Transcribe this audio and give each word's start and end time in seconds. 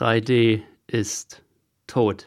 3D 0.00 0.62
ist 0.86 1.42
tot. 1.86 2.26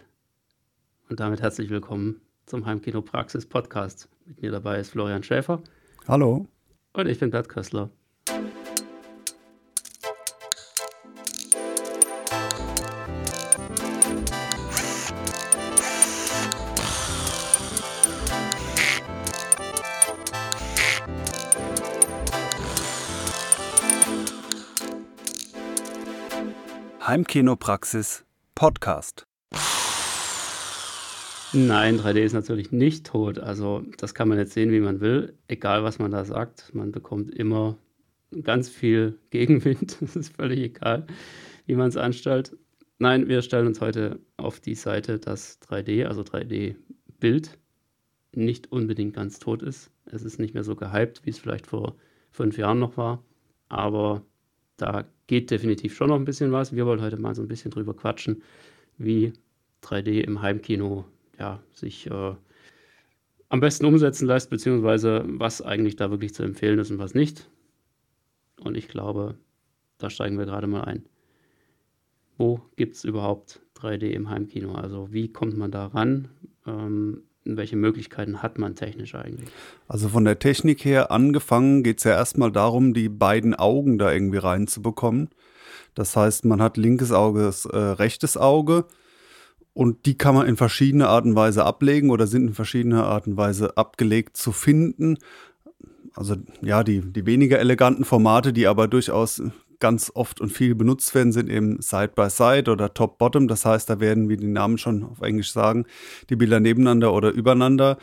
Und 1.10 1.20
damit 1.20 1.42
herzlich 1.42 1.72
willkommen 1.72 2.22
zum 2.46 2.68
Heimkino 2.68 3.02
Praxis 3.02 3.48
Podcast. 3.48 4.08
Mit 4.28 4.44
mir 4.44 4.52
dabei 4.52 4.78
ist 4.78 4.92
Florian 4.92 5.24
Schäfer. 5.24 5.60
Hallo. 6.08 6.46
Und 6.94 7.08
ich 7.08 7.18
bin 7.18 7.32
Bert 7.32 7.50
Köstler. 7.50 7.90
Heimkinopraxis 27.14 28.26
Podcast. 28.56 29.28
Nein, 31.54 32.00
3D 32.00 32.18
ist 32.24 32.34
natürlich 32.34 32.72
nicht 32.72 33.06
tot. 33.06 33.38
Also 33.38 33.84
das 33.98 34.16
kann 34.16 34.30
man 34.30 34.40
jetzt 34.40 34.54
sehen, 34.54 34.72
wie 34.72 34.80
man 34.80 35.00
will. 35.00 35.38
Egal, 35.48 35.84
was 35.84 36.00
man 36.00 36.10
da 36.10 36.26
sagt, 36.26 36.74
man 36.74 36.92
bekommt 36.92 37.30
immer 37.30 37.78
ganz 38.42 38.68
viel 38.68 39.20
Gegenwind. 39.30 40.02
Das 40.02 40.16
ist 40.16 40.36
völlig 40.36 40.58
egal, 40.58 41.06
wie 41.68 41.76
man 41.76 41.90
es 41.90 41.98
anstellt. 41.98 42.58
Nein, 42.98 43.28
wir 43.28 43.44
stellen 43.44 43.68
uns 43.68 43.80
heute 43.80 44.20
auf 44.38 44.60
die 44.60 44.74
Seite, 44.74 45.20
dass 45.20 45.62
3D, 45.62 46.06
also 46.06 46.24
3D-Bild, 46.24 47.60
nicht 48.34 48.72
unbedingt 48.72 49.14
ganz 49.14 49.38
tot 49.38 49.62
ist. 49.62 49.92
Es 50.08 50.24
ist 50.24 50.40
nicht 50.40 50.56
mehr 50.56 50.64
so 50.64 50.76
gehypt, 50.76 51.24
wie 51.28 51.30
es 51.30 51.38
vielleicht 51.38 51.68
vor 51.68 51.96
fünf 52.32 52.58
Jahren 52.58 52.80
noch 52.80 52.98
war. 52.98 53.24
Aber 53.70 54.24
da 54.78 55.06
geht 55.28 55.52
definitiv 55.52 55.96
schon 55.96 56.10
noch 56.10 56.16
ein 56.16 56.26
bisschen 56.26 56.52
was. 56.52 56.76
Wir 56.76 56.86
wollen 56.86 57.02
heute 57.02 57.18
mal 57.18 57.36
so 57.36 57.42
ein 57.42 57.48
bisschen 57.48 57.72
drüber 57.72 57.94
quatschen, 57.94 58.44
wie 58.98 59.34
3D 59.84 60.22
im 60.22 60.42
Heimkino 60.42 61.06
ja, 61.40 61.62
sich 61.74 62.08
äh, 62.08 62.36
am 63.50 63.60
besten 63.60 63.86
umsetzen 63.86 64.28
lässt, 64.28 64.50
beziehungsweise 64.50 65.24
was 65.28 65.62
eigentlich 65.62 65.96
da 65.96 66.10
wirklich 66.10 66.34
zu 66.34 66.44
empfehlen 66.44 66.80
ist 66.80 66.92
und 66.92 67.00
was 67.00 67.14
nicht. 67.14 67.50
Und 68.60 68.76
ich 68.76 68.88
glaube, 68.88 69.36
da 69.98 70.10
steigen 70.10 70.38
wir 70.38 70.46
gerade 70.46 70.68
mal 70.68 70.84
ein. 70.84 71.06
Wo 72.38 72.62
gibt 72.76 72.96
es 72.96 73.04
überhaupt 73.04 73.62
3D 73.76 74.10
im 74.10 74.30
Heimkino? 74.30 74.74
Also 74.74 75.12
wie 75.12 75.32
kommt 75.32 75.58
man 75.58 75.72
da 75.72 75.88
ran? 75.88 76.30
Ähm, 76.66 77.24
welche 77.46 77.76
Möglichkeiten 77.76 78.42
hat 78.42 78.58
man 78.58 78.76
technisch 78.76 79.16
eigentlich? 79.16 79.50
Also 79.88 80.10
von 80.10 80.26
der 80.26 80.40
Technik 80.40 80.86
her 80.86 81.12
angefangen 81.12 81.84
geht 81.84 82.00
es 82.00 82.04
ja 82.04 82.12
erstmal 82.12 82.52
darum, 82.52 82.94
die 82.94 83.10
beiden 83.10 83.54
Augen 83.54 83.98
da 83.98 84.12
irgendwie 84.12 84.38
reinzubekommen. 84.38 85.30
Das 85.96 86.16
heißt, 86.16 86.46
man 86.46 86.62
hat 86.62 86.78
linkes 86.78 87.12
Auge, 87.12 87.52
äh, 87.72 87.78
rechtes 87.78 88.38
Auge 88.38 88.86
und 89.74 90.06
die 90.06 90.18
kann 90.18 90.36
man 90.36 90.48
in 90.48 90.58
verschiedene 90.58 91.08
Arten 91.08 91.32
und 91.32 91.36
Weise 91.36 91.66
ablegen 91.66 92.10
oder 92.10 92.28
sind 92.28 92.48
in 92.48 92.54
verschiedener 92.54 93.06
Art 93.06 93.28
und 93.28 93.38
Weise 93.38 93.78
abgelegt 93.78 94.38
zu 94.38 94.52
finden. 94.52 95.18
Also 96.16 96.36
ja, 96.62 96.84
die, 96.84 97.02
die 97.02 97.26
weniger 97.26 97.60
eleganten 97.60 98.06
Formate, 98.06 98.54
die 98.54 98.68
aber 98.68 98.88
durchaus 98.88 99.42
ganz 99.84 100.14
oft 100.16 100.40
und 100.40 100.50
viel 100.50 100.76
benutzt 100.76 101.14
werden, 101.14 101.34
sind 101.34 101.50
eben 101.50 101.82
Side-by-Side 101.82 102.62
-Side 102.62 102.72
oder 102.72 102.94
Top-Bottom. 102.94 103.50
Das 103.50 103.66
heißt, 103.66 103.90
da 103.90 104.00
werden, 104.00 104.30
wie 104.30 104.38
die 104.38 104.48
Namen 104.48 104.78
schon 104.78 105.04
auf 105.04 105.20
Englisch 105.20 105.52
sagen, 105.52 105.86
die 106.30 106.38
Bilder 106.38 106.62
nebeneinander 106.62 107.14
oder 107.14 107.32
übereinander 107.32 107.98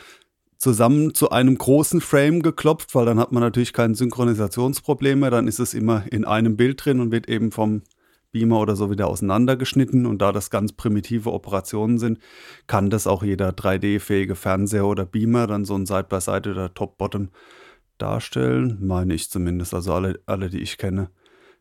zusammen 0.58 1.14
zu 1.14 1.30
einem 1.30 1.56
großen 1.56 2.02
Frame 2.02 2.42
geklopft, 2.42 2.94
weil 2.94 3.06
dann 3.06 3.18
hat 3.18 3.32
man 3.32 3.42
natürlich 3.42 3.72
kein 3.72 3.94
Synchronisationsproblem 3.94 5.20
mehr. 5.20 5.30
Dann 5.30 5.48
ist 5.48 5.58
es 5.58 5.72
immer 5.72 6.04
in 6.12 6.26
einem 6.26 6.58
Bild 6.58 6.84
drin 6.84 7.00
und 7.00 7.12
wird 7.12 7.30
eben 7.30 7.50
vom 7.50 7.80
Beamer 8.30 8.60
oder 8.60 8.76
so 8.76 8.90
wieder 8.90 9.06
auseinandergeschnitten. 9.06 10.04
Und 10.04 10.20
da 10.20 10.32
das 10.32 10.50
ganz 10.50 10.74
primitive 10.74 11.32
Operationen 11.32 11.98
sind, 11.98 12.18
kann 12.66 12.90
das 12.90 13.06
auch 13.06 13.22
jeder 13.22 13.52
3D-fähige 13.52 14.34
Fernseher 14.34 14.84
oder 14.84 15.06
Beamer 15.06 15.46
dann 15.46 15.64
so 15.64 15.74
ein 15.76 15.86
Side-by-Side 15.86 16.50
-Side 16.50 16.50
oder 16.50 16.74
Top-Bottom 16.74 17.30
darstellen. 17.96 18.76
Meine 18.82 19.14
ich 19.14 19.30
zumindest, 19.30 19.72
also 19.72 19.94
alle, 19.94 20.20
alle, 20.26 20.50
die 20.50 20.60
ich 20.60 20.76
kenne. 20.76 21.08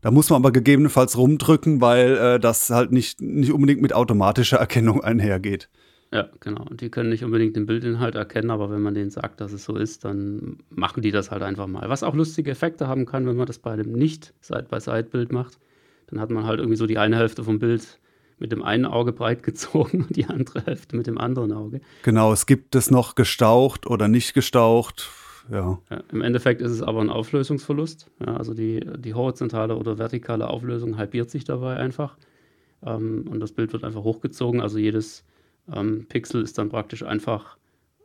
Da 0.02 0.12
muss 0.12 0.30
man 0.30 0.42
aber 0.42 0.52
gegebenenfalls 0.52 1.18
rumdrücken, 1.18 1.82
weil 1.82 2.18
äh, 2.18 2.40
das 2.40 2.70
halt 2.70 2.92
nicht, 2.92 3.22
nicht 3.22 3.52
unbedingt 3.52 3.82
mit 3.82 3.94
automatischer 3.94 4.58
Erkennung 4.60 5.04
einhergeht. 5.04 5.70
Ja, 6.12 6.28
genau. 6.40 6.66
Und 6.68 6.82
die 6.82 6.90
können 6.90 7.10
nicht 7.10 7.24
unbedingt 7.24 7.56
den 7.56 7.68
Bildinhalt 7.68 8.16
erkennen, 8.16 8.50
aber 8.50 8.72
wenn 8.72 8.82
man 8.82 8.96
denen 8.96 9.12
sagt, 9.12 9.42
dass 9.42 9.52
es 9.52 9.64
so 9.64 9.76
ist, 9.76 10.06
dann 10.06 10.58
machen 10.70 11.04
die 11.04 11.12
das 11.12 11.30
halt 11.30 11.44
einfach 11.44 11.68
mal. 11.68 11.88
Was 11.88 12.02
auch 12.02 12.16
lustige 12.16 12.50
Effekte 12.50 12.88
haben 12.88 13.06
kann, 13.06 13.28
wenn 13.28 13.36
man 13.36 13.46
das 13.46 13.60
bei 13.60 13.72
einem 13.72 13.92
nicht 13.92 14.34
Side-by-Side-Bild 14.42 15.32
macht. 15.32 15.60
Dann 16.08 16.20
hat 16.20 16.32
man 16.32 16.46
halt 16.46 16.60
irgendwie 16.60 16.78
so 16.78 16.88
die 16.88 16.98
eine 16.98 17.18
Hälfte 17.18 17.44
vom 17.44 17.60
Bild 17.60 18.00
mit 18.40 18.52
dem 18.52 18.64
einen 18.64 18.86
Auge 18.86 19.12
breit 19.12 19.44
gezogen 19.44 20.06
und 20.06 20.16
die 20.16 20.26
andere 20.26 20.64
Hälfte 20.66 20.96
mit 20.96 21.06
dem 21.06 21.20
anderen 21.20 21.52
Auge. 21.52 21.82
Genau, 22.02 22.34
es 22.34 22.48
gibt 22.48 22.74
es 22.76 22.90
noch 22.90 23.14
gestaucht 23.14 23.86
oder 23.86 24.08
nicht 24.08 24.34
gestaucht 24.34 25.10
ja. 25.52 25.80
ja. 25.90 26.04
Im 26.12 26.22
Endeffekt 26.22 26.62
ist 26.62 26.72
es 26.72 26.82
aber 26.82 27.02
ein 27.02 27.10
Auflösungsverlust. 27.10 28.10
Ja, 28.26 28.38
also 28.38 28.54
die, 28.54 28.80
die 28.98 29.14
horizontale 29.14 29.76
oder 29.76 29.98
vertikale 29.98 30.50
Auflösung 30.50 30.98
halbiert 30.98 31.30
sich 31.30 31.44
dabei 31.44 31.78
einfach. 31.78 32.18
Ähm, 32.86 33.28
und 33.30 33.40
das 33.40 33.52
Bild 33.52 33.74
wird 33.74 33.84
einfach 33.84 34.04
hochgezogen. 34.04 34.62
Also 34.62 34.78
jedes 34.78 35.26
ähm, 35.74 36.06
Pixel 36.08 36.42
ist 36.42 36.58
dann 36.58 36.70
praktisch 36.70 37.04
einfach, 37.04 37.58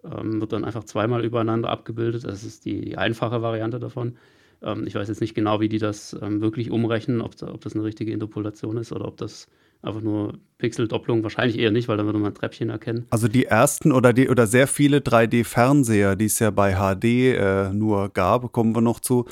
ähm, 0.04 0.41
wird 0.41 0.53
dann 0.53 0.65
einfach 0.65 0.84
zweimal 0.84 1.25
übereinander 1.25 1.71
abgebildet. 1.71 2.25
Das 2.25 2.44
ist 2.44 2.65
die, 2.65 2.81
die 2.81 2.99
einfache 2.99 3.43
Variante 3.43 3.78
davon. 3.78 4.16
Ähm, 4.62 4.87
ich 4.87 4.94
weiß 4.94 5.09
jetzt 5.09 5.21
nicht 5.21 5.34
genau, 5.34 5.60
wie 5.60 5.69
die 5.69 5.78
das 5.78 6.16
ähm, 6.21 6.41
wirklich 6.41 6.71
umrechnen, 6.71 7.21
ob, 7.21 7.41
ob 7.43 7.60
das 7.60 7.75
eine 7.75 7.84
richtige 7.84 8.12
Interpolation 8.12 8.77
ist 8.77 8.93
oder 8.93 9.06
ob 9.06 9.16
das 9.16 9.49
einfach 9.83 10.01
nur 10.01 10.39
Pixeldopplung 10.59 11.23
wahrscheinlich 11.23 11.59
eher 11.59 11.71
nicht, 11.71 11.89
weil 11.89 11.97
dann 11.97 12.07
würde 12.07 12.19
man 12.19 12.33
ein 12.33 12.35
Treppchen 12.35 12.71
erkennen. 12.71 13.07
Also 13.11 13.29
die 13.29 13.45
ersten 13.45 13.93
oder 13.93 14.12
die 14.12 14.29
oder 14.29 14.47
sehr 14.47 14.67
viele 14.67 14.99
3D-Fernseher, 14.99 16.17
die 16.17 16.27
es 16.27 16.39
ja 16.39 16.51
bei 16.51 16.75
HD 16.75 17.05
äh, 17.05 17.73
nur 17.73 18.09
gab, 18.09 18.53
kommen 18.53 18.75
wir 18.75 18.81
noch 18.81 19.01
zu, 19.01 19.27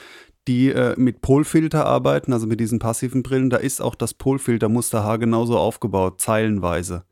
die 0.49 0.71
äh, 0.71 0.95
mit 0.99 1.21
Polfilter 1.21 1.87
arbeiten, 1.87 2.33
also 2.33 2.47
mit 2.47 2.61
diesen 2.61 2.79
passiven 2.79 3.23
Brillen, 3.23 3.51
da 3.51 3.59
ist 3.59 3.81
auch 3.81 3.95
das 3.95 4.15
Polfiltermuster 4.15 5.05
H 5.05 5.17
genauso 5.17 5.57
aufgebaut, 5.57 6.21
zeilenweise 6.21 7.05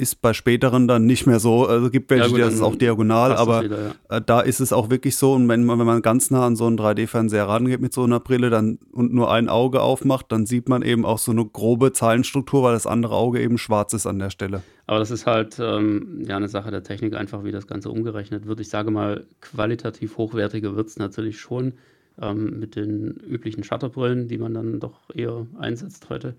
ist 0.00 0.22
bei 0.22 0.32
späteren 0.32 0.88
dann 0.88 1.04
nicht 1.04 1.26
mehr 1.26 1.38
so. 1.38 1.66
Also 1.66 1.90
gibt 1.90 2.10
welche, 2.10 2.24
ja, 2.24 2.30
gut, 2.30 2.40
das 2.40 2.54
ist 2.54 2.62
auch 2.62 2.74
diagonal, 2.74 3.34
aber 3.34 3.64
wieder, 3.64 3.94
ja. 4.10 4.16
Äh, 4.16 4.22
da 4.24 4.40
ist 4.40 4.60
es 4.60 4.72
auch 4.72 4.90
wirklich 4.90 5.16
so. 5.16 5.34
Und 5.34 5.48
wenn 5.48 5.64
man, 5.64 5.78
wenn 5.78 5.86
man 5.86 6.02
ganz 6.02 6.30
nah 6.30 6.46
an 6.46 6.56
so 6.56 6.66
einen 6.66 6.78
3D-Fernseher 6.78 7.46
rangeht 7.46 7.80
mit 7.80 7.92
so 7.92 8.02
einer 8.02 8.18
Brille 8.18 8.50
dann 8.50 8.78
und 8.92 9.12
nur 9.12 9.30
ein 9.30 9.48
Auge 9.48 9.82
aufmacht, 9.82 10.32
dann 10.32 10.46
sieht 10.46 10.68
man 10.68 10.82
eben 10.82 11.04
auch 11.04 11.18
so 11.18 11.30
eine 11.32 11.44
grobe 11.44 11.92
Zahlenstruktur, 11.92 12.62
weil 12.62 12.72
das 12.72 12.86
andere 12.86 13.14
Auge 13.14 13.40
eben 13.40 13.58
schwarz 13.58 13.92
ist 13.92 14.06
an 14.06 14.18
der 14.18 14.30
Stelle. 14.30 14.62
Aber 14.86 14.98
das 14.98 15.10
ist 15.10 15.26
halt 15.26 15.58
ähm, 15.60 16.24
ja 16.26 16.36
eine 16.36 16.48
Sache 16.48 16.70
der 16.70 16.82
Technik, 16.82 17.14
einfach 17.14 17.44
wie 17.44 17.52
das 17.52 17.66
Ganze 17.66 17.90
umgerechnet 17.90 18.46
wird. 18.46 18.60
Ich 18.60 18.70
sage 18.70 18.90
mal, 18.90 19.26
qualitativ 19.40 20.16
hochwertiger 20.16 20.74
wird 20.74 20.88
es 20.88 20.98
natürlich 20.98 21.38
schon 21.38 21.74
ähm, 22.20 22.58
mit 22.58 22.74
den 22.74 23.16
üblichen 23.28 23.64
Shutterbrillen, 23.64 24.28
die 24.28 24.38
man 24.38 24.54
dann 24.54 24.80
doch 24.80 24.98
eher 25.14 25.46
einsetzt 25.58 26.08
heute. 26.08 26.34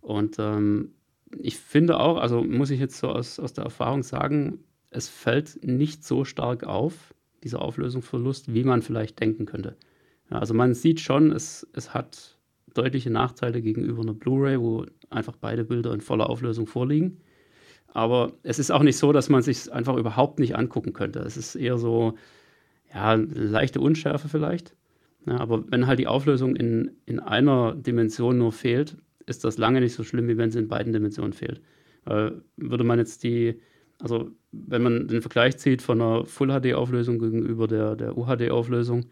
Und 0.00 0.36
ähm, 0.38 0.92
ich 1.38 1.58
finde 1.58 2.00
auch, 2.00 2.18
also 2.18 2.42
muss 2.42 2.70
ich 2.70 2.80
jetzt 2.80 2.98
so 2.98 3.08
aus, 3.08 3.38
aus 3.38 3.52
der 3.52 3.64
Erfahrung 3.64 4.02
sagen, 4.02 4.60
es 4.90 5.08
fällt 5.08 5.64
nicht 5.64 6.04
so 6.04 6.24
stark 6.24 6.64
auf, 6.64 7.14
dieser 7.44 7.62
Auflösungsverlust, 7.62 8.52
wie 8.52 8.64
man 8.64 8.82
vielleicht 8.82 9.20
denken 9.20 9.46
könnte. 9.46 9.76
Ja, 10.30 10.38
also 10.38 10.54
man 10.54 10.74
sieht 10.74 11.00
schon, 11.00 11.30
es, 11.32 11.66
es 11.72 11.94
hat 11.94 12.38
deutliche 12.74 13.10
Nachteile 13.10 13.62
gegenüber 13.62 14.02
einer 14.02 14.14
Blu-ray, 14.14 14.60
wo 14.60 14.86
einfach 15.10 15.36
beide 15.36 15.64
Bilder 15.64 15.92
in 15.92 16.00
voller 16.00 16.28
Auflösung 16.28 16.66
vorliegen. 16.66 17.18
Aber 17.88 18.32
es 18.42 18.58
ist 18.58 18.70
auch 18.70 18.82
nicht 18.82 18.98
so, 18.98 19.12
dass 19.12 19.28
man 19.28 19.42
sich 19.42 19.72
einfach 19.72 19.96
überhaupt 19.96 20.38
nicht 20.38 20.56
angucken 20.56 20.92
könnte. 20.92 21.20
Es 21.20 21.36
ist 21.36 21.54
eher 21.54 21.78
so, 21.78 22.14
ja, 22.92 23.14
leichte 23.14 23.80
Unschärfe 23.80 24.28
vielleicht. 24.28 24.74
Ja, 25.26 25.38
aber 25.38 25.64
wenn 25.70 25.86
halt 25.86 25.98
die 25.98 26.06
Auflösung 26.06 26.54
in, 26.56 26.92
in 27.06 27.20
einer 27.20 27.74
Dimension 27.74 28.38
nur 28.38 28.52
fehlt, 28.52 28.96
ist 29.28 29.44
das 29.44 29.58
lange 29.58 29.80
nicht 29.80 29.94
so 29.94 30.04
schlimm, 30.04 30.28
wie 30.28 30.36
wenn 30.36 30.48
es 30.48 30.56
in 30.56 30.68
beiden 30.68 30.92
Dimensionen 30.92 31.32
fehlt. 31.32 31.60
Weil 32.04 32.42
würde 32.56 32.84
man 32.84 32.98
jetzt 32.98 33.22
die, 33.22 33.60
also 34.00 34.30
wenn 34.52 34.82
man 34.82 35.08
den 35.08 35.20
Vergleich 35.20 35.58
zieht 35.58 35.82
von 35.82 36.00
einer 36.00 36.24
Full-HD-Auflösung 36.24 37.18
gegenüber 37.18 37.66
der, 37.66 37.96
der 37.96 38.16
UHD-Auflösung, 38.16 39.06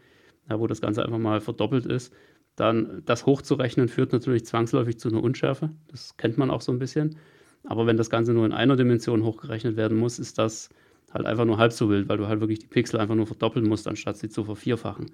ja, 0.48 0.58
wo 0.60 0.66
das 0.66 0.80
Ganze 0.80 1.04
einfach 1.04 1.18
mal 1.18 1.40
verdoppelt 1.40 1.86
ist, 1.86 2.14
dann 2.54 3.02
das 3.04 3.26
hochzurechnen 3.26 3.88
führt 3.88 4.12
natürlich 4.12 4.46
zwangsläufig 4.46 4.98
zu 4.98 5.08
einer 5.08 5.22
Unschärfe. 5.22 5.70
Das 5.88 6.16
kennt 6.16 6.38
man 6.38 6.50
auch 6.50 6.62
so 6.62 6.72
ein 6.72 6.78
bisschen. 6.78 7.16
Aber 7.64 7.86
wenn 7.86 7.96
das 7.96 8.10
Ganze 8.10 8.32
nur 8.32 8.46
in 8.46 8.52
einer 8.52 8.76
Dimension 8.76 9.24
hochgerechnet 9.24 9.76
werden 9.76 9.98
muss, 9.98 10.18
ist 10.18 10.38
das 10.38 10.70
halt 11.12 11.26
einfach 11.26 11.44
nur 11.44 11.58
halb 11.58 11.72
so 11.72 11.90
wild, 11.90 12.08
weil 12.08 12.16
du 12.16 12.26
halt 12.28 12.40
wirklich 12.40 12.60
die 12.60 12.66
Pixel 12.66 12.98
einfach 13.00 13.14
nur 13.14 13.26
verdoppeln 13.26 13.68
musst, 13.68 13.88
anstatt 13.88 14.16
sie 14.16 14.28
zu 14.28 14.44
vervierfachen. 14.44 15.06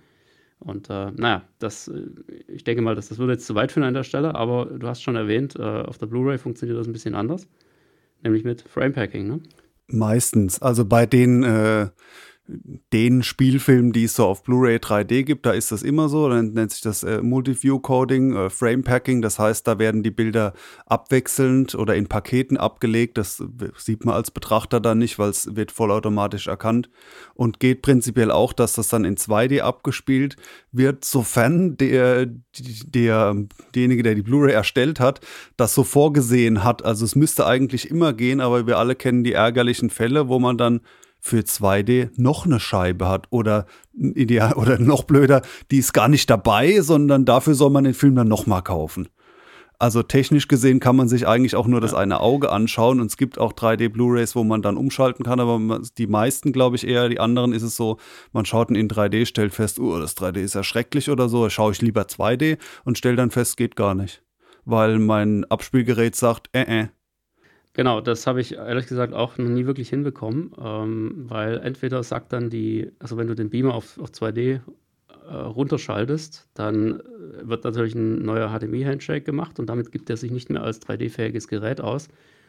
Und 0.63 0.91
äh, 0.91 1.11
naja, 1.13 1.43
das, 1.59 1.89
äh, 1.89 2.07
ich 2.49 2.65
denke 2.65 2.83
mal, 2.83 2.95
dass 2.95 3.09
das 3.09 3.19
würde 3.19 3.33
jetzt 3.35 3.47
zu 3.47 3.55
weit 3.55 3.73
führen 3.73 3.85
an 3.85 3.95
der 3.95 4.05
Stelle, 4.05 4.35
aber 4.35 4.67
du 4.67 4.87
hast 4.87 5.03
schon 5.03 5.17
erwähnt, 5.17 5.57
äh, 5.57 5.63
auf 5.63 5.99
der 5.99 6.07
Blu-ray 6.07 6.39
funktioniert 6.39 6.79
das 6.79 6.87
ein 6.87 6.93
bisschen 6.93 7.15
anders, 7.15 7.49
nämlich 8.23 8.45
mit 8.45 8.63
Frame-Packing, 8.63 9.27
ne? 9.27 9.41
Meistens. 9.89 10.63
Also 10.63 10.85
bei 10.85 11.07
den, 11.07 11.43
äh, 11.43 11.89
den 12.47 13.23
Spielfilmen, 13.23 13.93
die 13.93 14.05
es 14.05 14.17
so 14.17 14.27
auf 14.27 14.43
Blu-ray 14.43 14.77
3D 14.77 15.23
gibt, 15.23 15.47
da 15.47 15.53
ist 15.53 15.71
das 15.71 15.83
immer 15.83 16.09
so. 16.09 16.29
Dann 16.29 16.53
nennt 16.53 16.73
sich 16.73 16.81
das 16.81 17.05
äh, 17.05 17.23
Multiview-Coding, 17.23 18.35
äh, 18.35 18.51
Frame-Packing. 18.51 19.23
Das 19.23 19.39
heißt, 19.39 19.67
da 19.67 19.79
werden 19.79 20.03
die 20.03 20.11
Bilder 20.11 20.53
abwechselnd 20.87 21.77
oder 21.77 21.95
in 21.95 22.09
Paketen 22.09 22.57
abgelegt. 22.57 23.17
Das 23.17 23.43
sieht 23.77 24.05
man 24.05 24.17
als 24.17 24.33
Betrachter 24.33 24.81
dann 24.81 24.99
nicht, 24.99 25.21
weil 25.21 25.31
es 25.31 25.55
wird 25.55 25.71
vollautomatisch 25.71 26.49
erkannt. 26.49 26.91
Und 27.35 27.61
geht 27.61 27.81
prinzipiell 27.81 28.33
auch, 28.33 28.53
dass 28.53 28.75
das 28.75 28.89
dann 28.89 29.05
in 29.05 29.17
2D 29.17 29.61
abgespielt 29.61 30.37
wird, 30.73 31.05
sofern 31.05 31.77
der, 31.77 32.27
der, 32.27 33.37
derjenige, 33.75 34.03
der 34.03 34.17
die 34.17 34.23
Blu-ray 34.23 34.53
erstellt 34.53 34.99
hat, 34.99 35.21
das 35.57 35.75
so 35.75 35.85
vorgesehen 35.85 36.65
hat. 36.65 36.85
Also 36.85 37.05
es 37.05 37.15
müsste 37.15 37.47
eigentlich 37.47 37.89
immer 37.89 38.13
gehen, 38.13 38.41
aber 38.41 38.67
wir 38.67 38.79
alle 38.79 38.97
kennen 38.97 39.23
die 39.23 39.33
ärgerlichen 39.33 39.91
Fälle, 39.91 40.29
wo 40.29 40.41
man 40.41 40.59
dann 40.59 40.81
für 41.25 41.39
2D 41.39 42.11
noch 42.17 42.47
eine 42.47 42.59
Scheibe 42.59 43.09
hat 43.09 43.29
oder 43.31 43.67
ideal 43.95 44.53
oder 44.57 44.79
noch 44.79 45.05
blöder, 45.05 45.43
die 45.71 45.79
ist 45.79 45.95
gar 45.95 46.09
nicht 46.09 46.29
dabei, 46.29 46.81
sondern 46.81 47.25
dafür 47.25 47.55
soll 47.55 47.71
man 47.71 47.85
den 47.85 47.95
Film 47.95 48.17
dann 48.17 48.29
noch 48.29 48.47
mal 48.47 48.61
kaufen. 48.61 49.09
Also 49.79 50.03
technisch 50.03 50.49
gesehen 50.49 50.81
kann 50.81 50.97
man 50.97 51.09
sich 51.09 51.27
eigentlich 51.27 51.55
auch 51.57 51.67
nur 51.67 51.81
das 51.81 51.95
eine 51.95 52.21
Auge 52.21 52.51
anschauen 52.51 53.01
und 53.01 53.07
es 53.07 53.17
gibt 53.17 53.39
auch 53.39 53.53
3D 53.53 53.89
Blu-rays, 53.89 54.37
wo 54.37 54.45
man 54.45 54.63
dann 54.63 54.77
umschalten 54.77 55.25
kann, 55.25 55.41
aber 55.41 55.81
die 55.97 56.07
meisten, 56.07 56.53
glaube 56.53 56.77
ich 56.77 56.87
eher, 56.87 57.09
die 57.09 57.21
anderen 57.21 57.53
ist 57.53 57.63
es 57.63 57.77
so, 57.77 57.99
man 58.33 58.45
schaut 58.45 58.71
in 58.71 58.89
3D, 58.89 59.25
stellt 59.27 59.55
fest, 59.55 59.79
oh, 59.79 59.99
das 59.99 60.17
3D 60.17 60.39
ist 60.39 60.55
ja 60.55 60.65
schrecklich 60.65 61.09
oder 61.09 61.29
so, 61.29 61.49
schaue 61.51 61.73
ich 61.73 61.83
lieber 61.83 62.03
2D 62.03 62.59
und 62.85 62.99
stellt 62.99 63.19
dann 63.19 63.31
fest, 63.31 63.57
geht 63.57 63.75
gar 63.75 63.95
nicht, 63.95 64.23
weil 64.65 64.99
mein 64.99 65.45
Abspielgerät 65.45 66.17
sagt, 66.17 66.49
äh, 66.53 66.83
äh, 66.83 66.89
Genau, 67.75 68.01
das 68.03 68.27
habe 68.27 68.41
ich 68.41 68.53
ehrlich 68.55 68.87
gesagt 68.87 69.15
auch 69.15 69.39
noch 69.39 69.49
nie 69.49 69.65
wirklich 69.65 69.89
hinbekommen, 69.89 70.53
ähm, 70.63 71.25
weil 71.29 71.59
entweder 71.61 72.03
sagt 72.03 72.33
dann 72.33 72.51
die, 72.51 72.91
also 72.99 73.17
wenn 73.17 73.27
du 73.29 73.35
den 73.35 73.49
Beamer 73.49 73.75
auf, 73.75 73.99
auf 73.99 74.11
2D 74.13 74.61
äh, 75.27 75.35
runterschaltest, 75.35 76.49
dann 76.55 77.01
äh, 77.01 77.49
wird 77.49 77.65
natürlich 77.65 77.95
ein 77.95 78.23
neuer 78.23 78.51
HDMI-Handshake 78.51 79.25
gemacht 79.25 79.59
und 79.59 79.67
damit 79.71 79.91
gibt 79.91 80.11
er 80.11 80.19
sich 80.19 80.31
nicht 80.31 80.51
mehr 80.51 80.63
als 80.63 80.81
3D-fähiges 80.81 81.49
Gerät 81.49 81.81
aus. 81.81 82.09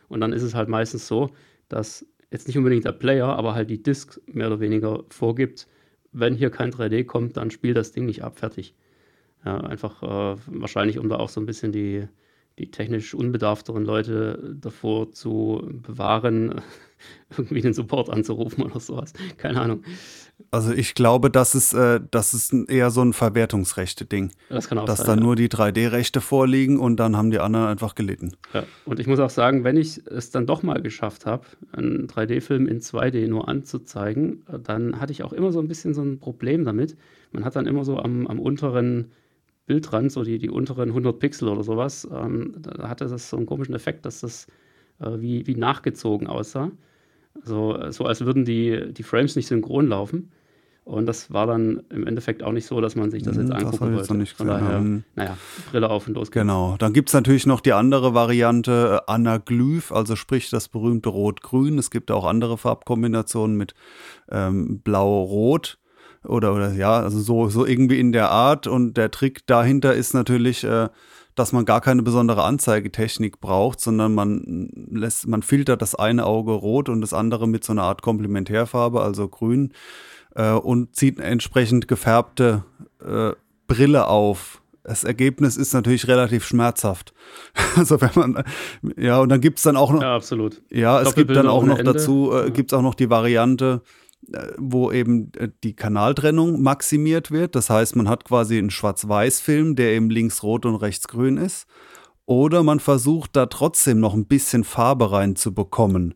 Und 0.09 0.19
dann 0.19 0.33
ist 0.33 0.43
es 0.43 0.55
halt 0.55 0.67
meistens 0.67 1.07
so, 1.07 1.29
dass 1.69 2.05
jetzt 2.31 2.47
nicht 2.47 2.57
unbedingt 2.57 2.83
der 2.83 2.91
Player, 2.91 3.27
aber 3.27 3.55
halt 3.55 3.69
die 3.69 3.81
Disk 3.81 4.19
mehr 4.27 4.47
oder 4.47 4.59
weniger 4.59 5.03
vorgibt, 5.09 5.67
wenn 6.11 6.35
hier 6.35 6.49
kein 6.49 6.71
3D 6.71 7.05
kommt, 7.05 7.37
dann 7.37 7.49
spielt 7.49 7.77
das 7.77 7.93
Ding 7.93 8.05
nicht 8.05 8.23
ab, 8.23 8.37
fertig. 8.39 8.75
Ja, 9.45 9.57
einfach 9.61 10.01
äh, 10.03 10.37
wahrscheinlich, 10.47 10.99
um 10.99 11.09
da 11.09 11.17
auch 11.17 11.29
so 11.29 11.41
ein 11.41 11.45
bisschen 11.45 11.71
die, 11.71 12.07
die 12.59 12.69
technisch 12.69 13.15
unbedarfteren 13.15 13.83
Leute 13.83 14.55
davor 14.59 15.11
zu 15.11 15.67
bewahren, 15.71 16.61
irgendwie 17.31 17.61
den 17.61 17.73
Support 17.73 18.09
anzurufen 18.09 18.63
oder 18.63 18.79
sowas. 18.79 19.13
Keine 19.37 19.59
Ahnung. 19.59 19.83
Also 20.51 20.71
ich 20.71 20.93
glaube, 20.93 21.31
das 21.31 21.55
ist, 21.55 21.73
äh, 21.73 21.99
das 22.11 22.33
ist 22.33 22.53
eher 22.53 22.91
so 22.91 23.01
ein 23.01 23.13
Verwertungsrechte-Ding. 23.13 24.31
Das 24.49 24.67
kann 24.67 24.77
auch 24.77 24.85
dass 24.85 24.99
sein. 24.99 25.07
Dass 25.07 25.15
da 25.15 25.19
ja. 25.19 25.25
nur 25.25 25.35
die 25.35 25.49
3D-Rechte 25.49 26.21
vorliegen 26.21 26.79
und 26.79 26.97
dann 26.97 27.17
haben 27.17 27.31
die 27.31 27.39
anderen 27.39 27.65
einfach 27.67 27.95
gelitten. 27.95 28.33
Ja. 28.53 28.63
Und 28.85 28.99
ich 28.99 29.07
muss 29.07 29.19
auch 29.19 29.31
sagen, 29.31 29.63
wenn 29.63 29.77
ich 29.77 30.05
es 30.05 30.29
dann 30.29 30.45
doch 30.45 30.61
mal 30.61 30.81
geschafft 30.81 31.25
habe, 31.25 31.45
einen 31.71 32.07
3D-Film 32.07 32.67
in 32.67 32.81
2D 32.81 33.27
nur 33.27 33.47
anzuzeigen, 33.47 34.43
dann 34.63 34.99
hatte 34.99 35.11
ich 35.11 35.23
auch 35.23 35.33
immer 35.33 35.51
so 35.51 35.59
ein 35.59 35.67
bisschen 35.67 35.95
so 35.95 36.03
ein 36.03 36.19
Problem 36.19 36.65
damit. 36.65 36.97
Man 37.31 37.45
hat 37.45 37.55
dann 37.55 37.65
immer 37.65 37.83
so 37.83 37.97
am, 37.97 38.27
am 38.27 38.39
unteren 38.39 39.11
Bildrand, 39.65 40.11
so 40.11 40.23
die, 40.23 40.39
die 40.39 40.49
unteren 40.49 40.89
100 40.89 41.17
Pixel 41.17 41.47
oder 41.47 41.63
sowas, 41.63 42.07
ähm, 42.11 42.55
da 42.59 42.89
hatte 42.89 43.07
das 43.07 43.29
so 43.29 43.37
einen 43.37 43.45
komischen 43.45 43.75
Effekt, 43.75 44.05
dass 44.05 44.21
das 44.21 44.47
äh, 44.99 45.09
wie, 45.19 45.47
wie 45.47 45.55
nachgezogen 45.55 46.27
aussah. 46.27 46.71
Also, 47.35 47.91
so 47.91 48.05
als 48.05 48.21
würden 48.21 48.45
die, 48.45 48.93
die 48.93 49.03
Frames 49.03 49.35
nicht 49.35 49.47
synchron 49.47 49.87
laufen. 49.87 50.31
Und 50.85 51.05
das 51.05 51.31
war 51.31 51.47
dann 51.47 51.81
im 51.89 52.05
Endeffekt 52.05 52.43
auch 52.43 52.51
nicht 52.51 52.65
so, 52.65 52.81
dass 52.81 52.95
man 52.95 53.09
sich 53.09 53.23
das 53.23 53.37
jetzt 53.37 53.51
angucken 53.51 53.95
das 53.95 54.09
wollte. 54.09 54.15
Nicht 54.15 54.35
Von 54.35 54.47
daher, 54.47 54.77
ähm, 54.77 55.03
naja, 55.15 55.37
Brille 55.71 55.89
auf 55.89 56.07
und 56.07 56.15
los 56.15 56.29
geht's. 56.29 56.41
Genau. 56.41 56.75
Dann 56.77 56.91
gibt 56.91 57.07
es 57.07 57.13
natürlich 57.13 57.45
noch 57.45 57.61
die 57.61 57.71
andere 57.71 58.13
Variante, 58.13 58.99
äh, 59.07 59.11
Anaglyph, 59.11 59.93
also 59.93 60.17
sprich 60.17 60.49
das 60.49 60.67
berühmte 60.67 61.07
Rot-Grün. 61.07 61.77
Es 61.77 61.89
gibt 61.89 62.11
auch 62.11 62.25
andere 62.25 62.57
Farbkombinationen 62.57 63.55
mit 63.55 63.73
ähm, 64.29 64.79
Blau-Rot 64.79 65.79
oder, 66.25 66.53
oder 66.53 66.73
ja, 66.73 66.99
also 66.99 67.19
so, 67.19 67.49
so 67.49 67.65
irgendwie 67.65 67.99
in 67.99 68.11
der 68.11 68.29
Art. 68.29 68.67
Und 68.67 68.95
der 68.95 69.11
Trick 69.11 69.45
dahinter 69.47 69.93
ist 69.93 70.13
natürlich, 70.13 70.63
äh, 70.63 70.89
dass 71.35 71.51
man 71.51 71.65
gar 71.65 71.81
keine 71.81 72.03
besondere 72.03 72.43
Anzeigetechnik 72.43 73.39
braucht, 73.39 73.79
sondern 73.79 74.13
man 74.13 74.69
lässt, 74.91 75.27
man 75.27 75.41
filtert 75.41 75.81
das 75.81 75.95
eine 75.95 76.25
Auge 76.25 76.51
rot 76.51 76.89
und 76.89 77.01
das 77.01 77.13
andere 77.13 77.47
mit 77.47 77.63
so 77.63 77.73
einer 77.73 77.83
Art 77.83 78.01
Komplementärfarbe, 78.01 79.01
also 79.01 79.27
grün, 79.27 79.73
äh, 80.35 80.51
und 80.51 80.95
zieht 80.95 81.19
eine 81.19 81.29
entsprechend 81.29 81.87
gefärbte 81.87 82.63
äh, 83.03 83.31
Brille 83.67 84.07
auf. 84.07 84.61
Das 84.83 85.05
Ergebnis 85.05 85.55
ist 85.55 85.73
natürlich 85.73 86.07
relativ 86.07 86.45
schmerzhaft. 86.45 87.13
Also 87.75 87.99
wenn 88.01 88.11
man, 88.13 88.43
ja, 88.97 89.19
und 89.19 89.29
dann 89.29 89.41
gibt 89.41 89.57
es 89.57 89.63
dann 89.63 89.77
auch 89.77 89.91
noch. 89.91 90.03
Ja, 90.03 90.15
absolut. 90.15 90.61
Ja, 90.69 91.01
es 91.01 91.15
gibt 91.15 91.35
dann 91.35 91.47
auch 91.47 91.63
noch 91.63 91.81
dazu, 91.81 92.31
äh, 92.31 92.51
gibt 92.51 92.71
es 92.71 92.77
auch 92.77 92.83
noch 92.83 92.93
die 92.93 93.09
Variante, 93.09 93.81
wo 94.57 94.91
eben 94.91 95.31
äh, 95.37 95.49
die 95.63 95.75
Kanaltrennung 95.75 96.61
maximiert 96.61 97.31
wird. 97.31 97.55
Das 97.55 97.69
heißt, 97.69 97.95
man 97.95 98.09
hat 98.09 98.25
quasi 98.25 98.57
einen 98.57 98.71
Schwarz-Weiß-Film, 98.71 99.75
der 99.75 99.93
eben 99.93 100.09
links 100.09 100.43
rot 100.43 100.65
und 100.65 100.75
rechts 100.75 101.07
grün 101.07 101.37
ist. 101.37 101.67
Oder 102.25 102.63
man 102.63 102.79
versucht 102.79 103.35
da 103.35 103.47
trotzdem 103.47 103.99
noch 103.99 104.13
ein 104.13 104.25
bisschen 104.25 104.63
Farbe 104.63 105.11
reinzubekommen 105.11 106.15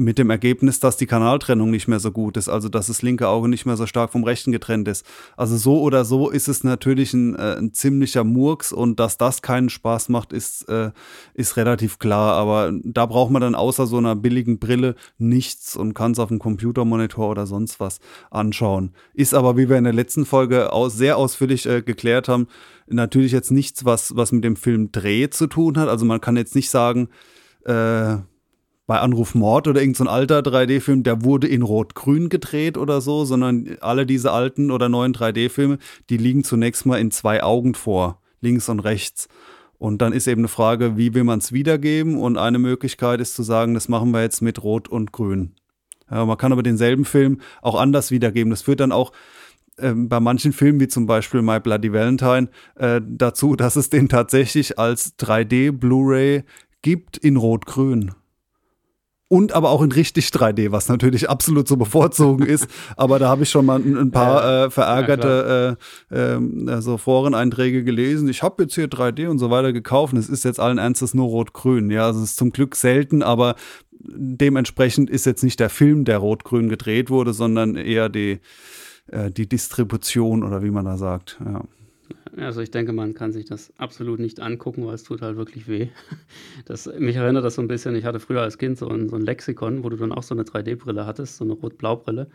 mit 0.00 0.18
dem 0.18 0.30
Ergebnis, 0.30 0.80
dass 0.80 0.96
die 0.96 1.06
Kanaltrennung 1.06 1.70
nicht 1.70 1.86
mehr 1.86 2.00
so 2.00 2.10
gut 2.10 2.36
ist, 2.36 2.48
also 2.48 2.68
dass 2.68 2.86
das 2.86 3.02
linke 3.02 3.28
Auge 3.28 3.48
nicht 3.48 3.66
mehr 3.66 3.76
so 3.76 3.86
stark 3.86 4.10
vom 4.10 4.24
rechten 4.24 4.50
getrennt 4.50 4.88
ist. 4.88 5.04
Also 5.36 5.56
so 5.56 5.80
oder 5.80 6.04
so 6.04 6.30
ist 6.30 6.48
es 6.48 6.64
natürlich 6.64 7.12
ein, 7.12 7.36
äh, 7.36 7.56
ein 7.58 7.74
ziemlicher 7.74 8.24
Murks 8.24 8.72
und 8.72 8.98
dass 8.98 9.18
das 9.18 9.42
keinen 9.42 9.68
Spaß 9.68 10.08
macht, 10.08 10.32
ist, 10.32 10.68
äh, 10.68 10.90
ist 11.34 11.56
relativ 11.56 11.98
klar. 11.98 12.34
Aber 12.34 12.72
da 12.82 13.04
braucht 13.04 13.30
man 13.30 13.42
dann 13.42 13.54
außer 13.54 13.86
so 13.86 13.98
einer 13.98 14.16
billigen 14.16 14.58
Brille 14.58 14.94
nichts 15.18 15.76
und 15.76 15.94
kann 15.94 16.12
es 16.12 16.18
auf 16.18 16.28
dem 16.28 16.38
Computermonitor 16.38 17.28
oder 17.28 17.46
sonst 17.46 17.78
was 17.78 18.00
anschauen. 18.30 18.94
Ist 19.12 19.34
aber, 19.34 19.58
wie 19.58 19.68
wir 19.68 19.76
in 19.76 19.84
der 19.84 19.92
letzten 19.92 20.24
Folge 20.24 20.72
aus, 20.72 20.96
sehr 20.96 21.18
ausführlich 21.18 21.66
äh, 21.66 21.82
geklärt 21.82 22.28
haben, 22.28 22.48
natürlich 22.86 23.32
jetzt 23.32 23.50
nichts, 23.50 23.84
was, 23.84 24.16
was 24.16 24.32
mit 24.32 24.44
dem 24.44 24.56
Film 24.56 24.92
Dreh 24.92 25.28
zu 25.28 25.46
tun 25.46 25.76
hat. 25.76 25.88
Also 25.88 26.06
man 26.06 26.22
kann 26.22 26.36
jetzt 26.36 26.54
nicht 26.54 26.70
sagen, 26.70 27.08
äh, 27.66 28.16
bei 28.90 28.98
Anruf 28.98 29.36
Mord 29.36 29.68
oder 29.68 29.80
irgendein 29.80 30.06
so 30.06 30.10
alter 30.10 30.40
3D-Film, 30.40 31.04
der 31.04 31.22
wurde 31.22 31.46
in 31.46 31.62
Rot-Grün 31.62 32.28
gedreht 32.28 32.76
oder 32.76 33.00
so, 33.00 33.24
sondern 33.24 33.76
alle 33.80 34.04
diese 34.04 34.32
alten 34.32 34.72
oder 34.72 34.88
neuen 34.88 35.14
3D-Filme, 35.14 35.78
die 36.08 36.16
liegen 36.16 36.42
zunächst 36.42 36.86
mal 36.86 36.98
in 36.98 37.12
zwei 37.12 37.40
Augen 37.44 37.74
vor, 37.74 38.20
links 38.40 38.68
und 38.68 38.80
rechts. 38.80 39.28
Und 39.78 40.02
dann 40.02 40.12
ist 40.12 40.26
eben 40.26 40.40
eine 40.40 40.48
Frage, 40.48 40.96
wie 40.96 41.14
will 41.14 41.22
man 41.22 41.38
es 41.38 41.52
wiedergeben? 41.52 42.18
Und 42.18 42.36
eine 42.36 42.58
Möglichkeit 42.58 43.20
ist 43.20 43.36
zu 43.36 43.44
sagen, 43.44 43.74
das 43.74 43.88
machen 43.88 44.10
wir 44.10 44.22
jetzt 44.22 44.40
mit 44.40 44.60
Rot 44.64 44.88
und 44.88 45.12
Grün. 45.12 45.52
Ja, 46.10 46.24
man 46.24 46.36
kann 46.36 46.50
aber 46.50 46.64
denselben 46.64 47.04
Film 47.04 47.40
auch 47.62 47.80
anders 47.80 48.10
wiedergeben. 48.10 48.50
Das 48.50 48.62
führt 48.62 48.80
dann 48.80 48.90
auch 48.90 49.12
äh, 49.76 49.92
bei 49.94 50.18
manchen 50.18 50.52
Filmen, 50.52 50.80
wie 50.80 50.88
zum 50.88 51.06
Beispiel 51.06 51.42
My 51.42 51.60
Bloody 51.60 51.92
Valentine, 51.92 52.48
äh, 52.74 53.00
dazu, 53.06 53.54
dass 53.54 53.76
es 53.76 53.88
den 53.88 54.08
tatsächlich 54.08 54.80
als 54.80 55.16
3D 55.16 55.70
Blu-ray 55.70 56.42
gibt 56.82 57.18
in 57.18 57.36
Rot-Grün 57.36 58.16
und 59.32 59.52
aber 59.52 59.70
auch 59.70 59.80
in 59.80 59.92
richtig 59.92 60.26
3D, 60.30 60.72
was 60.72 60.88
natürlich 60.88 61.30
absolut 61.30 61.68
zu 61.68 61.78
bevorzugen 61.78 62.44
ist. 62.44 62.66
Aber 62.96 63.20
da 63.20 63.28
habe 63.28 63.44
ich 63.44 63.48
schon 63.48 63.64
mal 63.64 63.78
ein, 63.78 63.96
ein 63.96 64.10
paar 64.10 64.64
äh, 64.64 64.70
verärgerte 64.70 65.78
äh, 66.10 66.16
äh, 66.16 66.80
so 66.82 66.98
Foreneinträge 66.98 67.84
gelesen. 67.84 68.28
Ich 68.28 68.42
habe 68.42 68.64
jetzt 68.64 68.74
hier 68.74 68.88
3D 68.88 69.28
und 69.28 69.38
so 69.38 69.48
weiter 69.48 69.72
gekauft. 69.72 70.14
Und 70.14 70.18
es 70.18 70.28
ist 70.28 70.44
jetzt 70.44 70.58
allen 70.58 70.78
Ernstes 70.78 71.14
nur 71.14 71.28
Rot-Grün. 71.28 71.90
Ja, 71.90 72.06
also 72.06 72.18
es 72.18 72.30
ist 72.30 72.38
zum 72.38 72.50
Glück 72.50 72.74
selten, 72.74 73.22
aber 73.22 73.54
dementsprechend 73.92 75.08
ist 75.08 75.26
jetzt 75.26 75.44
nicht 75.44 75.60
der 75.60 75.70
Film, 75.70 76.04
der 76.04 76.18
Rot-Grün 76.18 76.68
gedreht 76.68 77.08
wurde, 77.08 77.32
sondern 77.32 77.76
eher 77.76 78.08
die, 78.08 78.40
äh, 79.12 79.30
die 79.30 79.48
Distribution 79.48 80.42
oder 80.42 80.64
wie 80.64 80.72
man 80.72 80.86
da 80.86 80.96
sagt. 80.96 81.38
Ja. 81.44 81.62
Also 82.36 82.60
ich 82.60 82.70
denke, 82.70 82.92
man 82.92 83.14
kann 83.14 83.32
sich 83.32 83.44
das 83.44 83.72
absolut 83.78 84.20
nicht 84.20 84.40
angucken, 84.40 84.86
weil 84.86 84.94
es 84.94 85.02
tut 85.02 85.22
halt 85.22 85.36
wirklich 85.36 85.68
weh. 85.68 85.88
Das, 86.66 86.86
mich 86.98 87.16
erinnert 87.16 87.44
das 87.44 87.54
so 87.54 87.62
ein 87.62 87.68
bisschen, 87.68 87.94
ich 87.94 88.04
hatte 88.04 88.20
früher 88.20 88.42
als 88.42 88.58
Kind 88.58 88.78
so 88.78 88.88
ein, 88.88 89.08
so 89.08 89.16
ein 89.16 89.22
Lexikon, 89.22 89.82
wo 89.82 89.88
du 89.88 89.96
dann 89.96 90.12
auch 90.12 90.22
so 90.22 90.34
eine 90.34 90.42
3D-Brille 90.42 91.06
hattest, 91.06 91.38
so 91.38 91.44
eine 91.44 91.54
Rot-Blau-Brille. 91.54 92.28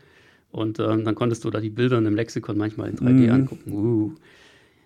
Und 0.52 0.80
ähm, 0.80 1.04
dann 1.04 1.16
konntest 1.16 1.44
du 1.44 1.50
da 1.50 1.60
die 1.60 1.70
Bilder 1.70 1.98
in 1.98 2.06
dem 2.06 2.16
Lexikon 2.16 2.58
manchmal 2.58 2.90
in 2.90 2.98
3D 2.98 3.10
mhm. 3.10 3.30
angucken. 3.32 3.72
Uh, 3.72 4.16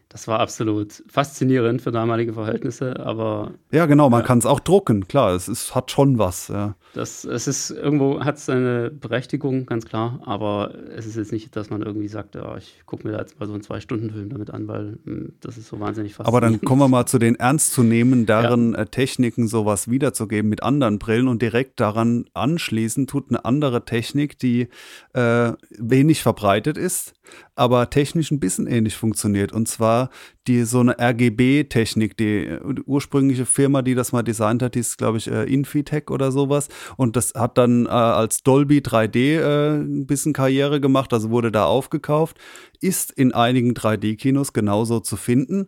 das 0.09 0.27
war 0.27 0.39
absolut 0.39 1.03
faszinierend 1.07 1.83
für 1.83 1.91
damalige 1.91 2.33
Verhältnisse, 2.33 2.99
aber. 2.99 3.53
Ja, 3.71 3.85
genau, 3.85 4.09
man 4.09 4.21
ja. 4.21 4.25
kann 4.25 4.39
es 4.39 4.47
auch 4.47 4.59
drucken, 4.59 5.07
klar, 5.07 5.35
es 5.35 5.47
ist, 5.47 5.75
hat 5.75 5.91
schon 5.91 6.17
was, 6.17 6.47
ja. 6.47 6.73
Das, 6.95 7.25
es 7.25 7.47
ist 7.47 7.69
irgendwo, 7.69 8.19
hat 8.21 8.39
seine 8.39 8.89
Berechtigung, 8.89 9.67
ganz 9.67 9.85
klar, 9.85 10.19
aber 10.25 10.73
es 10.95 11.05
ist 11.05 11.15
jetzt 11.15 11.31
nicht, 11.31 11.55
dass 11.55 11.69
man 11.69 11.83
irgendwie 11.83 12.07
sagt, 12.07 12.33
ja, 12.33 12.57
ich 12.57 12.81
gucke 12.87 13.05
mir 13.05 13.13
da 13.13 13.19
jetzt 13.19 13.39
mal 13.39 13.45
so 13.45 13.53
einen 13.53 13.61
Zwei-Stunden-Film 13.61 14.29
damit 14.29 14.49
an, 14.49 14.67
weil 14.67 14.97
hm, 15.05 15.33
das 15.41 15.59
ist 15.59 15.67
so 15.67 15.79
wahnsinnig 15.79 16.15
faszinierend. 16.15 16.43
Aber 16.43 16.57
dann 16.57 16.61
kommen 16.61 16.81
wir 16.81 16.87
mal 16.87 17.05
zu 17.05 17.19
den 17.19 17.35
ernstzunehmenderen 17.35 18.73
ja. 18.73 18.79
Äh, 18.79 18.85
Techniken, 18.87 19.47
sowas 19.47 19.91
wiederzugeben 19.91 20.49
mit 20.49 20.63
anderen 20.63 20.97
Brillen 20.97 21.27
und 21.27 21.43
direkt 21.43 21.79
daran 21.79 22.25
anschließen 22.33 23.05
tut 23.05 23.29
eine 23.29 23.45
andere 23.45 23.85
Technik, 23.85 24.39
die 24.39 24.69
äh, 25.13 25.51
wenig 25.77 26.23
verbreitet 26.23 26.79
ist, 26.79 27.13
aber 27.55 27.91
technisch 27.91 28.31
ein 28.31 28.39
bisschen 28.39 28.65
ähnlich 28.65 28.97
funktioniert. 28.97 29.51
Und 29.51 29.67
zwar 29.67 29.98
die 30.47 30.63
so 30.63 30.79
eine 30.79 30.97
RGB-Technik, 30.99 32.15
die, 32.15 32.57
ursprüngliche 32.85 33.45
Firma, 33.45 33.81
die 33.81 33.95
das 33.95 34.11
mal 34.11 34.23
designt 34.23 34.63
hat, 34.63 34.75
die 34.75 34.79
ist, 34.79 34.97
glaube 34.97 35.17
ich, 35.17 35.29
äh, 35.29 35.43
Infitech 35.43 36.09
oder 36.09 36.31
sowas. 36.31 36.69
Und 36.95 37.15
das 37.15 37.33
hat 37.35 37.57
dann 37.57 37.85
äh, 37.85 37.89
als 37.89 38.43
Dolby 38.43 38.79
3D 38.79 39.39
äh, 39.39 39.77
ein 39.77 40.05
bisschen 40.05 40.33
Karriere 40.33 40.79
gemacht, 40.79 41.11
also 41.13 41.29
wurde 41.29 41.51
da 41.51 41.65
aufgekauft. 41.65 42.37
Ist 42.79 43.11
in 43.11 43.33
einigen 43.33 43.73
3D-Kinos 43.73 44.53
genauso 44.53 44.99
zu 45.01 45.17
finden. 45.17 45.67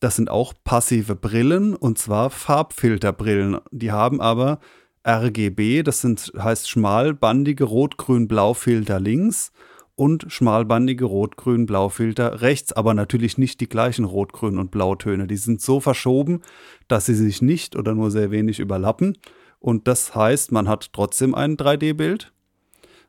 Das 0.00 0.16
sind 0.16 0.30
auch 0.30 0.54
passive 0.64 1.16
Brillen 1.16 1.74
und 1.74 1.98
zwar 1.98 2.30
Farbfilterbrillen. 2.30 3.58
Die 3.70 3.90
haben 3.90 4.20
aber 4.20 4.60
RGB, 5.06 5.82
das 5.82 6.00
sind, 6.00 6.32
heißt 6.38 6.68
schmalbandige 6.68 7.64
Rot-Grün-Blau-Filter 7.64 9.00
links 9.00 9.52
und 9.96 10.26
schmalbandige 10.28 11.04
Rot-Grün-Blau-Filter 11.04 12.40
rechts, 12.40 12.72
aber 12.72 12.94
natürlich 12.94 13.38
nicht 13.38 13.60
die 13.60 13.68
gleichen 13.68 14.04
Rot-Grün- 14.04 14.58
und 14.58 14.70
Blautöne. 14.70 15.26
Die 15.26 15.36
sind 15.36 15.60
so 15.60 15.80
verschoben, 15.80 16.42
dass 16.88 17.06
sie 17.06 17.14
sich 17.14 17.42
nicht 17.42 17.76
oder 17.76 17.94
nur 17.94 18.10
sehr 18.10 18.30
wenig 18.30 18.58
überlappen. 18.58 19.16
Und 19.60 19.86
das 19.86 20.14
heißt, 20.14 20.52
man 20.52 20.68
hat 20.68 20.92
trotzdem 20.92 21.34
ein 21.34 21.56
3D-Bild, 21.56 22.32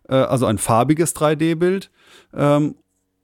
äh, 0.07 0.15
also 0.15 0.45
ein 0.45 0.57
farbiges 0.57 1.15
3D-Bild, 1.15 1.91
ähm, 2.33 2.75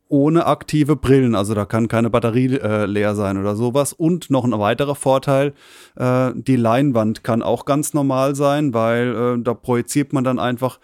ohne 0.10 0.46
aktive 0.46 0.98
Brillen. 0.98 1.36
Also 1.36 1.54
da 1.54 1.64
kann 1.66 1.88
keine 1.88 2.10
Batterie 2.10 2.58
äh, 2.58 2.86
leer 2.86 3.16
sein 3.16 3.38
oder 3.38 3.56
sowas. 3.56 3.94
Und 3.94 4.30
noch 4.30 4.44
ein 4.44 4.52
weiterer 4.52 4.96
Vorteil, 4.96 5.54
äh, 5.96 6.32
die 6.36 6.58
Leinwand 6.58 7.24
kann 7.24 7.42
auch 7.42 7.64
ganz 7.64 7.94
normal 7.94 8.36
sein, 8.36 8.74
weil 8.74 9.16
äh, 9.16 9.42
da 9.42 9.54
projiziert 9.54 10.12
man 10.12 10.26
dann 10.26 10.38
einfach 10.38 10.80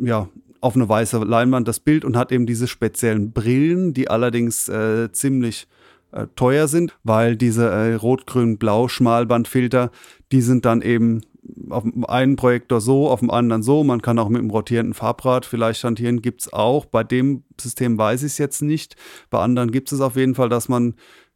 ja, 0.00 0.28
auf 0.62 0.76
eine 0.76 0.88
weiße 0.88 1.18
Leinwand 1.18 1.68
das 1.68 1.80
Bild 1.80 2.04
und 2.04 2.16
hat 2.16 2.32
eben 2.32 2.46
diese 2.46 2.68
speziellen 2.68 3.32
Brillen, 3.32 3.92
die 3.92 4.08
allerdings 4.08 4.68
äh, 4.68 5.10
ziemlich 5.12 5.66
äh, 6.12 6.28
teuer 6.36 6.68
sind, 6.68 6.96
weil 7.02 7.36
diese 7.36 7.68
äh, 7.68 7.94
rot-grün-blau-Schmalbandfilter, 7.94 9.90
die 10.30 10.40
sind 10.40 10.64
dann 10.64 10.80
eben 10.80 11.22
auf 11.70 11.82
dem 11.82 12.06
einen 12.06 12.36
Projektor 12.36 12.80
so, 12.80 13.08
auf 13.08 13.20
dem 13.20 13.30
anderen 13.30 13.64
so. 13.64 13.82
Man 13.82 14.00
kann 14.00 14.18
auch 14.20 14.28
mit 14.28 14.40
dem 14.40 14.50
rotierenden 14.50 14.94
Farbrad 14.94 15.44
vielleicht 15.44 15.82
hantieren, 15.82 16.22
gibt 16.22 16.42
es 16.42 16.52
auch. 16.52 16.84
Bei 16.84 17.02
dem 17.02 17.42
System 17.60 17.98
weiß 17.98 18.22
ich 18.22 18.32
es 18.32 18.38
jetzt 18.38 18.62
nicht. 18.62 18.94
Bei 19.30 19.40
anderen 19.40 19.72
gibt 19.72 19.90
es 19.90 20.00
auf 20.00 20.16
jeden 20.16 20.36
Fall, 20.36 20.48
dass 20.48 20.68
man 20.68 20.94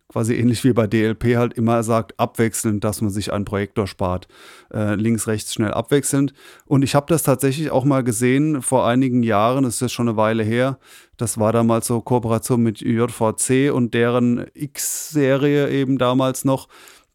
quasi 0.09 0.35
ähnlich 0.35 0.63
wie 0.65 0.73
bei 0.73 0.87
DLP 0.87 1.37
halt 1.37 1.55
immer 1.55 1.83
sagt, 1.83 2.19
abwechselnd, 2.19 2.85
dass 2.85 3.01
man 3.01 3.11
sich 3.11 3.33
einen 3.33 3.45
Projektor 3.45 3.87
spart. 3.87 4.29
Äh, 4.73 4.95
links, 4.95 5.27
rechts 5.27 5.53
schnell 5.53 5.73
abwechselnd. 5.73 6.33
Und 6.65 6.83
ich 6.83 6.95
habe 6.95 7.07
das 7.09 7.23
tatsächlich 7.23 7.71
auch 7.71 7.85
mal 7.85 8.05
gesehen 8.05 8.63
vor 8.63 8.87
einigen 8.87 9.23
Jahren, 9.23 9.65
das 9.65 9.75
ist 9.75 9.81
jetzt 9.81 9.93
schon 9.93 10.09
eine 10.09 10.17
Weile 10.17 10.43
her. 10.43 10.79
Das 11.17 11.39
war 11.39 11.53
damals 11.53 11.87
so 11.87 12.01
Kooperation 12.01 12.63
mit 12.63 12.81
JVC 12.81 13.73
und 13.73 13.95
deren 13.95 14.47
X-Serie 14.55 15.71
eben 15.71 15.99
damals 15.99 16.45
noch. 16.45 16.69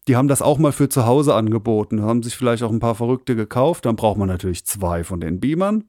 Die 0.08 0.16
haben 0.16 0.28
das 0.28 0.42
auch 0.42 0.58
mal 0.58 0.72
für 0.72 0.88
zu 0.88 1.06
Hause 1.06 1.34
angeboten, 1.34 2.02
haben 2.02 2.22
sich 2.22 2.36
vielleicht 2.36 2.64
auch 2.64 2.72
ein 2.72 2.80
paar 2.80 2.96
Verrückte 2.96 3.36
gekauft. 3.36 3.86
Dann 3.86 3.96
braucht 3.96 4.18
man 4.18 4.28
natürlich 4.28 4.66
zwei 4.66 5.04
von 5.04 5.20
den 5.20 5.40
Beamern. 5.40 5.84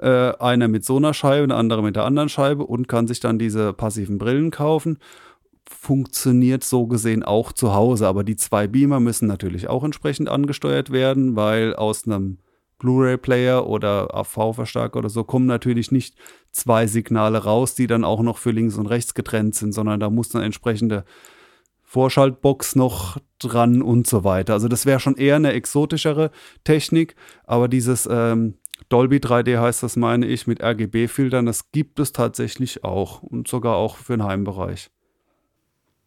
Äh, 0.00 0.32
einer 0.40 0.66
mit 0.66 0.84
so 0.84 0.96
einer 0.96 1.14
Scheibe, 1.14 1.44
eine 1.44 1.54
andere 1.54 1.80
mit 1.80 1.94
der 1.94 2.04
anderen 2.04 2.28
Scheibe 2.28 2.64
und 2.64 2.88
kann 2.88 3.06
sich 3.06 3.20
dann 3.20 3.38
diese 3.38 3.72
passiven 3.72 4.18
Brillen 4.18 4.50
kaufen 4.50 4.98
funktioniert 5.68 6.64
so 6.64 6.86
gesehen 6.86 7.22
auch 7.22 7.52
zu 7.52 7.74
Hause. 7.74 8.06
Aber 8.06 8.24
die 8.24 8.36
zwei 8.36 8.66
Beamer 8.66 9.00
müssen 9.00 9.26
natürlich 9.26 9.68
auch 9.68 9.84
entsprechend 9.84 10.28
angesteuert 10.28 10.90
werden, 10.90 11.36
weil 11.36 11.74
aus 11.74 12.06
einem 12.06 12.38
Blu-ray-Player 12.78 13.66
oder 13.66 14.14
AV-Verstärker 14.14 14.98
oder 14.98 15.08
so 15.08 15.24
kommen 15.24 15.46
natürlich 15.46 15.90
nicht 15.90 16.16
zwei 16.50 16.86
Signale 16.86 17.44
raus, 17.44 17.74
die 17.74 17.86
dann 17.86 18.04
auch 18.04 18.20
noch 18.20 18.38
für 18.38 18.50
links 18.50 18.76
und 18.76 18.86
rechts 18.86 19.14
getrennt 19.14 19.54
sind, 19.54 19.72
sondern 19.72 20.00
da 20.00 20.10
muss 20.10 20.28
dann 20.28 20.42
entsprechende 20.42 21.04
Vorschaltbox 21.82 22.76
noch 22.76 23.18
dran 23.38 23.80
und 23.80 24.06
so 24.06 24.24
weiter. 24.24 24.54
Also 24.54 24.68
das 24.68 24.84
wäre 24.84 25.00
schon 25.00 25.16
eher 25.16 25.36
eine 25.36 25.52
exotischere 25.52 26.30
Technik, 26.64 27.14
aber 27.44 27.68
dieses 27.68 28.08
ähm, 28.10 28.54
Dolby 28.88 29.16
3D 29.16 29.60
heißt 29.60 29.82
das, 29.82 29.96
meine 29.96 30.26
ich, 30.26 30.46
mit 30.46 30.62
RGB-Filtern, 30.62 31.46
das 31.46 31.70
gibt 31.70 32.00
es 32.00 32.12
tatsächlich 32.12 32.84
auch 32.84 33.22
und 33.22 33.48
sogar 33.48 33.76
auch 33.76 33.96
für 33.96 34.16
den 34.16 34.24
Heimbereich. 34.24 34.90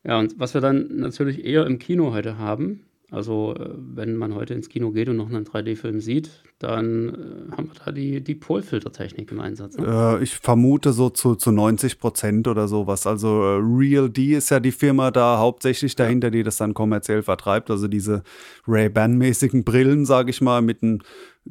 Ja, 0.07 0.17
und 0.17 0.39
was 0.39 0.53
wir 0.53 0.61
dann 0.61 0.87
natürlich 0.95 1.43
eher 1.43 1.65
im 1.65 1.79
Kino 1.79 2.13
heute 2.13 2.37
haben, 2.37 2.87
also 3.11 3.55
äh, 3.55 3.69
wenn 3.77 4.15
man 4.15 4.35
heute 4.35 4.53
ins 4.53 4.69
Kino 4.69 4.91
geht 4.91 5.07
und 5.07 5.17
noch 5.17 5.29
einen 5.29 5.45
3D-Film 5.45 5.99
sieht, 5.99 6.29
dann 6.59 7.09
äh, 7.09 7.55
haben 7.55 7.67
wir 7.67 7.85
da 7.85 7.91
die, 7.91 8.21
die 8.21 8.35
Polfiltertechnik 8.35 9.31
im 9.31 9.39
Einsatz. 9.41 9.77
Ne? 9.77 10.17
Äh, 10.19 10.23
ich 10.23 10.35
vermute 10.35 10.91
so 10.93 11.09
zu, 11.09 11.35
zu 11.35 11.51
90 11.51 11.99
Prozent 11.99 12.47
oder 12.47 12.69
sowas. 12.69 13.05
Also 13.05 13.43
äh, 13.43 13.59
Real 13.61 14.09
D 14.09 14.33
ist 14.35 14.49
ja 14.49 14.61
die 14.61 14.71
Firma 14.73 15.11
da 15.11 15.37
hauptsächlich 15.37 15.95
dahinter, 15.95 16.31
die 16.31 16.43
das 16.43 16.55
dann 16.57 16.73
kommerziell 16.73 17.21
vertreibt. 17.21 17.69
Also 17.69 17.87
diese 17.87 18.23
Ray-Ban-mäßigen 18.65 19.63
Brillen, 19.63 20.05
sage 20.05 20.29
ich 20.29 20.41
mal, 20.41 20.61
mit 20.61 20.83
einem 20.83 20.99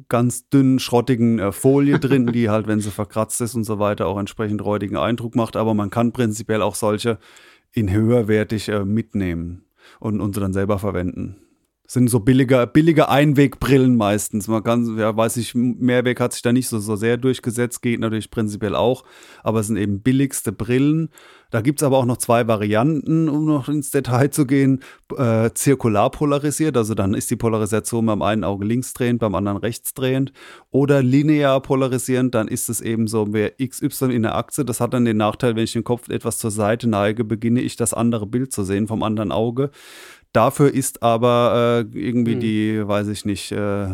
ganz 0.09 0.49
dünnen, 0.49 0.79
schrottigen 0.79 1.39
äh, 1.39 1.51
Folie 1.51 1.99
drin, 1.99 2.27
die 2.27 2.49
halt, 2.49 2.67
wenn 2.67 2.81
sie 2.81 2.91
verkratzt 2.91 3.41
ist 3.41 3.55
und 3.55 3.63
so 3.63 3.79
weiter, 3.79 4.07
auch 4.07 4.19
entsprechend 4.19 4.63
räudigen 4.63 4.97
Eindruck 4.97 5.35
macht. 5.35 5.55
Aber 5.55 5.73
man 5.75 5.89
kann 5.91 6.11
prinzipiell 6.11 6.61
auch 6.61 6.75
solche 6.75 7.17
in 7.71 7.91
höherwertig 7.91 8.69
äh, 8.69 8.85
mitnehmen 8.85 9.65
und, 9.99 10.21
und 10.21 10.37
dann 10.37 10.53
selber 10.53 10.79
verwenden. 10.79 11.46
Sind 11.87 12.09
so 12.09 12.19
billige, 12.19 12.67
billige 12.67 13.07
Einwegbrillen 13.07 13.95
meistens. 13.95 14.47
Man 14.47 14.61
kann, 14.63 14.97
ja, 14.97 15.15
weiß 15.15 15.37
ich, 15.37 15.55
Mehrweg 15.55 16.19
hat 16.19 16.33
sich 16.33 16.41
da 16.41 16.51
nicht 16.51 16.67
so, 16.67 16.79
so 16.79 16.97
sehr 16.97 17.15
durchgesetzt, 17.15 17.81
geht 17.81 18.01
natürlich 18.01 18.29
prinzipiell 18.29 18.75
auch, 18.75 19.05
aber 19.41 19.61
es 19.61 19.67
sind 19.67 19.77
eben 19.77 20.01
billigste 20.01 20.51
Brillen 20.51 21.09
da 21.49 21.61
gibt 21.61 21.79
es 21.79 21.83
aber 21.83 21.97
auch 21.97 22.05
noch 22.05 22.17
zwei 22.17 22.47
Varianten, 22.47 23.29
um 23.29 23.45
noch 23.45 23.69
ins 23.69 23.91
Detail 23.91 24.29
zu 24.31 24.45
gehen. 24.45 24.81
Äh, 25.15 25.51
zirkular 25.53 26.11
polarisiert, 26.11 26.75
also 26.75 26.93
dann 26.93 27.13
ist 27.13 27.31
die 27.31 27.37
Polarisation 27.37 28.05
beim 28.05 28.21
einen 28.21 28.43
Auge 28.43 28.65
linksdrehend, 28.65 29.19
beim 29.19 29.35
anderen 29.35 29.57
rechtsdrehend. 29.57 30.33
Oder 30.71 31.01
linear 31.01 31.61
polarisierend, 31.61 32.35
dann 32.35 32.49
ist 32.49 32.69
es 32.69 32.81
eben 32.81 33.07
so, 33.07 33.27
wer 33.31 33.51
XY 33.65 34.13
in 34.13 34.23
der 34.23 34.35
Achse, 34.35 34.65
das 34.65 34.81
hat 34.81 34.93
dann 34.93 35.05
den 35.05 35.17
Nachteil, 35.17 35.55
wenn 35.55 35.63
ich 35.63 35.73
den 35.73 35.85
Kopf 35.85 36.09
etwas 36.09 36.37
zur 36.37 36.51
Seite 36.51 36.89
neige, 36.89 37.23
beginne 37.23 37.61
ich 37.61 37.77
das 37.77 37.93
andere 37.93 38.27
Bild 38.27 38.51
zu 38.51 38.63
sehen 38.63 38.87
vom 38.87 39.03
anderen 39.03 39.31
Auge. 39.31 39.71
Dafür 40.37 40.71
ist 40.71 41.01
aber 41.01 41.85
äh, 41.95 41.97
irgendwie 41.99 42.33
hm. 42.33 42.39
die, 42.39 42.87
weiß 42.87 43.07
ich 43.07 43.25
nicht, 43.25 43.51
äh, 43.51 43.87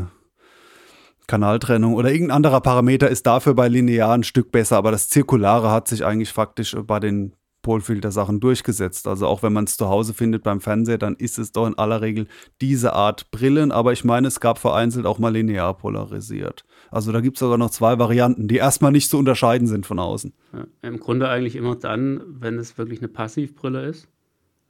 Kanaltrennung 1.26 1.94
oder 1.94 2.12
irgendein 2.12 2.36
anderer 2.36 2.60
Parameter 2.60 3.08
ist 3.08 3.26
dafür 3.26 3.54
bei 3.54 3.70
linear 3.70 4.14
ein 4.14 4.24
Stück 4.24 4.52
besser, 4.52 4.76
aber 4.76 4.92
das 4.92 5.08
Zirkulare 5.08 5.72
hat 5.72 5.88
sich 5.88 6.04
eigentlich 6.04 6.34
faktisch 6.34 6.76
bei 6.86 7.00
den 7.00 7.32
Polfilter-Sachen 7.62 8.42
durchgesetzt. 8.42 9.08
Also 9.08 9.26
auch 9.26 9.42
wenn 9.42 9.54
man 9.54 9.64
es 9.64 9.78
zu 9.78 9.88
Hause 9.88 10.14
findet 10.14 10.44
beim 10.44 10.60
Fernseher, 10.60 10.98
dann 10.98 11.16
ist 11.16 11.40
es 11.40 11.54
doch 11.54 11.66
in 11.66 11.78
aller 11.78 12.02
Regel 12.02 12.28
diese 12.60 12.92
Art 12.92 13.32
Brillen. 13.32 13.72
Aber 13.72 13.94
ich 13.94 14.04
meine, 14.04 14.28
es 14.28 14.42
gab 14.42 14.58
vereinzelt 14.58 15.06
auch 15.06 15.20
mal 15.20 15.32
linear 15.32 15.78
polarisiert. 15.78 16.66
Also 16.92 17.14
da 17.14 17.22
gibt 17.22 17.38
es 17.38 17.40
sogar 17.40 17.58
noch 17.58 17.70
zwei 17.70 17.98
Varianten, 18.00 18.50
die 18.50 18.58
erstmal 18.58 18.92
nicht 18.92 19.10
zu 19.10 19.18
unterscheiden 19.18 19.68
sind 19.68 19.86
von 19.86 19.98
außen. 19.98 20.34
Ja, 20.52 20.66
Im 20.82 21.00
Grunde 21.00 21.30
eigentlich 21.30 21.56
immer 21.56 21.78
dann, 21.78 22.22
wenn 22.28 22.60
es 22.60 22.78
wirklich 22.78 23.00
eine 23.00 23.08
Passivbrille 23.08 23.86
ist. 23.86 24.10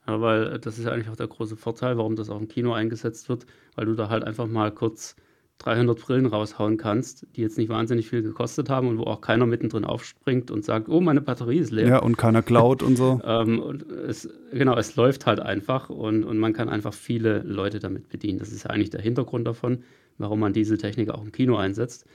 Ja, 0.08 0.20
weil 0.20 0.60
das 0.60 0.78
ist 0.78 0.86
ja 0.86 0.92
eigentlich 0.92 1.10
auch 1.10 1.16
der 1.16 1.28
große 1.28 1.56
Vorteil, 1.56 1.98
warum 1.98 2.16
das 2.16 2.30
auch 2.30 2.40
im 2.40 2.48
Kino 2.48 2.74
eingesetzt 2.74 3.30
wird, 3.30 3.46
weil 3.76 3.86
du 3.86 3.94
da 3.94 4.10
halt 4.10 4.24
einfach 4.24 4.48
mal 4.48 4.72
kurz 4.72 5.16
300 5.60 5.98
Brillen 6.00 6.26
raushauen 6.26 6.78
kannst, 6.78 7.26
die 7.36 7.42
jetzt 7.42 7.58
nicht 7.58 7.70
wahnsinnig 7.70 8.10
viel 8.10 8.22
gekostet 8.22 8.70
haben 8.70 8.88
und 8.88 8.98
wo 8.98 9.04
auch 9.04 9.22
keiner 9.22 9.46
mittendrin 9.46 9.86
aufspringt 9.86 10.52
und 10.52 10.66
sagt, 10.66 10.90
oh, 10.90 11.00
meine 11.00 11.22
Batterie 11.22 11.60
ist 11.60 11.72
leer. 11.72 11.88
Ja, 11.88 12.00
und 12.00 12.18
keiner 12.18 12.42
klaut 12.42 12.84
und 12.84 12.98
so. 12.98 13.22
ähm, 13.26 13.60
und 13.60 13.84
es, 13.90 14.30
genau, 14.52 14.76
es 14.76 14.96
läuft 14.98 15.26
halt 15.26 15.40
einfach 15.40 15.90
und, 15.90 16.26
und 16.26 16.38
man 16.38 16.52
kann 16.52 16.68
einfach 16.68 16.94
viele 16.94 17.40
Leute 17.44 17.80
damit 17.80 18.10
bedienen. 18.10 18.40
Das 18.40 18.52
ist 18.52 18.64
ja 18.64 18.72
eigentlich 18.72 18.90
der 18.90 19.02
Hintergrund 19.02 19.48
davon, 19.48 19.84
warum 20.18 20.42
man 20.42 20.52
diese 20.52 20.78
Technik 20.78 21.10
auch 21.10 21.24
im 21.24 21.32
Kino 21.32 21.56
einsetzt. 21.56 22.06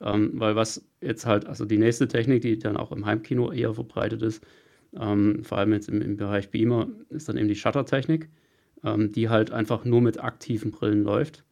Ähm, 0.00 0.32
weil 0.34 0.56
was 0.56 0.86
jetzt 1.00 1.26
halt, 1.26 1.46
also 1.46 1.66
die 1.66 1.78
nächste 1.78 2.08
Technik, 2.08 2.42
die 2.42 2.58
dann 2.58 2.76
auch 2.76 2.90
im 2.90 3.04
Heimkino 3.04 3.52
eher 3.52 3.74
verbreitet 3.74 4.22
ist, 4.22 4.42
ähm, 4.98 5.44
vor 5.44 5.58
allem 5.58 5.72
jetzt 5.72 5.88
im, 5.88 6.00
im, 6.02 6.16
Bereich 6.16 6.50
Beamer, 6.50 6.88
ist 7.10 7.28
dann 7.28 7.36
eben 7.36 7.48
die 7.48 7.56
Shutter-Technik, 7.56 8.28
ähm, 8.82 9.12
die 9.12 9.28
halt 9.28 9.50
einfach 9.50 9.84
nur 9.84 10.00
mit 10.00 10.22
aktiven 10.22 10.70
Brillen 10.70 11.02
läuft 11.02 11.44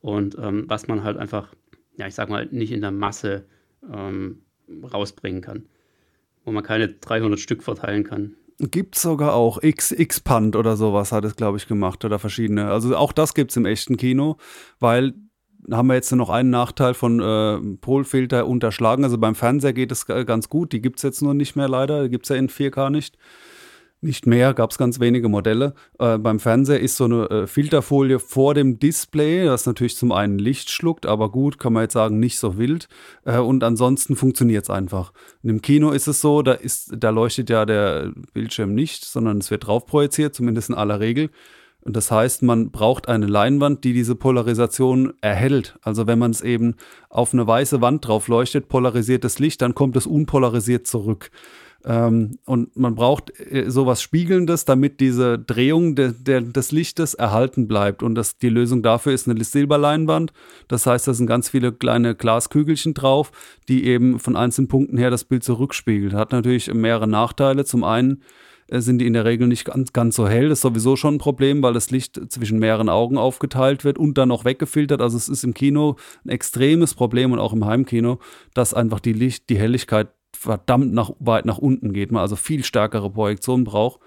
und 0.00 0.36
ähm, 0.38 0.64
was 0.68 0.86
man 0.86 1.02
halt 1.02 1.16
einfach, 1.16 1.54
ja, 1.96 2.06
ich 2.06 2.14
sag 2.14 2.28
mal, 2.28 2.46
nicht 2.50 2.72
in 2.72 2.82
der 2.82 2.90
Masse 2.90 3.46
ähm, 3.90 4.42
rausbringen 4.92 5.40
kann. 5.40 5.64
Wo 6.44 6.52
man 6.52 6.62
keine 6.62 6.88
300 6.88 7.40
Stück 7.40 7.62
verteilen 7.62 8.04
kann. 8.04 8.34
Gibt 8.58 8.96
es 8.96 9.02
sogar 9.02 9.32
auch. 9.32 9.62
X-Pand 9.62 10.56
oder 10.56 10.76
sowas 10.76 11.10
hat 11.10 11.24
es, 11.24 11.36
glaube 11.36 11.56
ich, 11.56 11.66
gemacht 11.66 12.04
oder 12.04 12.18
verschiedene. 12.18 12.70
Also 12.70 12.94
auch 12.96 13.12
das 13.12 13.32
gibt 13.32 13.50
es 13.50 13.56
im 13.56 13.64
echten 13.64 13.96
Kino, 13.96 14.36
weil 14.78 15.14
haben 15.70 15.88
wir 15.88 15.94
jetzt 15.94 16.12
noch 16.12 16.30
einen 16.30 16.50
Nachteil 16.50 16.94
von 16.94 17.20
äh, 17.20 17.76
Polfilter 17.80 18.46
unterschlagen. 18.46 19.04
Also 19.04 19.18
beim 19.18 19.34
Fernseher 19.34 19.72
geht 19.72 19.92
es 19.92 20.06
ganz 20.06 20.48
gut. 20.48 20.72
Die 20.72 20.80
gibt 20.80 20.98
es 20.98 21.02
jetzt 21.02 21.22
nur 21.22 21.34
nicht 21.34 21.56
mehr 21.56 21.68
leider. 21.68 22.04
Die 22.04 22.10
gibt 22.10 22.26
es 22.26 22.30
ja 22.30 22.36
in 22.36 22.48
4K 22.48 22.90
nicht. 22.90 23.16
Nicht 24.04 24.26
mehr, 24.26 24.52
gab 24.52 24.70
es 24.70 24.76
ganz 24.76 25.00
wenige 25.00 25.30
Modelle. 25.30 25.72
Äh, 25.98 26.18
beim 26.18 26.38
Fernseher 26.38 26.78
ist 26.78 26.98
so 26.98 27.04
eine 27.04 27.30
äh, 27.30 27.46
Filterfolie 27.46 28.18
vor 28.18 28.52
dem 28.52 28.78
Display, 28.78 29.46
das 29.46 29.64
natürlich 29.64 29.96
zum 29.96 30.12
einen 30.12 30.38
Licht 30.38 30.70
schluckt, 30.70 31.06
aber 31.06 31.30
gut, 31.30 31.58
kann 31.58 31.72
man 31.72 31.84
jetzt 31.84 31.94
sagen, 31.94 32.20
nicht 32.20 32.38
so 32.38 32.58
wild. 32.58 32.90
Äh, 33.24 33.38
und 33.38 33.64
ansonsten 33.64 34.14
funktioniert 34.14 34.64
es 34.64 34.68
einfach. 34.68 35.14
Und 35.42 35.48
Im 35.48 35.62
Kino 35.62 35.90
ist 35.90 36.06
es 36.06 36.20
so, 36.20 36.42
da, 36.42 36.52
ist, 36.52 36.92
da 36.98 37.08
leuchtet 37.08 37.48
ja 37.48 37.64
der 37.64 38.12
Bildschirm 38.34 38.74
nicht, 38.74 39.06
sondern 39.06 39.38
es 39.38 39.50
wird 39.50 39.66
drauf 39.66 39.86
projiziert, 39.86 40.34
zumindest 40.34 40.68
in 40.68 40.74
aller 40.74 41.00
Regel. 41.00 41.30
Und 41.84 41.96
das 41.96 42.10
heißt, 42.10 42.42
man 42.42 42.70
braucht 42.70 43.08
eine 43.08 43.26
Leinwand, 43.26 43.84
die 43.84 43.92
diese 43.92 44.14
Polarisation 44.14 45.12
erhält. 45.20 45.78
Also 45.82 46.06
wenn 46.06 46.18
man 46.18 46.30
es 46.30 46.40
eben 46.40 46.76
auf 47.10 47.34
eine 47.34 47.46
weiße 47.46 47.82
Wand 47.82 48.06
drauf 48.06 48.26
leuchtet, 48.28 48.68
polarisiertes 48.68 49.38
Licht, 49.38 49.60
dann 49.60 49.74
kommt 49.74 49.96
es 49.96 50.06
unpolarisiert 50.06 50.86
zurück. 50.86 51.30
Ähm, 51.84 52.38
und 52.46 52.74
man 52.76 52.94
braucht 52.94 53.38
äh, 53.38 53.70
sowas 53.70 54.00
Spiegelndes, 54.00 54.64
damit 54.64 55.00
diese 55.00 55.38
Drehung 55.38 55.94
de, 55.94 56.14
de, 56.18 56.40
des 56.40 56.72
Lichtes 56.72 57.12
erhalten 57.12 57.68
bleibt. 57.68 58.02
Und 58.02 58.14
das, 58.14 58.38
die 58.38 58.48
Lösung 58.48 58.82
dafür 58.82 59.12
ist 59.12 59.28
eine 59.28 59.42
Silberleinwand. 59.44 60.32
Das 60.68 60.86
heißt, 60.86 61.06
da 61.06 61.12
sind 61.12 61.26
ganz 61.26 61.50
viele 61.50 61.72
kleine 61.72 62.14
Glaskügelchen 62.14 62.94
drauf, 62.94 63.30
die 63.68 63.84
eben 63.84 64.18
von 64.18 64.36
einzelnen 64.36 64.68
Punkten 64.68 64.96
her 64.96 65.10
das 65.10 65.24
Bild 65.24 65.44
zurückspiegelt. 65.44 66.14
Hat 66.14 66.32
natürlich 66.32 66.72
mehrere 66.72 67.06
Nachteile. 67.06 67.66
Zum 67.66 67.84
einen 67.84 68.22
sind 68.70 68.98
die 68.98 69.06
in 69.06 69.12
der 69.12 69.24
Regel 69.24 69.46
nicht 69.46 69.64
ganz, 69.64 69.92
ganz 69.92 70.16
so 70.16 70.28
hell. 70.28 70.48
Das 70.48 70.58
ist 70.58 70.62
sowieso 70.62 70.96
schon 70.96 71.16
ein 71.16 71.18
Problem, 71.18 71.62
weil 71.62 71.74
das 71.74 71.90
Licht 71.90 72.20
zwischen 72.28 72.58
mehreren 72.58 72.88
Augen 72.88 73.18
aufgeteilt 73.18 73.84
wird 73.84 73.98
und 73.98 74.16
dann 74.16 74.28
noch 74.28 74.44
weggefiltert. 74.44 75.00
Also 75.00 75.16
es 75.16 75.28
ist 75.28 75.44
im 75.44 75.54
Kino 75.54 75.96
ein 76.24 76.30
extremes 76.30 76.94
Problem 76.94 77.32
und 77.32 77.38
auch 77.38 77.52
im 77.52 77.64
Heimkino, 77.64 78.18
dass 78.54 78.74
einfach 78.74 79.00
die 79.00 79.12
Licht, 79.12 79.48
die 79.50 79.58
Helligkeit 79.58 80.08
verdammt 80.36 80.92
nach, 80.92 81.12
weit 81.20 81.46
nach 81.46 81.58
unten 81.58 81.92
geht, 81.92 82.12
man 82.12 82.22
also 82.22 82.36
viel 82.36 82.64
stärkere 82.64 83.10
Projektion 83.10 83.64
braucht. 83.64 84.00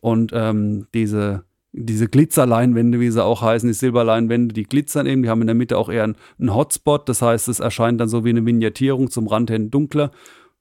Und 0.00 0.32
ähm, 0.34 0.86
diese, 0.94 1.44
diese 1.72 2.08
Glitzerleinwände, 2.08 3.00
wie 3.00 3.10
sie 3.10 3.24
auch 3.24 3.42
heißen, 3.42 3.68
die 3.68 3.74
Silberleinwände, 3.74 4.54
die 4.54 4.64
glitzern 4.64 5.06
eben, 5.06 5.22
die 5.22 5.28
haben 5.28 5.40
in 5.40 5.46
der 5.46 5.56
Mitte 5.56 5.76
auch 5.76 5.88
eher 5.88 6.04
einen 6.04 6.54
Hotspot, 6.54 7.08
das 7.08 7.22
heißt, 7.22 7.48
es 7.48 7.60
erscheint 7.60 8.00
dann 8.00 8.08
so 8.08 8.24
wie 8.24 8.30
eine 8.30 8.44
Vignettierung 8.44 9.10
zum 9.10 9.26
Rand 9.26 9.50
hin 9.50 9.70
dunkler, 9.70 10.10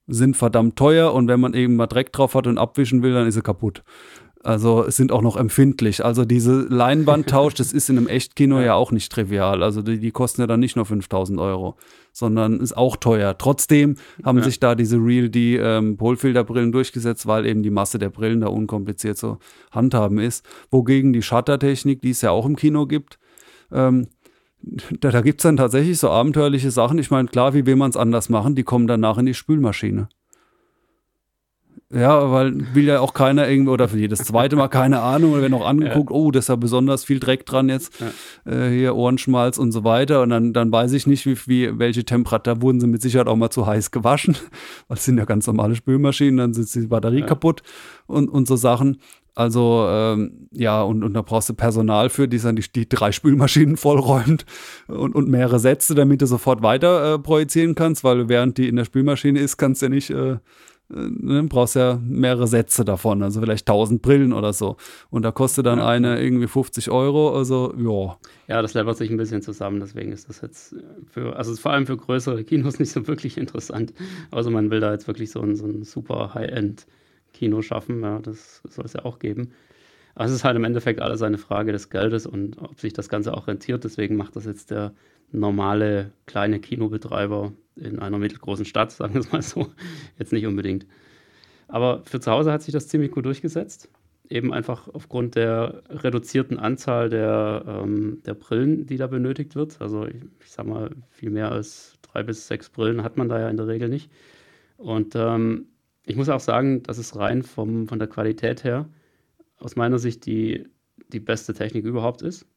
sind 0.08 0.38
verdammt 0.38 0.76
teuer 0.76 1.14
und 1.14 1.28
wenn 1.28 1.40
man 1.40 1.54
eben 1.54 1.76
mal 1.76 1.88
Dreck 1.88 2.12
drauf 2.12 2.36
hat 2.36 2.48
und 2.48 2.58
abwischen 2.58 3.04
will, 3.04 3.14
dann 3.14 3.28
ist 3.28 3.36
sie 3.36 3.42
kaputt. 3.42 3.84
Also 4.44 4.90
sind 4.90 5.12
auch 5.12 5.22
noch 5.22 5.36
empfindlich. 5.36 6.06
Also 6.06 6.24
diese 6.24 6.62
Leinwandtausch, 6.70 7.56
das 7.56 7.74
ist 7.74 7.90
in 7.90 7.98
einem 7.98 8.08
Echtkino 8.08 8.62
ja 8.62 8.76
auch 8.76 8.92
nicht 8.92 9.12
trivial. 9.12 9.62
Also 9.62 9.82
die, 9.82 10.00
die 10.00 10.12
kosten 10.12 10.40
ja 10.40 10.48
dann 10.48 10.62
nicht 10.62 10.78
nur 10.78 10.86
5000 10.86 11.38
Euro, 11.38 11.76
sondern 12.14 12.62
ist 12.62 12.78
auch 12.78 12.96
teuer. 12.96 13.38
Trotzdem 13.38 13.96
haben 14.24 14.38
ja. 14.38 14.44
sich 14.46 14.62
da 14.62 14.76
diese 14.76 14.98
Real 14.98 15.30
D 15.30 15.58
ähm, 15.58 15.98
Polfilterbrillen 15.98 16.72
durchgesetzt, 16.72 17.28
weil 17.28 17.46
eben 17.46 17.62
die 17.62 17.72
Masse 17.72 18.00
der 18.00 18.10
Brillen 18.10 18.40
da 18.40 18.48
unkompliziert 18.48 19.18
zu 19.18 19.40
handhaben 19.72 20.20
ist. 20.20 20.46
Wogegen 20.72 21.12
die 21.12 21.24
Shuttertechnik, 21.24 22.02
die 22.02 22.12
es 22.12 22.22
ja 22.22 22.32
auch 22.32 22.46
im 22.46 22.56
Kino 22.56 22.86
gibt, 22.86 23.20
ähm, 23.72 24.08
da, 24.62 25.12
da 25.12 25.22
gibt 25.22 25.40
es 25.42 25.44
dann 25.44 25.58
tatsächlich 25.58 26.00
so 26.00 26.10
abenteuerliche 26.10 26.72
Sachen. 26.72 26.98
Ich 27.00 27.12
meine, 27.12 27.28
klar, 27.28 27.54
wie 27.54 27.66
will 27.66 27.76
man 27.76 27.90
es 27.90 27.98
anders 27.98 28.30
machen? 28.30 28.56
Die 28.56 28.64
kommen 28.64 28.88
danach 28.88 29.18
in 29.18 29.26
die 29.26 29.34
Spülmaschine. 29.34 30.10
Ja, 31.90 32.32
weil 32.34 32.76
will 32.76 32.84
ja 32.84 33.00
auch 33.00 33.14
keiner 33.14 33.48
irgendwie, 33.48 33.72
oder 33.72 33.88
für 33.88 33.98
jedes 33.98 34.20
zweite 34.20 34.58
Mal, 34.58 34.68
keine 34.68 35.00
Ahnung, 35.00 35.32
oder 35.32 35.42
wenn 35.42 35.54
auch 35.54 35.66
angeguckt, 35.66 36.10
ja. 36.10 36.16
oh, 36.18 36.32
das 36.32 36.46
ist 36.46 36.50
ja 36.50 36.58
besonders 36.58 37.06
viel 37.06 37.22
Dreck 37.22 37.46
dran 37.46 37.70
jetzt, 37.70 37.94
ja. 38.02 38.52
äh, 38.52 38.70
hier 38.70 38.96
Ohrenschmalz 38.96 39.58
und 39.58 39.72
so 39.72 39.86
weiter. 39.86 40.22
Und 40.22 40.32
dann, 40.32 40.52
dann 40.52 40.70
weiß 40.70 40.92
ich 40.92 41.08
nicht, 41.08 41.26
wie, 41.26 41.38
wie, 41.48 41.80
welche 41.80 42.04
Temperatur, 42.04 42.56
da 42.56 42.62
wurden 42.62 42.82
sie 42.82 42.88
mit 42.88 43.02
Sicherheit 43.02 43.28
auch 43.28 43.38
mal 43.38 43.52
zu 43.52 43.66
heiß 43.66 43.92
gewaschen, 43.92 44.36
weil 44.90 44.98
es 44.98 45.06
sind 45.06 45.18
ja 45.18 45.24
ganz 45.24 45.48
normale 45.48 45.76
Spülmaschinen, 45.76 46.38
dann 46.38 46.54
sitzt 46.54 46.76
die 46.76 46.88
Batterie 46.88 47.22
ja. 47.22 47.26
kaputt 47.26 47.64
und, 48.06 48.28
und 48.28 48.50
so 48.50 48.58
Sachen. 48.58 48.98
Also 49.38 49.86
ähm, 49.88 50.48
ja, 50.52 50.82
und, 50.82 51.04
und 51.04 51.14
da 51.14 51.22
brauchst 51.22 51.48
du 51.48 51.54
Personal 51.54 52.10
für, 52.10 52.28
die 52.28 52.40
dann 52.40 52.56
die, 52.56 52.66
die 52.74 52.90
drei 52.90 53.12
Spülmaschinen 53.12 53.78
vollräumt 53.78 54.48
und, 54.88 55.14
und 55.14 55.30
mehrere 55.30 55.60
Sätze, 55.60 55.94
damit 55.94 56.24
du 56.24 56.26
sofort 56.26 56.64
weiter 56.64 57.14
äh, 57.14 57.20
projizieren 57.20 57.76
kannst, 57.76 58.04
weil 58.04 58.30
während 58.30 58.58
die 58.58 58.68
in 58.68 58.78
der 58.78 58.86
Spülmaschine 58.86 59.40
ist, 59.40 59.58
kannst 59.58 59.84
du 59.84 59.86
ja 59.86 59.90
nicht 59.92 60.10
äh, 60.10 60.38
ne, 60.90 61.44
brauchst 61.44 61.76
ja 61.76 62.00
mehrere 62.04 62.48
Sätze 62.48 62.84
davon, 62.84 63.22
also 63.22 63.40
vielleicht 63.40 63.70
1000 63.70 64.02
Brillen 64.02 64.34
oder 64.34 64.54
so. 64.54 64.76
Und 65.12 65.22
da 65.22 65.32
kostet 65.32 65.68
dann 65.68 65.78
ja. 65.78 65.88
eine 65.88 66.20
irgendwie 66.20 66.48
50 66.48 66.90
Euro, 66.90 67.38
also 67.38 67.76
ja. 67.78 68.18
Ja, 68.48 68.64
das 68.64 68.74
läppert 68.74 68.98
sich 68.98 69.12
ein 69.12 69.18
bisschen 69.18 69.44
zusammen, 69.44 69.80
deswegen 69.80 70.14
ist 70.14 70.30
das 70.30 70.42
jetzt 70.42 70.76
für, 71.12 71.36
also 71.36 71.56
vor 71.58 71.74
allem 71.74 71.86
für 71.86 71.96
größere 71.96 72.44
Kinos 72.44 72.80
nicht 72.80 72.92
so 72.92 73.06
wirklich 73.06 73.38
interessant. 73.38 73.94
Also 74.32 74.50
man 74.50 74.72
will 74.72 74.80
da 74.80 74.94
jetzt 74.94 75.08
wirklich 75.08 75.30
so 75.30 75.42
ein, 75.42 75.56
so 75.56 75.68
ein 75.68 75.84
super 75.84 76.34
High-End-Kino 77.38 77.62
schaffen, 77.62 78.02
ja, 78.02 78.20
das 78.20 78.62
soll 78.68 78.86
es 78.86 78.94
ja 78.94 79.06
auch 79.06 79.20
geben. 79.20 79.52
Aber 80.16 80.26
es 80.26 80.32
ist 80.32 80.44
halt 80.44 80.56
im 80.56 80.64
Endeffekt 80.64 81.00
alles 81.00 81.22
eine 81.22 81.38
Frage 81.38 81.72
des 81.72 81.90
Geldes 81.90 82.26
und 82.26 82.58
ob 82.60 82.80
sich 82.80 82.94
das 82.94 83.08
Ganze 83.08 83.34
auch 83.34 83.48
rentiert. 83.48 83.84
Deswegen 83.84 84.16
macht 84.16 84.36
das 84.36 84.46
jetzt 84.46 84.72
der 84.72 84.94
normale 85.32 86.12
kleine 86.26 86.60
Kinobetreiber 86.60 87.54
in 87.76 88.00
einer 88.00 88.18
mittelgroßen 88.18 88.66
Stadt, 88.66 88.92
sagen 88.92 89.14
wir 89.14 89.22
es 89.22 89.32
mal 89.32 89.42
so, 89.42 89.68
jetzt 90.18 90.34
nicht 90.34 90.48
unbedingt. 90.48 90.88
Aber 91.68 92.02
für 92.06 92.20
zu 92.20 92.32
Hause 92.32 92.52
hat 92.52 92.64
sich 92.64 92.72
das 92.72 92.88
ziemlich 92.88 93.12
gut 93.12 93.26
durchgesetzt. 93.26 93.90
Eben 94.30 94.52
einfach 94.54 94.90
aufgrund 94.94 95.36
der 95.36 95.84
reduzierten 95.90 96.58
Anzahl 96.58 97.10
der, 97.10 97.64
ähm, 97.68 98.22
der 98.26 98.34
Brillen, 98.34 98.86
die 98.86 98.98
da 98.98 99.08
benötigt 99.08 99.56
wird. 99.56 99.80
Also 99.80 100.06
ich, 100.06 100.16
ich 100.44 100.52
sag 100.52 100.66
mal, 100.66 100.90
viel 101.12 101.30
mehr 101.30 101.52
als 101.52 101.94
drei 102.02 102.24
bis 102.24 102.48
sechs 102.48 102.70
Brillen 102.70 103.04
hat 103.04 103.18
man 103.18 103.30
da 103.30 103.40
ja 103.40 103.50
in 103.50 103.58
der 103.58 103.68
Regel 103.68 103.88
nicht. 103.88 104.10
Und 104.78 105.16
ähm, 105.16 105.68
ich 106.08 106.16
muss 106.16 106.30
auch 106.30 106.40
sagen, 106.40 106.84
dass 106.84 106.98
es 106.98 107.16
rein 107.16 107.44
vom, 107.44 107.88
von 107.88 108.00
der 108.00 108.08
Qualität 108.08 108.64
her 108.64 108.90
aus 109.60 109.76
meiner 109.76 110.00
Sicht 110.00 110.26
die, 110.26 110.66
die 111.10 111.20
beste 111.20 111.54
Technik 111.54 111.86
überhaupt 111.86 112.22
ist. 112.22 112.48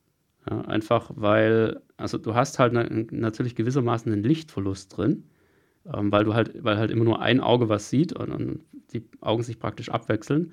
Ja, 0.49 0.63
einfach 0.63 1.11
weil, 1.17 1.81
also 1.97 2.17
du 2.17 2.35
hast 2.35 2.59
halt 2.59 2.73
ne, 2.73 3.07
natürlich 3.11 3.57
gewissermaßen 3.57 4.11
einen 4.13 4.23
Lichtverlust 4.23 4.97
drin, 4.97 5.25
ähm, 5.93 6.13
weil 6.13 6.25
du 6.25 6.33
halt, 6.35 6.65
weil 6.65 6.79
halt 6.79 6.91
immer 6.91 7.05
nur 7.05 7.21
ein 7.21 7.41
Auge 7.41 7.69
was 7.69 7.91
sieht 7.91 8.13
und, 8.13 8.31
und 8.31 8.61
die 8.93 9.03
Augen 9.21 9.43
sich 9.43 9.59
praktisch 9.59 9.91
abwechseln. 9.91 10.53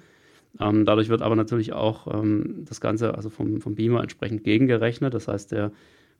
Ähm, 0.59 0.85
dadurch 0.85 1.09
wird 1.09 1.21
aber 1.21 1.35
natürlich 1.35 1.73
auch 1.73 2.13
ähm, 2.13 2.65
das 2.65 2.81
Ganze, 2.81 3.15
also 3.15 3.29
vom, 3.29 3.61
vom 3.61 3.75
Beamer 3.75 4.01
entsprechend 4.01 4.43
gegengerechnet. 4.43 5.13
Das 5.13 5.27
heißt, 5.27 5.51
der, 5.51 5.71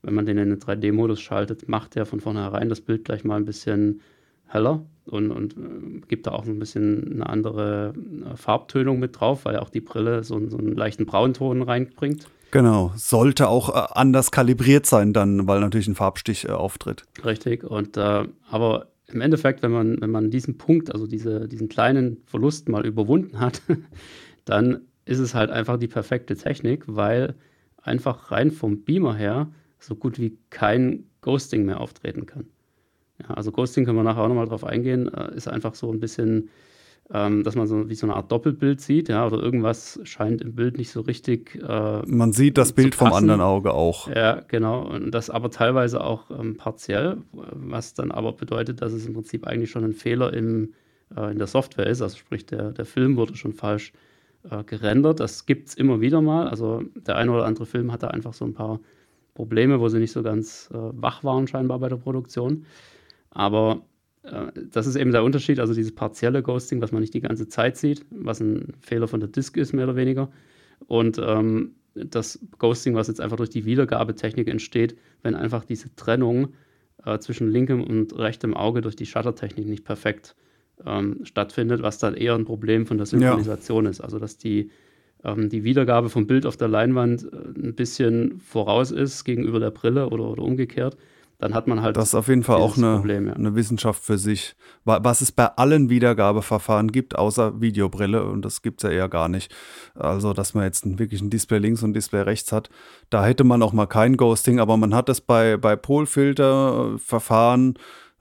wenn 0.04 0.14
man 0.14 0.26
den 0.26 0.38
in 0.38 0.50
den 0.50 0.60
3D-Modus 0.60 1.20
schaltet, 1.20 1.68
macht 1.68 1.96
der 1.96 2.06
von 2.06 2.22
vornherein 2.22 2.70
das 2.70 2.82
Bild 2.82 3.04
gleich 3.06 3.24
mal 3.24 3.36
ein 3.38 3.46
bisschen 3.46 4.02
heller 4.48 4.86
und, 5.06 5.32
und 5.32 5.54
äh, 5.54 6.02
gibt 6.08 6.28
da 6.28 6.32
auch 6.32 6.46
ein 6.46 6.60
bisschen 6.60 7.14
eine 7.14 7.30
andere 7.30 7.94
äh, 8.26 8.36
Farbtönung 8.36 9.00
mit 9.00 9.20
drauf, 9.20 9.46
weil 9.46 9.58
auch 9.58 9.70
die 9.70 9.82
Brille 9.82 10.24
so, 10.24 10.48
so 10.50 10.58
einen 10.58 10.76
leichten 10.76 11.06
Braunton 11.06 11.62
reinbringt. 11.62 12.28
Genau, 12.52 12.94
sollte 12.96 13.50
auch 13.50 13.70
äh, 13.70 13.88
anders 13.94 14.32
kalibriert 14.32 14.86
sein 14.86 15.14
dann, 15.14 15.48
weil 15.48 15.60
natürlich 15.60 15.88
ein 15.88 15.96
Farbstich 15.96 16.46
äh, 16.46 16.52
auftritt. 16.52 17.04
Richtig, 17.24 17.64
und 17.64 17.98
äh, 17.98 18.26
aber 18.50 18.88
im 19.08 19.22
Endeffekt, 19.22 19.64
wenn 19.64 19.72
man, 19.72 20.02
wenn 20.02 20.12
man 20.12 20.32
diesen 20.32 20.58
Punkt, 20.58 20.94
also 20.94 21.08
diese, 21.08 21.48
diesen 21.48 21.70
kleinen 21.70 22.18
Verlust 22.26 22.68
mal 22.70 22.86
überwunden 22.86 23.40
hat, 23.40 23.62
dann 24.46 24.82
ist 25.06 25.20
es 25.20 25.34
halt 25.34 25.50
einfach 25.50 25.78
die 25.78 25.88
perfekte 25.88 26.36
Technik, 26.36 26.84
weil 26.88 27.36
einfach 27.82 28.32
rein 28.32 28.52
vom 28.52 28.84
Beamer 28.84 29.16
her 29.16 29.50
so 29.80 29.96
gut 29.96 30.20
wie 30.20 30.38
kein 30.50 31.06
Ghosting 31.22 31.66
mehr 31.66 31.80
auftreten 31.80 32.26
kann. 32.26 32.48
Ja, 33.22 33.36
also 33.36 33.52
Ghosting 33.52 33.86
können 33.86 33.98
wir 33.98 34.04
nachher 34.04 34.22
auch 34.22 34.28
nochmal 34.28 34.48
drauf 34.48 34.64
eingehen, 34.64 35.12
äh, 35.14 35.36
ist 35.36 35.48
einfach 35.48 35.76
so 35.76 35.92
ein 35.92 36.00
bisschen 36.00 36.50
ähm, 37.14 37.44
dass 37.44 37.56
man 37.56 37.68
so 37.68 37.90
wie 37.90 37.96
so 37.96 38.06
eine 38.06 38.16
Art 38.16 38.32
Doppelbild 38.32 38.82
sieht, 38.82 39.08
ja, 39.08 39.26
oder 39.26 39.42
irgendwas 39.42 40.00
scheint 40.04 40.42
im 40.42 40.56
Bild 40.56 40.78
nicht 40.78 40.92
so 40.92 41.02
richtig. 41.02 41.56
Äh, 41.56 42.02
man 42.06 42.34
sieht 42.34 42.58
das 42.58 42.74
Bild 42.74 42.96
vom 42.96 43.14
anderen 43.14 43.40
Auge 43.40 43.74
auch. 43.74 44.10
Ja, 44.10 44.42
genau. 44.48 44.86
Und 44.86 45.12
das 45.12 45.30
aber 45.30 45.50
teilweise 45.50 46.04
auch 46.04 46.30
ähm, 46.32 46.58
partiell, 46.58 47.18
was 47.32 47.94
dann 47.94 48.12
aber 48.12 48.34
bedeutet, 48.34 48.82
dass 48.82 48.92
es 48.92 49.06
im 49.06 49.14
Prinzip 49.14 49.48
eigentlich 49.48 49.72
schon 49.72 49.86
ein 49.86 49.94
Fehler 49.94 50.34
im, 50.34 50.74
äh, 51.16 51.32
in 51.32 51.38
der 51.38 51.48
Software 51.48 51.88
ist. 51.88 52.02
Also 52.02 52.18
sprich, 52.18 52.46
der, 52.46 52.72
der 52.72 52.86
Film 52.86 53.16
wurde 53.16 53.38
schon 53.38 53.54
falsch 53.54 53.94
äh, 54.50 54.66
gerendert. 54.66 55.22
Das 55.22 55.46
gibt 55.46 55.70
es 55.70 55.76
immer 55.76 56.02
wieder 56.02 56.22
mal. 56.22 56.50
Also 56.50 56.84
der 56.96 57.16
eine 57.16 57.32
oder 57.32 57.46
andere 57.46 57.66
Film 57.66 57.94
hatte 57.94 58.12
einfach 58.12 58.34
so 58.34 58.44
ein 58.44 58.54
paar 58.54 58.82
Probleme, 59.34 59.80
wo 59.80 59.88
sie 59.88 60.00
nicht 60.00 60.12
so 60.12 60.24
ganz 60.24 60.70
äh, 60.74 60.78
wach 60.78 61.24
waren, 61.24 61.48
scheinbar 61.48 61.80
bei 61.80 61.88
der 61.88 61.96
Produktion. 61.96 62.66
Aber 63.32 63.86
äh, 64.24 64.52
das 64.72 64.88
ist 64.88 64.96
eben 64.96 65.12
der 65.12 65.24
Unterschied, 65.24 65.60
also 65.60 65.74
dieses 65.74 65.94
partielle 65.94 66.44
Ghosting, 66.44 66.82
was 66.82 66.92
man 66.92 67.02
nicht 67.02 67.14
die 67.14 67.22
ganze 67.22 67.48
Zeit 67.48 67.78
sieht, 67.78 68.06
was 68.10 68.40
ein 68.40 68.74
Fehler 68.82 69.08
von 69.08 69.20
der 69.20 69.30
Disk 69.30 69.58
ist, 69.58 69.74
mehr 69.74 69.86
oder 69.86 69.96
weniger. 69.96 70.30
Und 70.88 71.20
ähm, 71.20 71.76
das 71.96 72.40
Ghosting, 72.60 72.96
was 72.96 73.08
jetzt 73.08 73.22
einfach 73.22 73.38
durch 73.38 73.50
die 73.50 73.66
Wiedergabetechnik 73.66 74.48
entsteht, 74.48 74.98
wenn 75.24 75.36
einfach 75.36 75.66
diese 75.66 75.94
Trennung 75.96 76.50
äh, 77.06 77.18
zwischen 77.20 77.50
linkem 77.50 77.84
und 77.84 78.18
rechtem 78.18 78.54
Auge 78.54 78.82
durch 78.82 78.96
die 78.96 79.06
Shuttertechnik 79.06 79.68
nicht 79.68 79.84
perfekt 79.84 80.36
ähm, 80.86 81.22
stattfindet, 81.24 81.82
was 81.82 81.98
dann 81.98 82.14
eher 82.14 82.36
ein 82.36 82.46
Problem 82.46 82.86
von 82.86 82.98
der 82.98 83.08
Synchronisation 83.08 83.86
ja. 83.86 83.92
ist. 83.92 84.02
Also 84.02 84.20
dass 84.20 84.38
die, 84.38 84.70
ähm, 85.24 85.50
die 85.50 85.64
Wiedergabe 85.64 86.10
vom 86.10 86.28
Bild 86.28 86.46
auf 86.46 86.58
der 86.58 86.68
Leinwand 86.68 87.24
äh, 87.24 87.36
ein 87.36 87.76
bisschen 87.76 88.40
voraus 88.40 88.92
ist 88.92 89.24
gegenüber 89.24 89.60
der 89.60 89.72
Brille 89.72 90.10
oder, 90.10 90.30
oder 90.30 90.44
umgekehrt 90.44 90.98
dann 91.40 91.54
hat 91.54 91.68
man 91.68 91.82
halt. 91.82 91.98
Das 91.98 92.10
ist 92.10 92.16
auf 92.16 92.28
jeden 92.30 92.44
Fall 92.44 92.58
auch 92.58 92.78
eine, 92.78 92.96
Problem, 92.96 93.28
ja. 93.28 93.34
eine 93.34 93.56
Wissenschaft 93.56 94.04
für 94.04 94.18
sich. 94.18 94.56
Was 94.86 95.22
es 95.22 95.32
bei 95.32 95.46
allen 95.46 95.90
Wiedergabeverfahren 95.90 96.92
gibt, 96.92 97.16
außer 97.16 97.62
Videobrille, 97.62 98.24
und 98.24 98.44
das 98.44 98.64
gibt 98.64 98.84
es 98.84 98.90
ja 98.90 98.96
eher 98.96 99.10
gar 99.10 99.30
nicht. 99.30 99.54
Also, 99.94 100.34
dass 100.34 100.56
man 100.56 100.64
jetzt 100.64 100.98
wirklich 100.98 101.22
ein 101.22 101.30
Display 101.30 101.60
links 101.60 101.84
und 101.84 101.92
ein 101.92 101.94
Display 101.94 102.22
rechts 102.22 102.52
hat. 102.52 102.70
Da 103.10 103.24
hätte 103.24 103.44
man 103.44 103.62
auch 103.62 103.74
mal 103.74 103.86
kein 103.86 104.18
Ghosting, 104.18 104.60
aber 104.60 104.78
man 104.78 104.96
hat 104.96 105.10
es 105.10 105.22
bei, 105.22 105.58
bei 105.58 105.76
Polfilterverfahren 105.76 107.78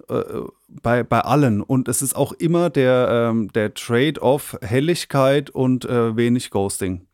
äh, 0.09 0.23
bei, 0.69 1.03
bei 1.03 1.21
allen. 1.21 1.63
Und 1.63 1.89
es 1.89 2.03
ist 2.03 2.17
auch 2.17 2.33
immer 2.33 2.69
der, 2.69 3.31
ähm, 3.31 3.51
der 3.53 3.73
Trade-off 3.73 4.59
Helligkeit 4.61 5.49
und 5.49 5.85
äh, 5.85 6.17
wenig 6.17 6.51
Ghosting. 6.51 7.07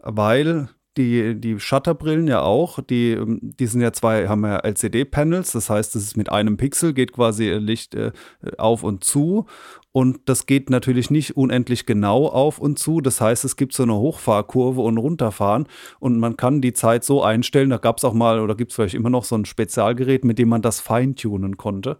Weil 0.00 0.68
die, 0.96 1.38
die 1.38 1.60
Shutterbrillen 1.60 2.26
ja 2.26 2.42
auch, 2.42 2.80
die, 2.80 3.12
ähm, 3.12 3.38
die 3.42 3.66
sind 3.66 3.80
ja 3.80 3.92
zwei, 3.92 4.28
haben 4.28 4.44
ja 4.44 4.58
LCD-Panels, 4.58 5.52
das 5.52 5.70
heißt, 5.70 5.94
es 5.96 6.04
ist 6.04 6.16
mit 6.16 6.30
einem 6.30 6.56
Pixel, 6.56 6.94
geht 6.94 7.12
quasi 7.12 7.50
Licht 7.50 7.94
äh, 7.94 8.12
auf 8.58 8.82
und 8.82 9.04
zu. 9.04 9.46
Und 9.92 10.20
das 10.26 10.44
geht 10.44 10.68
natürlich 10.68 11.10
nicht 11.10 11.38
unendlich 11.38 11.86
genau 11.86 12.26
auf 12.26 12.58
und 12.58 12.78
zu. 12.78 13.00
Das 13.00 13.22
heißt, 13.22 13.46
es 13.46 13.56
gibt 13.56 13.72
so 13.72 13.82
eine 13.82 13.94
Hochfahrkurve 13.94 14.82
und 14.82 14.98
Runterfahren. 14.98 15.66
Und 16.00 16.18
man 16.18 16.36
kann 16.36 16.60
die 16.60 16.74
Zeit 16.74 17.02
so 17.02 17.22
einstellen. 17.22 17.70
Da 17.70 17.78
gab 17.78 17.96
es 17.96 18.04
auch 18.04 18.12
mal 18.12 18.40
oder 18.40 18.54
gibt 18.54 18.72
es 18.72 18.76
vielleicht 18.76 18.94
immer 18.94 19.08
noch 19.08 19.24
so 19.24 19.36
ein 19.36 19.46
Spezialgerät, 19.46 20.22
mit 20.22 20.38
dem 20.38 20.50
man 20.50 20.60
das 20.60 20.80
feintunen 20.80 21.56
konnte 21.56 21.96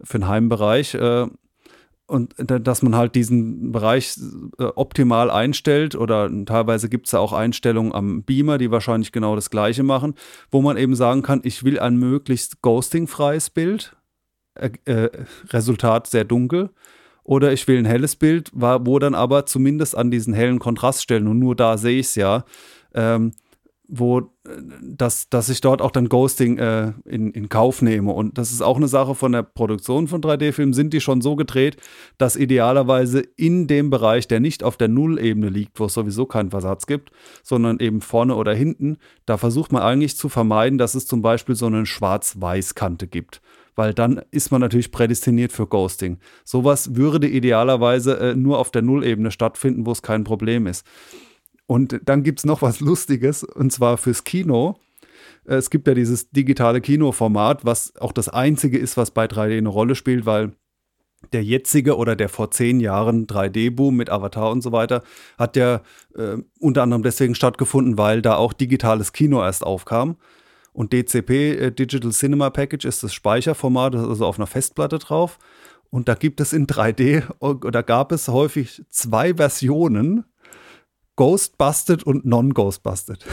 für 0.00 0.18
den 0.18 0.28
Heimbereich. 0.28 0.94
Äh, 0.94 1.26
und 2.14 2.34
dass 2.38 2.82
man 2.82 2.94
halt 2.94 3.16
diesen 3.16 3.72
Bereich 3.72 4.16
äh, 4.58 4.64
optimal 4.64 5.30
einstellt 5.30 5.96
oder 5.96 6.30
teilweise 6.46 6.88
gibt 6.88 7.06
es 7.06 7.12
ja 7.12 7.18
auch 7.18 7.32
Einstellungen 7.32 7.92
am 7.92 8.22
Beamer, 8.22 8.56
die 8.56 8.70
wahrscheinlich 8.70 9.10
genau 9.10 9.34
das 9.34 9.50
gleiche 9.50 9.82
machen, 9.82 10.14
wo 10.52 10.62
man 10.62 10.76
eben 10.76 10.94
sagen 10.94 11.22
kann, 11.22 11.40
ich 11.42 11.64
will 11.64 11.78
ein 11.78 11.96
möglichst 11.96 12.62
ghostingfreies 12.62 13.50
Bild, 13.50 13.96
äh, 14.54 14.70
äh, 14.84 15.10
Resultat 15.50 16.06
sehr 16.06 16.24
dunkel, 16.24 16.70
oder 17.24 17.52
ich 17.52 17.66
will 17.66 17.78
ein 17.78 17.84
helles 17.84 18.16
Bild, 18.16 18.50
wo 18.54 18.98
dann 18.98 19.14
aber 19.14 19.46
zumindest 19.46 19.96
an 19.96 20.10
diesen 20.10 20.34
hellen 20.34 20.60
Kontraststellen, 20.60 21.26
und 21.26 21.40
nur 21.40 21.56
da 21.56 21.78
sehe 21.78 21.98
ich 21.98 22.06
es 22.06 22.14
ja, 22.14 22.44
ähm, 22.94 23.32
wo 23.88 24.20
äh, 24.20 24.24
dass, 24.80 25.28
dass 25.28 25.48
ich 25.48 25.60
dort 25.60 25.82
auch 25.82 25.90
dann 25.90 26.08
Ghosting 26.08 26.58
äh, 26.58 26.92
in, 27.04 27.32
in 27.32 27.48
Kauf 27.48 27.82
nehme. 27.82 28.12
Und 28.12 28.38
das 28.38 28.52
ist 28.52 28.62
auch 28.62 28.76
eine 28.76 28.88
Sache 28.88 29.14
von 29.14 29.32
der 29.32 29.42
Produktion 29.42 30.08
von 30.08 30.20
3D-Filmen. 30.20 30.72
Sind 30.72 30.92
die 30.92 31.00
schon 31.00 31.20
so 31.20 31.36
gedreht, 31.36 31.76
dass 32.18 32.36
idealerweise 32.36 33.20
in 33.36 33.66
dem 33.66 33.90
Bereich, 33.90 34.28
der 34.28 34.40
nicht 34.40 34.62
auf 34.62 34.76
der 34.76 34.88
Nullebene 34.88 35.48
liegt, 35.48 35.78
wo 35.80 35.86
es 35.86 35.94
sowieso 35.94 36.26
keinen 36.26 36.50
Versatz 36.50 36.86
gibt, 36.86 37.10
sondern 37.42 37.78
eben 37.80 38.00
vorne 38.00 38.36
oder 38.36 38.54
hinten, 38.54 38.98
da 39.26 39.36
versucht 39.36 39.72
man 39.72 39.82
eigentlich 39.82 40.16
zu 40.16 40.28
vermeiden, 40.28 40.78
dass 40.78 40.94
es 40.94 41.06
zum 41.06 41.22
Beispiel 41.22 41.54
so 41.54 41.66
eine 41.66 41.86
Schwarz-Weiß-Kante 41.86 43.06
gibt 43.06 43.40
weil 43.76 43.92
dann 43.92 44.22
ist 44.30 44.52
man 44.52 44.60
natürlich 44.60 44.92
prädestiniert 44.92 45.50
für 45.50 45.66
Ghosting. 45.66 46.18
Sowas 46.44 46.94
würde 46.94 47.28
idealerweise 47.28 48.18
äh, 48.18 48.34
nur 48.36 48.58
auf 48.58 48.70
der 48.70 48.82
Nullebene 48.82 49.32
stattfinden, 49.32 49.84
wo 49.84 49.90
es 49.90 50.00
kein 50.00 50.22
Problem 50.22 50.68
ist. 50.68 50.86
Und 51.66 52.00
dann 52.04 52.22
gibt 52.22 52.40
es 52.40 52.44
noch 52.44 52.62
was 52.62 52.80
Lustiges, 52.80 53.42
und 53.42 53.72
zwar 53.72 53.96
fürs 53.96 54.24
Kino. 54.24 54.76
Es 55.44 55.70
gibt 55.70 55.86
ja 55.86 55.94
dieses 55.94 56.30
digitale 56.30 56.80
Kinoformat, 56.80 57.64
was 57.64 57.96
auch 57.96 58.12
das 58.12 58.28
einzige 58.28 58.78
ist, 58.78 58.96
was 58.96 59.10
bei 59.10 59.26
3D 59.26 59.58
eine 59.58 59.68
Rolle 59.68 59.94
spielt, 59.94 60.26
weil 60.26 60.52
der 61.32 61.42
jetzige 61.42 61.96
oder 61.96 62.16
der 62.16 62.28
vor 62.28 62.50
zehn 62.50 62.80
Jahren 62.80 63.26
3D-Boom 63.26 63.96
mit 63.96 64.10
Avatar 64.10 64.50
und 64.50 64.62
so 64.62 64.72
weiter 64.72 65.02
hat 65.38 65.56
ja 65.56 65.80
äh, 66.14 66.36
unter 66.60 66.82
anderem 66.82 67.02
deswegen 67.02 67.34
stattgefunden, 67.34 67.96
weil 67.96 68.20
da 68.20 68.36
auch 68.36 68.52
digitales 68.52 69.12
Kino 69.12 69.42
erst 69.42 69.64
aufkam. 69.64 70.16
Und 70.72 70.92
DCP, 70.92 71.30
äh, 71.30 71.70
Digital 71.70 72.10
Cinema 72.10 72.50
Package, 72.50 72.84
ist 72.84 73.02
das 73.02 73.14
Speicherformat, 73.14 73.94
das 73.94 74.02
ist 74.02 74.08
also 74.08 74.26
auf 74.26 74.38
einer 74.38 74.46
Festplatte 74.46 74.98
drauf. 74.98 75.38
Und 75.90 76.08
da 76.08 76.14
gibt 76.14 76.40
es 76.40 76.52
in 76.52 76.66
3D, 76.66 77.22
oder 77.38 77.82
gab 77.82 78.10
es 78.10 78.28
häufig 78.28 78.82
zwei 78.90 79.34
Versionen 79.34 80.24
Ghostbusted 81.16 82.02
und 82.04 82.24
Non-Ghostbusted. 82.24 83.24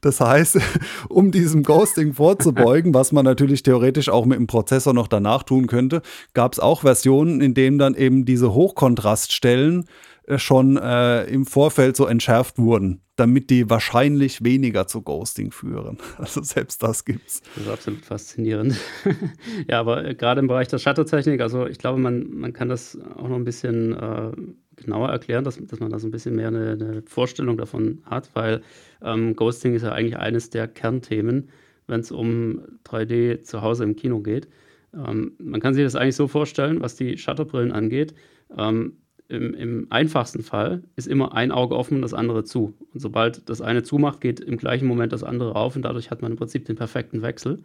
Das 0.00 0.20
heißt, 0.20 0.58
um 1.08 1.32
diesem 1.32 1.62
Ghosting 1.64 2.14
vorzubeugen, 2.14 2.94
was 2.94 3.12
man 3.12 3.24
natürlich 3.24 3.62
theoretisch 3.62 4.08
auch 4.08 4.24
mit 4.24 4.38
dem 4.38 4.46
Prozessor 4.46 4.94
noch 4.94 5.08
danach 5.08 5.42
tun 5.42 5.66
könnte, 5.66 6.02
gab 6.34 6.52
es 6.52 6.60
auch 6.60 6.82
Versionen, 6.82 7.40
in 7.40 7.54
denen 7.54 7.78
dann 7.78 7.94
eben 7.94 8.24
diese 8.24 8.54
Hochkontraststellen 8.54 9.86
äh, 10.28 10.38
schon 10.38 10.76
äh, 10.76 11.24
im 11.24 11.46
Vorfeld 11.46 11.96
so 11.96 12.06
entschärft 12.06 12.58
wurden, 12.58 13.00
damit 13.16 13.50
die 13.50 13.68
wahrscheinlich 13.68 14.44
weniger 14.44 14.86
zu 14.86 15.02
Ghosting 15.02 15.50
führen. 15.50 15.98
Also 16.18 16.42
selbst 16.42 16.82
das 16.82 17.04
gibt's. 17.04 17.42
Das 17.54 17.64
ist 17.64 17.70
absolut 17.70 18.04
faszinierend. 18.04 18.76
ja, 19.68 19.80
aber 19.80 20.04
äh, 20.04 20.14
gerade 20.14 20.40
im 20.40 20.46
Bereich 20.46 20.68
der 20.68 20.78
Shuttertechnik, 20.78 21.40
also 21.40 21.66
ich 21.66 21.78
glaube, 21.78 21.98
man, 21.98 22.30
man 22.30 22.52
kann 22.52 22.68
das 22.68 22.96
auch 23.16 23.28
noch 23.28 23.36
ein 23.36 23.44
bisschen 23.44 23.94
äh, 23.94 24.32
genauer 24.78 25.08
erklären, 25.08 25.44
dass, 25.44 25.58
dass 25.58 25.80
man 25.80 25.90
da 25.90 25.98
so 25.98 26.06
ein 26.06 26.10
bisschen 26.10 26.36
mehr 26.36 26.48
eine, 26.48 26.72
eine 26.72 27.02
Vorstellung 27.06 27.56
davon 27.56 28.00
hat, 28.04 28.30
weil 28.34 28.62
ähm, 29.02 29.36
Ghosting 29.36 29.74
ist 29.74 29.82
ja 29.82 29.92
eigentlich 29.92 30.16
eines 30.16 30.50
der 30.50 30.68
Kernthemen, 30.68 31.48
wenn 31.86 32.00
es 32.00 32.10
um 32.10 32.62
3D 32.84 33.42
zu 33.42 33.62
Hause 33.62 33.84
im 33.84 33.96
Kino 33.96 34.20
geht. 34.20 34.48
Ähm, 34.94 35.32
man 35.38 35.60
kann 35.60 35.74
sich 35.74 35.84
das 35.84 35.96
eigentlich 35.96 36.16
so 36.16 36.28
vorstellen, 36.28 36.80
was 36.80 36.96
die 36.96 37.18
Shutterbrillen 37.18 37.72
angeht. 37.72 38.14
Ähm, 38.56 38.98
im, 39.28 39.52
im, 39.52 39.86
einfachsten 39.90 40.42
Fall 40.42 40.82
ist 40.96 41.06
immer 41.06 41.34
ein 41.34 41.52
Auge 41.52 41.76
offen 41.76 41.96
und 41.96 42.02
das 42.02 42.14
andere 42.14 42.44
zu. 42.44 42.74
Und 42.94 43.00
sobald 43.00 43.48
das 43.50 43.60
eine 43.60 43.82
zumacht, 43.82 44.22
geht 44.22 44.40
im 44.40 44.56
gleichen 44.56 44.86
Moment 44.86 45.12
das 45.12 45.22
andere 45.22 45.54
auf 45.54 45.76
und 45.76 45.82
dadurch 45.82 46.10
hat 46.10 46.22
man 46.22 46.32
im 46.32 46.38
Prinzip 46.38 46.64
den 46.64 46.76
perfekten 46.76 47.20
Wechsel. 47.20 47.62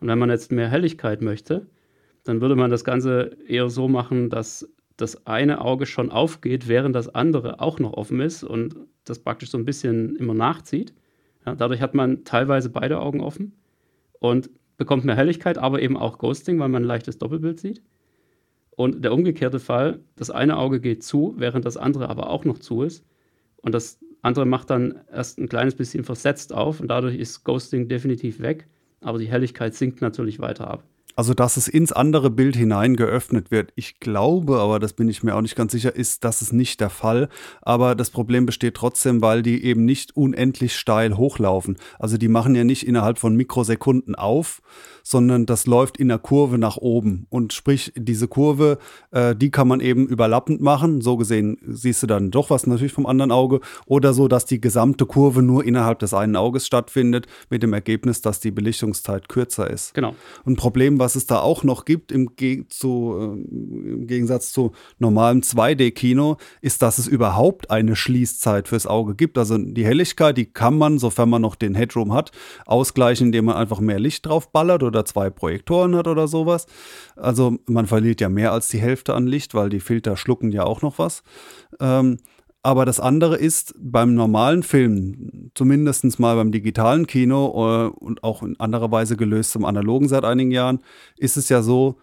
Und 0.00 0.08
wenn 0.08 0.18
man 0.18 0.30
jetzt 0.30 0.50
mehr 0.50 0.68
Helligkeit 0.68 1.22
möchte, 1.22 1.66
dann 2.24 2.40
würde 2.40 2.56
man 2.56 2.72
das 2.72 2.82
Ganze 2.82 3.36
eher 3.46 3.70
so 3.70 3.86
machen, 3.86 4.30
dass 4.30 4.68
das 4.96 5.26
eine 5.26 5.60
Auge 5.60 5.86
schon 5.86 6.10
aufgeht, 6.10 6.68
während 6.68 6.96
das 6.96 7.14
andere 7.14 7.60
auch 7.60 7.78
noch 7.78 7.92
offen 7.92 8.20
ist 8.20 8.42
und 8.42 8.76
das 9.04 9.18
praktisch 9.18 9.50
so 9.50 9.58
ein 9.58 9.64
bisschen 9.64 10.16
immer 10.16 10.34
nachzieht. 10.34 10.94
Ja, 11.44 11.54
dadurch 11.54 11.80
hat 11.80 11.94
man 11.94 12.24
teilweise 12.24 12.70
beide 12.70 12.98
Augen 12.98 13.20
offen 13.20 13.52
und 14.18 14.50
bekommt 14.78 15.04
mehr 15.04 15.16
Helligkeit, 15.16 15.58
aber 15.58 15.80
eben 15.80 15.96
auch 15.96 16.18
Ghosting, 16.18 16.58
weil 16.58 16.68
man 16.68 16.82
ein 16.82 16.86
leichtes 16.86 17.18
Doppelbild 17.18 17.60
sieht. 17.60 17.82
Und 18.70 19.04
der 19.04 19.12
umgekehrte 19.12 19.58
Fall, 19.58 20.00
das 20.16 20.30
eine 20.30 20.58
Auge 20.58 20.80
geht 20.80 21.02
zu, 21.02 21.34
während 21.38 21.64
das 21.64 21.76
andere 21.76 22.08
aber 22.08 22.28
auch 22.28 22.44
noch 22.44 22.58
zu 22.58 22.82
ist. 22.82 23.04
Und 23.56 23.72
das 23.72 23.98
andere 24.22 24.44
macht 24.44 24.70
dann 24.70 25.00
erst 25.10 25.38
ein 25.38 25.48
kleines 25.48 25.74
bisschen 25.74 26.04
versetzt 26.04 26.52
auf 26.52 26.80
und 26.80 26.88
dadurch 26.88 27.16
ist 27.16 27.44
Ghosting 27.44 27.88
definitiv 27.88 28.40
weg, 28.40 28.66
aber 29.00 29.18
die 29.18 29.28
Helligkeit 29.28 29.74
sinkt 29.74 30.00
natürlich 30.02 30.40
weiter 30.40 30.68
ab. 30.68 30.84
Also, 31.14 31.32
dass 31.32 31.56
es 31.56 31.66
ins 31.68 31.92
andere 31.92 32.28
Bild 32.30 32.56
hinein 32.56 32.94
geöffnet 32.94 33.50
wird. 33.50 33.72
Ich 33.74 34.00
glaube, 34.00 34.58
aber 34.58 34.78
das 34.78 34.92
bin 34.92 35.08
ich 35.08 35.22
mir 35.22 35.34
auch 35.34 35.40
nicht 35.40 35.56
ganz 35.56 35.72
sicher, 35.72 35.94
ist, 35.94 36.24
das 36.24 36.42
ist 36.42 36.52
nicht 36.52 36.80
der 36.80 36.90
Fall. 36.90 37.30
Aber 37.62 37.94
das 37.94 38.10
Problem 38.10 38.44
besteht 38.44 38.74
trotzdem, 38.74 39.22
weil 39.22 39.42
die 39.42 39.64
eben 39.64 39.84
nicht 39.86 40.14
unendlich 40.14 40.76
steil 40.76 41.16
hochlaufen. 41.16 41.78
Also, 41.98 42.18
die 42.18 42.28
machen 42.28 42.54
ja 42.54 42.64
nicht 42.64 42.86
innerhalb 42.86 43.18
von 43.18 43.34
Mikrosekunden 43.34 44.14
auf, 44.14 44.60
sondern 45.06 45.46
das 45.46 45.66
läuft 45.66 45.98
in 45.98 46.08
der 46.08 46.18
Kurve 46.18 46.58
nach 46.58 46.78
oben. 46.78 47.28
Und 47.30 47.52
sprich, 47.52 47.92
diese 47.94 48.26
Kurve, 48.26 48.78
äh, 49.12 49.36
die 49.36 49.52
kann 49.52 49.68
man 49.68 49.78
eben 49.78 50.08
überlappend 50.08 50.60
machen. 50.60 51.00
So 51.00 51.16
gesehen 51.16 51.58
siehst 51.64 52.02
du 52.02 52.08
dann 52.08 52.32
doch 52.32 52.50
was 52.50 52.66
natürlich 52.66 52.92
vom 52.92 53.06
anderen 53.06 53.30
Auge. 53.30 53.60
Oder 53.86 54.12
so, 54.14 54.26
dass 54.26 54.46
die 54.46 54.60
gesamte 54.60 55.06
Kurve 55.06 55.42
nur 55.42 55.64
innerhalb 55.64 56.00
des 56.00 56.12
einen 56.12 56.34
Auges 56.34 56.66
stattfindet, 56.66 57.28
mit 57.50 57.62
dem 57.62 57.72
Ergebnis, 57.72 58.20
dass 58.20 58.40
die 58.40 58.50
Belichtungszeit 58.50 59.28
kürzer 59.28 59.70
ist. 59.70 59.94
Genau. 59.94 60.16
Ein 60.44 60.56
Problem, 60.56 60.98
was 60.98 61.14
es 61.14 61.26
da 61.26 61.38
auch 61.38 61.62
noch 61.62 61.84
gibt, 61.84 62.10
im, 62.10 62.34
Geg 62.34 62.72
zu, 62.72 63.14
äh, 63.16 63.88
im 63.92 64.08
Gegensatz 64.08 64.50
zu 64.50 64.72
normalem 64.98 65.42
2D-Kino, 65.42 66.36
ist, 66.62 66.82
dass 66.82 66.98
es 66.98 67.06
überhaupt 67.06 67.70
eine 67.70 67.94
Schließzeit 67.94 68.66
fürs 68.66 68.88
Auge 68.88 69.14
gibt. 69.14 69.38
Also 69.38 69.56
die 69.56 69.86
Helligkeit, 69.86 70.36
die 70.36 70.46
kann 70.46 70.76
man, 70.76 70.98
sofern 70.98 71.30
man 71.30 71.42
noch 71.42 71.54
den 71.54 71.76
Headroom 71.76 72.12
hat, 72.12 72.32
ausgleichen, 72.66 73.26
indem 73.26 73.44
man 73.44 73.54
einfach 73.54 73.78
mehr 73.78 74.00
Licht 74.00 74.26
drauf 74.26 74.50
ballert 74.50 74.82
oder 74.82 74.95
zwei 75.04 75.30
Projektoren 75.30 75.94
hat 75.94 76.08
oder 76.08 76.28
sowas. 76.28 76.66
Also 77.16 77.58
man 77.66 77.86
verliert 77.86 78.20
ja 78.20 78.28
mehr 78.28 78.52
als 78.52 78.68
die 78.68 78.78
Hälfte 78.78 79.14
an 79.14 79.26
Licht, 79.26 79.54
weil 79.54 79.68
die 79.68 79.80
Filter 79.80 80.16
schlucken 80.16 80.52
ja 80.52 80.64
auch 80.64 80.82
noch 80.82 80.98
was. 80.98 81.22
Ähm, 81.80 82.18
aber 82.66 82.84
das 82.84 82.98
andere 82.98 83.36
ist 83.36 83.74
beim 83.78 84.14
normalen 84.14 84.64
Film, 84.64 85.52
zumindest 85.54 86.18
mal 86.18 86.34
beim 86.34 86.50
digitalen 86.50 87.06
Kino 87.06 87.46
äh, 87.46 87.88
und 87.90 88.24
auch 88.24 88.42
in 88.42 88.58
anderer 88.58 88.90
Weise 88.90 89.16
gelöst 89.16 89.52
zum 89.52 89.64
analogen 89.64 90.08
seit 90.08 90.24
einigen 90.24 90.50
Jahren, 90.50 90.80
ist 91.16 91.36
es 91.36 91.48
ja 91.48 91.62
so, 91.62 92.00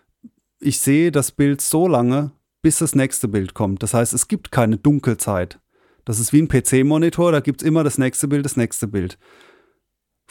ich 0.61 0.79
sehe 0.79 1.11
das 1.11 1.33
Bild 1.33 1.59
so 1.59 1.89
lange, 1.89 2.31
bis 2.61 2.77
das 2.77 2.95
nächste 2.95 3.27
Bild 3.27 3.53
kommt. 3.53 3.83
Das 3.83 3.93
heißt, 3.93 4.13
es 4.13 4.29
gibt 4.29 4.53
keine 4.53 4.77
Dunkelzeit. 4.77 5.59
Das 6.05 6.19
ist 6.19 6.31
wie 6.31 6.41
ein 6.41 6.47
PC-Monitor, 6.47 7.33
da 7.33 7.41
gibt 7.41 7.61
es 7.61 7.67
immer 7.67 7.83
das 7.83 7.97
nächste 7.97 8.29
Bild, 8.29 8.45
das 8.45 8.55
nächste 8.55 8.87
Bild. 8.87 9.17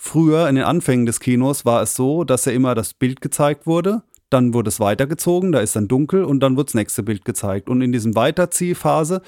Früher, 0.05 0.49
in 0.49 0.57
den 0.57 0.65
Anfängen 0.65 1.07
des 1.07 1.21
Kinos, 1.21 1.65
war 1.65 1.81
es 1.81 1.95
so, 1.95 2.25
dass 2.25 2.45
ja 2.45 2.51
immer 2.51 2.75
das 2.75 2.93
Bild 2.93 3.21
gezeigt 3.21 3.69
wurde, 3.69 4.03
dann 4.31 4.53
wurde 4.53 4.69
es 4.69 4.81
weitergezogen, 4.81 5.53
da 5.53 5.61
ist 5.61 5.77
dann 5.77 5.87
dunkel 5.87 6.25
und 6.25 6.41
dann 6.41 6.57
wird 6.57 6.71
das 6.71 6.75
nächste 6.75 7.05
Bild 7.05 7.25
gezeigt. 7.25 7.69
Und 7.69 7.83
in 7.83 7.93
diesem 7.93 8.17
Weiterziehphase 8.17 9.23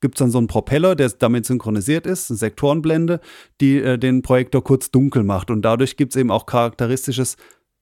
gibt 0.00 0.14
es 0.14 0.20
dann 0.20 0.30
so 0.30 0.38
einen 0.38 0.46
Propeller, 0.46 0.96
der 0.96 1.10
damit 1.10 1.44
synchronisiert 1.44 2.06
ist, 2.06 2.30
eine 2.30 2.38
Sektorenblende, 2.38 3.20
die 3.60 3.76
äh, 3.76 3.98
den 3.98 4.22
Projektor 4.22 4.64
kurz 4.64 4.90
dunkel 4.90 5.22
macht. 5.22 5.50
Und 5.50 5.60
dadurch 5.60 5.98
gibt 5.98 6.14
es 6.14 6.20
eben 6.20 6.30
auch 6.30 6.46
charakteristisches 6.46 7.36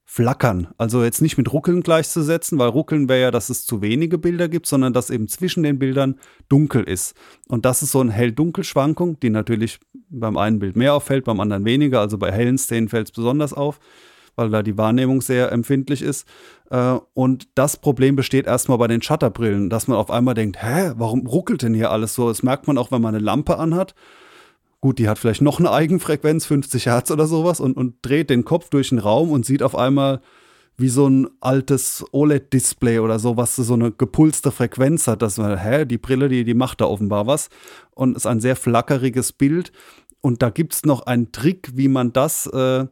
Flackern. 0.07 0.69
Also 0.77 1.03
jetzt 1.03 1.23
nicht 1.23 1.39
mit 1.39 1.53
Ruckeln 1.53 1.83
gleichzusetzen, 1.83 2.59
weil 2.59 2.69
Ruckeln 2.69 3.09
wäre 3.09 3.23
ja, 3.23 3.31
dass 3.31 3.49
es 3.49 3.65
zu 3.65 3.81
wenige 3.81 4.19
Bilder 4.19 4.49
gibt, 4.49 4.67
sondern 4.67 4.93
dass 4.93 5.11
eben 5.11 5.29
zwischen 5.29 5.63
den 5.63 5.79
Bildern 5.79 6.21
dunkel 6.49 6.85
ist. 6.85 7.15
Und 7.49 7.65
das 7.65 7.83
ist 7.83 7.93
so 7.93 8.01
eine 8.01 8.13
Hell-Dunkel-Schwankung, 8.13 9.19
die 9.21 9.31
natürlich 9.31 9.81
beim 10.11 10.37
einen 10.37 10.59
Bild 10.59 10.77
mehr 10.77 10.95
auffällt, 10.95 11.25
beim 11.25 11.41
anderen 11.41 11.65
weniger. 11.65 12.01
Also 12.01 12.19
bei 12.19 12.31
hellen 12.31 12.59
Szenen 12.59 12.89
fällt 12.89 13.09
es 13.09 13.13
besonders 13.13 13.55
auf, 13.55 13.81
weil 14.37 14.51
da 14.51 14.63
die 14.63 14.77
Wahrnehmung 14.77 15.23
sehr 15.23 15.51
empfindlich 15.51 16.03
ist. 16.03 16.29
Äh, 16.71 16.99
und 17.15 17.49
das 17.55 17.79
Problem 17.79 18.15
besteht 18.15 18.47
erstmal 18.47 18.79
bei 18.79 18.89
den 18.89 19.01
Shutterbrillen, 19.01 19.71
dass 19.71 19.89
man 19.89 19.97
auf 19.97 20.11
einmal 20.11 20.35
denkt, 20.35 20.63
hä, 20.63 20.93
warum 20.97 21.27
ruckelt 21.27 21.63
denn 21.63 21.75
hier 21.75 21.91
alles 21.91 22.15
so? 22.15 22.29
Das 22.29 22.43
merkt 22.43 22.67
man 22.67 22.77
auch, 22.77 22.93
wenn 22.93 23.01
man 23.01 23.15
eine 23.15 23.25
Lampe 23.25 23.59
anhat 23.59 23.95
Gut, 24.85 24.99
die 24.99 25.09
hat 25.09 25.19
vielleicht 25.19 25.41
noch 25.41 25.61
eine 25.61 25.71
Eigenfrequenz, 25.71 26.45
50 26.45 26.85
Hertz 26.85 27.11
oder 27.11 27.27
sowas, 27.27 27.59
und, 27.59 27.75
und 27.75 27.95
dreht 28.03 28.29
den 28.29 28.45
Kopf 28.45 28.69
durch 28.69 28.91
den 28.91 28.99
Raum 28.99 29.31
und 29.31 29.47
sieht 29.47 29.63
auf 29.63 29.75
einmal 29.75 30.21
wie 30.77 30.91
so 30.91 31.09
ein 31.09 31.27
altes 31.41 32.05
OLED-Display 32.13 32.99
oder 32.99 33.19
so, 33.19 33.39
was 33.39 33.57
so 33.57 33.73
eine 33.73 33.93
gepulste 33.93 34.51
Frequenz 34.51 35.07
hat. 35.07 35.23
Das 35.23 35.39
war, 35.39 35.57
hä, 35.57 35.87
die 35.87 35.97
Brille, 35.97 36.29
die, 36.29 36.45
die 36.45 36.53
macht 36.53 36.83
da 36.83 36.85
offenbar 36.85 37.27
was. 37.27 37.49
Und 37.93 38.15
ist 38.15 38.27
ein 38.27 38.41
sehr 38.41 38.57
flackeriges 38.57 39.33
Bild. 39.33 39.73
Und 40.21 40.43
da 40.43 40.51
gibt 40.51 40.75
es 40.75 40.85
noch 40.85 41.07
einen 41.07 41.33
Trick, 41.33 41.71
wie 41.73 41.89
man 41.89 42.13
das 42.13 42.47
äh, 42.49 42.85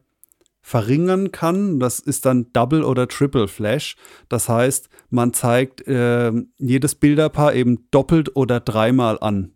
verringern 0.63 1.31
kann. 1.31 1.79
Das 1.79 2.01
ist 2.01 2.25
dann 2.25 2.55
Double 2.55 2.85
oder 2.85 3.07
Triple 3.07 3.49
Flash. 3.49 3.97
Das 4.31 4.49
heißt, 4.49 4.89
man 5.11 5.35
zeigt 5.35 5.87
äh, 5.87 6.33
jedes 6.57 6.95
Bilderpaar 6.95 7.55
eben 7.55 7.87
doppelt 7.91 8.35
oder 8.35 8.61
dreimal 8.61 9.19
an 9.21 9.53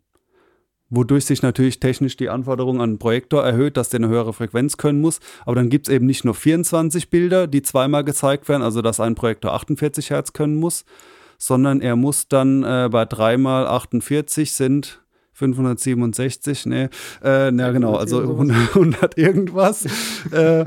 wodurch 0.91 1.25
sich 1.25 1.43
natürlich 1.43 1.81
technisch 1.81 2.17
die 2.17 2.29
Anforderung 2.29 2.81
an 2.81 2.93
den 2.93 2.99
Projektor 2.99 3.45
erhöht, 3.45 3.77
dass 3.77 3.89
der 3.89 4.01
eine 4.01 4.09
höhere 4.09 4.33
Frequenz 4.33 4.77
können 4.77 5.01
muss. 5.01 5.21
Aber 5.45 5.57
dann 5.57 5.69
gibt 5.69 5.89
es 5.89 5.95
eben 5.95 6.07
nicht 6.07 6.25
nur 6.25 6.35
24 6.35 7.11
Bilder, 7.11 7.47
die 7.47 7.63
zweimal 7.63 8.05
gezeigt 8.05 8.49
werden, 8.49 8.63
also 8.63 8.83
dass 8.83 9.01
ein 9.01 9.15
Projektor 9.15 9.53
48 9.55 10.11
Hertz 10.11 10.33
können 10.33 10.57
muss, 10.57 10.85
sondern 11.39 11.81
er 11.81 11.97
muss 11.97 12.29
dann 12.29 12.63
äh, 12.63 12.89
bei 12.91 13.05
dreimal 13.05 13.67
48 13.67 14.53
sind 14.53 15.03
567, 15.37 16.65
nee, 16.65 16.89
äh, 17.23 17.51
na 17.51 17.71
genau, 17.71 17.97
also 17.97 18.21
100, 18.21 18.57
100 18.75 19.19
irgendwas. 19.19 19.85
äh, 20.33 20.65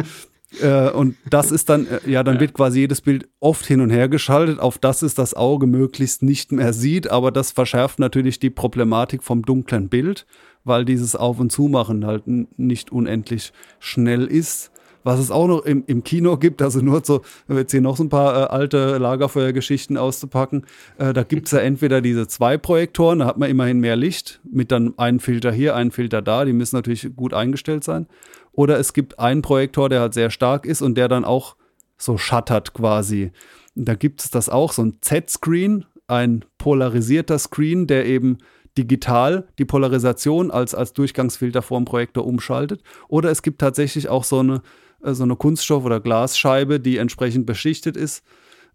äh, 0.61 0.89
und 0.89 1.15
das 1.29 1.51
ist 1.51 1.69
dann, 1.69 1.87
äh, 1.87 2.09
ja, 2.09 2.23
dann 2.23 2.35
ja. 2.35 2.41
wird 2.41 2.53
quasi 2.53 2.79
jedes 2.79 3.01
Bild 3.01 3.29
oft 3.39 3.65
hin 3.65 3.81
und 3.81 3.89
her 3.89 4.09
geschaltet, 4.09 4.59
auf 4.59 4.77
das 4.77 5.01
es 5.01 5.13
das 5.13 5.33
Auge 5.33 5.67
möglichst 5.67 6.23
nicht 6.23 6.51
mehr 6.51 6.73
sieht, 6.73 7.09
aber 7.09 7.31
das 7.31 7.51
verschärft 7.51 7.99
natürlich 7.99 8.39
die 8.39 8.49
Problematik 8.49 9.23
vom 9.23 9.43
dunklen 9.43 9.89
Bild, 9.89 10.25
weil 10.63 10.85
dieses 10.85 11.15
Auf- 11.15 11.39
und 11.39 11.51
Zumachen 11.51 12.05
halt 12.05 12.23
nicht 12.57 12.91
unendlich 12.91 13.53
schnell 13.79 14.25
ist. 14.25 14.71
Was 15.03 15.17
es 15.19 15.31
auch 15.31 15.47
noch 15.47 15.61
im, 15.61 15.83
im 15.87 16.03
Kino 16.03 16.35
gibt, 16.37 16.61
also 16.61 16.81
nur 16.81 17.01
so, 17.05 17.21
jetzt 17.47 17.71
hier 17.71 17.79
noch 17.79 17.95
so 17.95 18.03
ein 18.03 18.09
paar 18.09 18.35
äh, 18.35 18.45
alte 18.47 18.97
Lagerfeuergeschichten 18.97 19.95
auszupacken, 19.95 20.65
äh, 20.97 21.13
da 21.13 21.23
gibt 21.23 21.45
es 21.47 21.53
ja 21.53 21.59
entweder 21.59 22.01
diese 22.01 22.27
zwei 22.27 22.57
Projektoren, 22.57 23.19
da 23.19 23.25
hat 23.25 23.37
man 23.37 23.49
immerhin 23.49 23.79
mehr 23.79 23.95
Licht, 23.95 24.41
mit 24.43 24.71
dann 24.71 24.93
einem 24.97 25.21
Filter 25.21 25.53
hier, 25.53 25.75
einem 25.75 25.91
Filter 25.91 26.21
da, 26.21 26.43
die 26.43 26.53
müssen 26.53 26.75
natürlich 26.75 27.15
gut 27.15 27.33
eingestellt 27.33 27.85
sein. 27.85 28.07
Oder 28.51 28.79
es 28.79 28.93
gibt 28.93 29.19
einen 29.19 29.41
Projektor, 29.41 29.89
der 29.89 30.01
halt 30.01 30.13
sehr 30.13 30.29
stark 30.29 30.65
ist 30.65 30.81
und 30.81 30.95
der 30.95 31.07
dann 31.07 31.25
auch 31.25 31.55
so 31.97 32.17
shuttert 32.17 32.73
quasi. 32.73 33.31
da 33.75 33.93
gibt 33.95 34.21
es 34.21 34.29
das 34.29 34.49
auch, 34.49 34.73
so 34.73 34.83
ein 34.83 34.97
Z-Screen, 35.01 35.85
ein 36.07 36.43
polarisierter 36.57 37.37
Screen, 37.37 37.87
der 37.87 38.05
eben 38.05 38.39
digital 38.77 39.47
die 39.57 39.65
Polarisation 39.65 40.51
als, 40.51 40.73
als 40.73 40.93
Durchgangsfilter 40.93 41.61
vor 41.61 41.79
dem 41.79 41.85
Projektor 41.85 42.25
umschaltet. 42.25 42.81
Oder 43.07 43.29
es 43.29 43.41
gibt 43.41 43.59
tatsächlich 43.59 44.09
auch 44.09 44.23
so 44.23 44.39
eine, 44.39 44.61
äh, 45.03 45.13
so 45.13 45.23
eine 45.23 45.35
Kunststoff- 45.35 45.85
oder 45.85 45.99
Glasscheibe, 45.99 46.79
die 46.79 46.97
entsprechend 46.97 47.45
beschichtet 47.45 47.97
ist, 47.97 48.23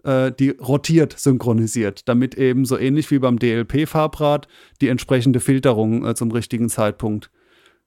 äh, 0.04 0.32
die 0.32 0.50
rotiert 0.50 1.18
synchronisiert, 1.18 2.08
damit 2.08 2.34
eben 2.34 2.64
so 2.64 2.78
ähnlich 2.78 3.10
wie 3.10 3.18
beim 3.18 3.38
DLP-Farbrad 3.38 4.48
die 4.80 4.88
entsprechende 4.88 5.40
Filterung 5.40 6.06
äh, 6.06 6.14
zum 6.14 6.30
richtigen 6.30 6.68
Zeitpunkt 6.68 7.30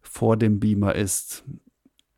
vor 0.02 0.38
dem 0.38 0.60
Beamer 0.60 0.96
ist. 0.96 1.44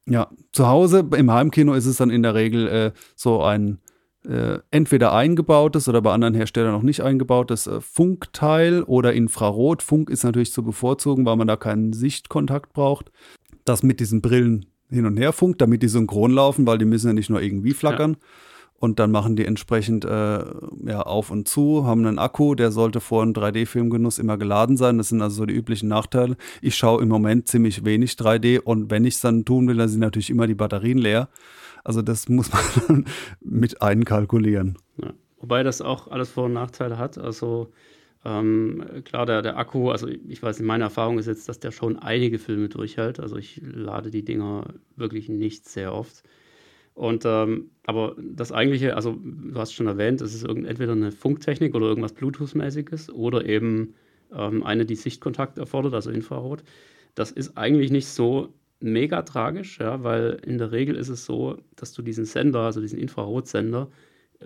Ja, 0.09 0.29
zu 0.51 0.67
Hause 0.67 1.07
im 1.15 1.31
Heimkino 1.31 1.73
ist 1.73 1.85
es 1.85 1.97
dann 1.97 2.09
in 2.09 2.23
der 2.23 2.33
Regel 2.35 2.67
äh, 2.67 2.91
so 3.15 3.43
ein 3.43 3.79
äh, 4.27 4.59
entweder 4.71 5.13
eingebautes 5.13 5.87
oder 5.87 6.01
bei 6.01 6.11
anderen 6.11 6.33
Herstellern 6.33 6.73
noch 6.73 6.81
nicht 6.81 7.01
eingebautes 7.01 7.67
äh, 7.67 7.79
Funkteil 7.79 8.83
oder 8.83 9.13
Infrarot. 9.13 9.81
Funk 9.81 10.09
ist 10.09 10.23
natürlich 10.23 10.51
zu 10.51 10.63
bevorzugen, 10.63 11.25
weil 11.25 11.35
man 11.35 11.47
da 11.47 11.55
keinen 11.55 11.93
Sichtkontakt 11.93 12.73
braucht. 12.73 13.11
Das 13.65 13.83
mit 13.83 13.99
diesen 13.99 14.21
Brillen 14.21 14.65
hin 14.89 15.05
und 15.05 15.17
her 15.17 15.31
funkt, 15.31 15.61
damit 15.61 15.83
die 15.83 15.87
synchron 15.87 16.31
laufen, 16.31 16.65
weil 16.65 16.79
die 16.79 16.85
müssen 16.85 17.07
ja 17.07 17.13
nicht 17.13 17.29
nur 17.29 17.41
irgendwie 17.41 17.73
flackern. 17.73 18.13
Ja 18.13 18.27
und 18.79 18.99
dann 18.99 19.11
machen 19.11 19.35
die 19.35 19.45
entsprechend 19.45 20.05
äh, 20.05 20.09
ja, 20.09 21.01
auf 21.01 21.31
und 21.31 21.47
zu, 21.47 21.85
haben 21.85 22.05
einen 22.05 22.19
Akku, 22.19 22.55
der 22.55 22.71
sollte 22.71 23.01
vor 23.01 23.21
einem 23.21 23.33
3D-Filmgenuss 23.33 24.19
immer 24.19 24.37
geladen 24.37 24.77
sein. 24.77 24.97
Das 24.97 25.09
sind 25.09 25.21
also 25.21 25.37
so 25.37 25.45
die 25.45 25.53
üblichen 25.53 25.89
Nachteile. 25.89 26.37
Ich 26.61 26.75
schaue 26.75 27.01
im 27.01 27.09
Moment 27.09 27.47
ziemlich 27.47 27.83
wenig 27.83 28.13
3D 28.13 28.59
und 28.59 28.89
wenn 28.89 29.05
ich 29.05 29.15
es 29.15 29.21
dann 29.21 29.45
tun 29.45 29.67
will, 29.67 29.77
dann 29.77 29.89
sind 29.89 29.99
natürlich 29.99 30.29
immer 30.29 30.47
die 30.47 30.55
Batterien 30.55 30.97
leer. 30.97 31.29
Also 31.83 32.01
das 32.01 32.29
muss 32.29 32.51
man 32.51 32.61
dann 32.87 33.05
mit 33.41 33.81
einkalkulieren. 33.81 34.77
Ja. 34.97 35.13
Wobei 35.39 35.63
das 35.63 35.81
auch 35.81 36.09
alles 36.09 36.29
Vor- 36.29 36.45
und 36.45 36.53
Nachteile 36.53 36.97
hat. 36.97 37.17
Also 37.17 37.71
ähm, 38.25 38.83
klar, 39.05 39.25
der, 39.25 39.41
der 39.41 39.57
Akku, 39.57 39.91
also 39.91 40.07
ich 40.07 40.43
weiß 40.43 40.59
nicht, 40.59 40.67
meine 40.67 40.85
Erfahrung 40.85 41.19
ist 41.19 41.27
jetzt, 41.27 41.47
dass 41.47 41.59
der 41.59 41.71
schon 41.71 41.97
einige 41.97 42.39
Filme 42.39 42.69
durchhält. 42.69 43.19
Also 43.19 43.37
ich 43.37 43.61
lade 43.63 44.09
die 44.09 44.25
Dinger 44.25 44.65
wirklich 44.95 45.29
nicht 45.29 45.67
sehr 45.67 45.93
oft. 45.93 46.23
Und 46.99 47.23
ähm, 47.25 47.69
aber 47.85 48.17
das 48.19 48.51
eigentliche, 48.51 48.97
also 48.97 49.17
du 49.23 49.57
hast 49.57 49.71
schon 49.71 49.87
erwähnt, 49.87 50.19
es 50.19 50.35
ist 50.35 50.43
entweder 50.43 50.91
eine 50.91 51.13
Funktechnik 51.13 51.73
oder 51.73 51.87
irgendwas 51.87 52.13
Bluetooth-mäßiges 52.13 53.09
oder 53.09 53.45
eben 53.45 53.95
ähm, 54.33 54.63
eine, 54.63 54.85
die 54.85 54.97
Sichtkontakt 54.97 55.57
erfordert, 55.57 55.93
also 55.93 56.11
Infrarot. 56.11 56.61
Das 57.15 57.31
ist 57.31 57.57
eigentlich 57.57 57.89
nicht 57.89 58.07
so 58.07 58.53
mega 58.81 59.21
tragisch, 59.21 59.79
ja, 59.79 60.03
weil 60.03 60.41
in 60.45 60.57
der 60.57 60.73
Regel 60.73 60.95
ist 60.95 61.07
es 61.07 61.23
so, 61.23 61.59
dass 61.77 61.93
du 61.93 62.01
diesen 62.01 62.25
Sender, 62.25 62.59
also 62.59 62.81
diesen 62.81 62.99
Infrarotsender, 62.99 63.89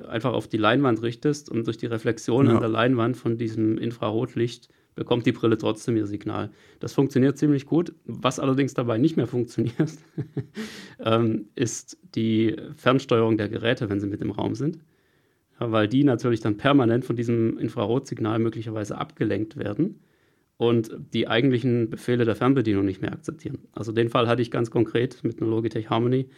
einfach 0.07 0.33
auf 0.33 0.47
die 0.47 0.57
Leinwand 0.57 1.01
richtest 1.01 1.49
und 1.49 1.65
durch 1.65 1.77
die 1.77 1.87
Reflexion 1.87 2.45
ja. 2.45 2.53
an 2.53 2.59
der 2.59 2.69
Leinwand 2.69 3.17
von 3.17 3.39
diesem 3.39 3.79
Infrarotlicht 3.79 4.69
bekommt 4.95 5.25
die 5.25 5.31
Brille 5.31 5.57
trotzdem 5.57 5.97
ihr 5.97 6.05
Signal. 6.05 6.51
Das 6.79 6.93
funktioniert 6.93 7.37
ziemlich 7.37 7.65
gut. 7.65 7.93
Was 8.05 8.39
allerdings 8.39 8.73
dabei 8.73 8.97
nicht 8.97 9.17
mehr 9.17 9.27
funktioniert, 9.35 9.93
ähm, 10.99 11.47
ist 11.55 11.97
die 12.15 12.55
Fernsteuerung 12.75 13.37
der 13.37 13.49
Geräte, 13.49 13.89
wenn 13.89 13.99
sie 13.99 14.07
mit 14.07 14.21
im 14.21 14.31
Raum 14.31 14.55
sind. 14.55 14.79
Ja, 15.59 15.71
weil 15.71 15.87
die 15.87 16.03
natürlich 16.03 16.41
dann 16.41 16.57
permanent 16.57 17.05
von 17.05 17.15
diesem 17.15 17.57
Infrarotsignal 17.57 18.39
möglicherweise 18.39 18.97
abgelenkt 18.97 19.57
werden 19.57 19.99
und 20.57 20.95
die 21.13 21.27
eigentlichen 21.27 21.89
Befehle 21.89 22.25
der 22.25 22.35
Fernbedienung 22.35 22.85
nicht 22.85 23.01
mehr 23.01 23.13
akzeptieren. 23.13 23.59
Also 23.73 23.91
den 23.91 24.09
Fall 24.09 24.27
hatte 24.27 24.41
ich 24.41 24.51
ganz 24.51 24.71
konkret 24.71 25.23
mit 25.23 25.41
einer 25.41 25.49
Logitech 25.49 25.89
Harmony. 25.89 26.29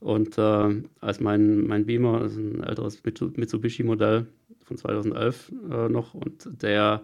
Und 0.00 0.36
äh, 0.36 0.82
als 1.00 1.20
mein, 1.20 1.66
mein 1.66 1.86
Beamer, 1.86 2.24
ist 2.24 2.36
ein 2.36 2.62
älteres 2.62 3.02
Mitsubishi-Modell 3.04 4.26
von 4.62 4.76
2011 4.76 5.52
äh, 5.70 5.88
noch, 5.88 6.14
und 6.14 6.62
der 6.62 7.02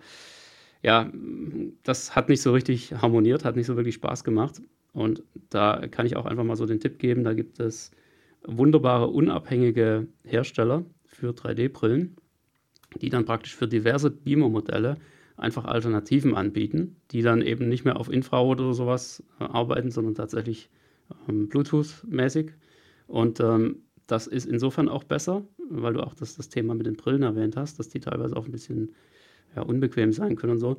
ja, 0.83 1.11
das 1.83 2.17
hat 2.17 2.29
nicht 2.29 2.43
so 2.43 2.53
richtig 2.53 2.95
harmoniert, 2.95 3.45
hat 3.45 3.57
nicht 3.57 3.67
so 3.67 3.77
wirklich 3.77 3.97
Spaß 3.97 4.25
gemacht. 4.25 4.63
Und 4.93 5.23
da 5.51 5.87
kann 5.91 6.07
ich 6.07 6.17
auch 6.17 6.27
einfach 6.27 6.45
mal 6.45 6.57
so 6.57 6.67
den 6.67 6.81
Tipp 6.81 6.99
geben, 6.99 7.23
da 7.23 7.33
gibt 7.33 7.61
es 7.61 7.91
wunderbare 8.43 9.09
unabhängige 9.09 10.09
Hersteller 10.25 10.85
für 11.05 11.33
3D-Brillen, 11.33 12.17
die 13.01 13.11
dann 13.11 13.25
praktisch 13.25 13.55
für 13.55 13.69
diverse 13.69 14.11
Beamer-Modelle 14.11 14.97
einfach 15.37 15.65
Alternativen 15.65 16.35
anbieten, 16.35 16.97
die 17.11 17.23
dann 17.23 17.43
eben 17.43 17.69
nicht 17.69 17.85
mehr 17.85 17.99
auf 17.99 18.11
Infrarot 18.11 18.61
oder 18.61 18.75
sowas 18.75 19.23
äh, 19.39 19.45
arbeiten, 19.45 19.91
sondern 19.91 20.15
tatsächlich 20.15 20.71
ähm, 21.29 21.49
Bluetooth-mäßig. 21.49 22.53
Und 23.07 23.41
ähm, 23.41 23.83
das 24.07 24.27
ist 24.27 24.47
insofern 24.47 24.89
auch 24.89 25.05
besser, 25.05 25.45
weil 25.71 25.95
du 25.95 26.01
auch 26.01 26.15
das, 26.15 26.37
das 26.37 26.49
Thema 26.49 26.75
mit 26.75 26.87
den 26.87 26.97
Brillen 26.97 27.23
erwähnt 27.23 27.57
hast, 27.57 27.79
dass 27.79 27.89
die 27.89 28.01
teilweise 28.01 28.37
auch 28.37 28.45
ein 28.45 28.53
bisschen 28.53 28.93
ja, 29.55 29.63
unbequem 29.63 30.13
sein 30.13 30.37
können 30.37 30.53
und 30.53 30.59
so, 30.59 30.77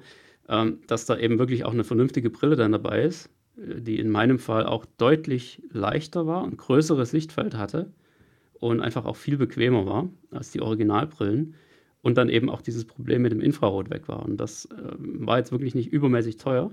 ähm, 0.50 0.80
dass 0.88 1.06
da 1.06 1.18
eben 1.18 1.40
wirklich 1.40 1.66
auch 1.66 1.74
eine 1.74 1.84
vernünftige 1.84 2.30
Brille 2.30 2.56
dann 2.56 2.72
dabei 2.72 3.04
ist, 3.04 3.30
äh, 3.58 3.82
die 3.82 4.00
in 4.00 4.10
meinem 4.10 4.40
Fall 4.40 4.66
auch 4.66 4.86
deutlich 4.98 5.62
leichter 5.72 6.28
war 6.28 6.44
und 6.44 6.58
größeres 6.58 7.12
Sichtfeld 7.12 7.56
hatte 7.56 7.92
und 8.60 8.82
einfach 8.82 9.06
auch 9.06 9.16
viel 9.16 9.38
bequemer 9.38 9.86
war 9.86 10.10
als 10.32 10.52
die 10.52 10.62
Originalbrillen 10.62 11.56
und 12.02 12.18
dann 12.18 12.30
eben 12.30 12.50
auch 12.50 12.62
dieses 12.62 12.86
Problem 12.86 13.22
mit 13.22 13.32
dem 13.32 13.42
Infrarot 13.42 13.90
weg 13.90 14.08
war. 14.08 14.24
Und 14.24 14.38
das 14.38 14.66
äh, 14.66 14.96
war 14.98 15.38
jetzt 15.38 15.52
wirklich 15.52 15.76
nicht 15.76 15.92
übermäßig 15.92 16.38
teuer 16.38 16.72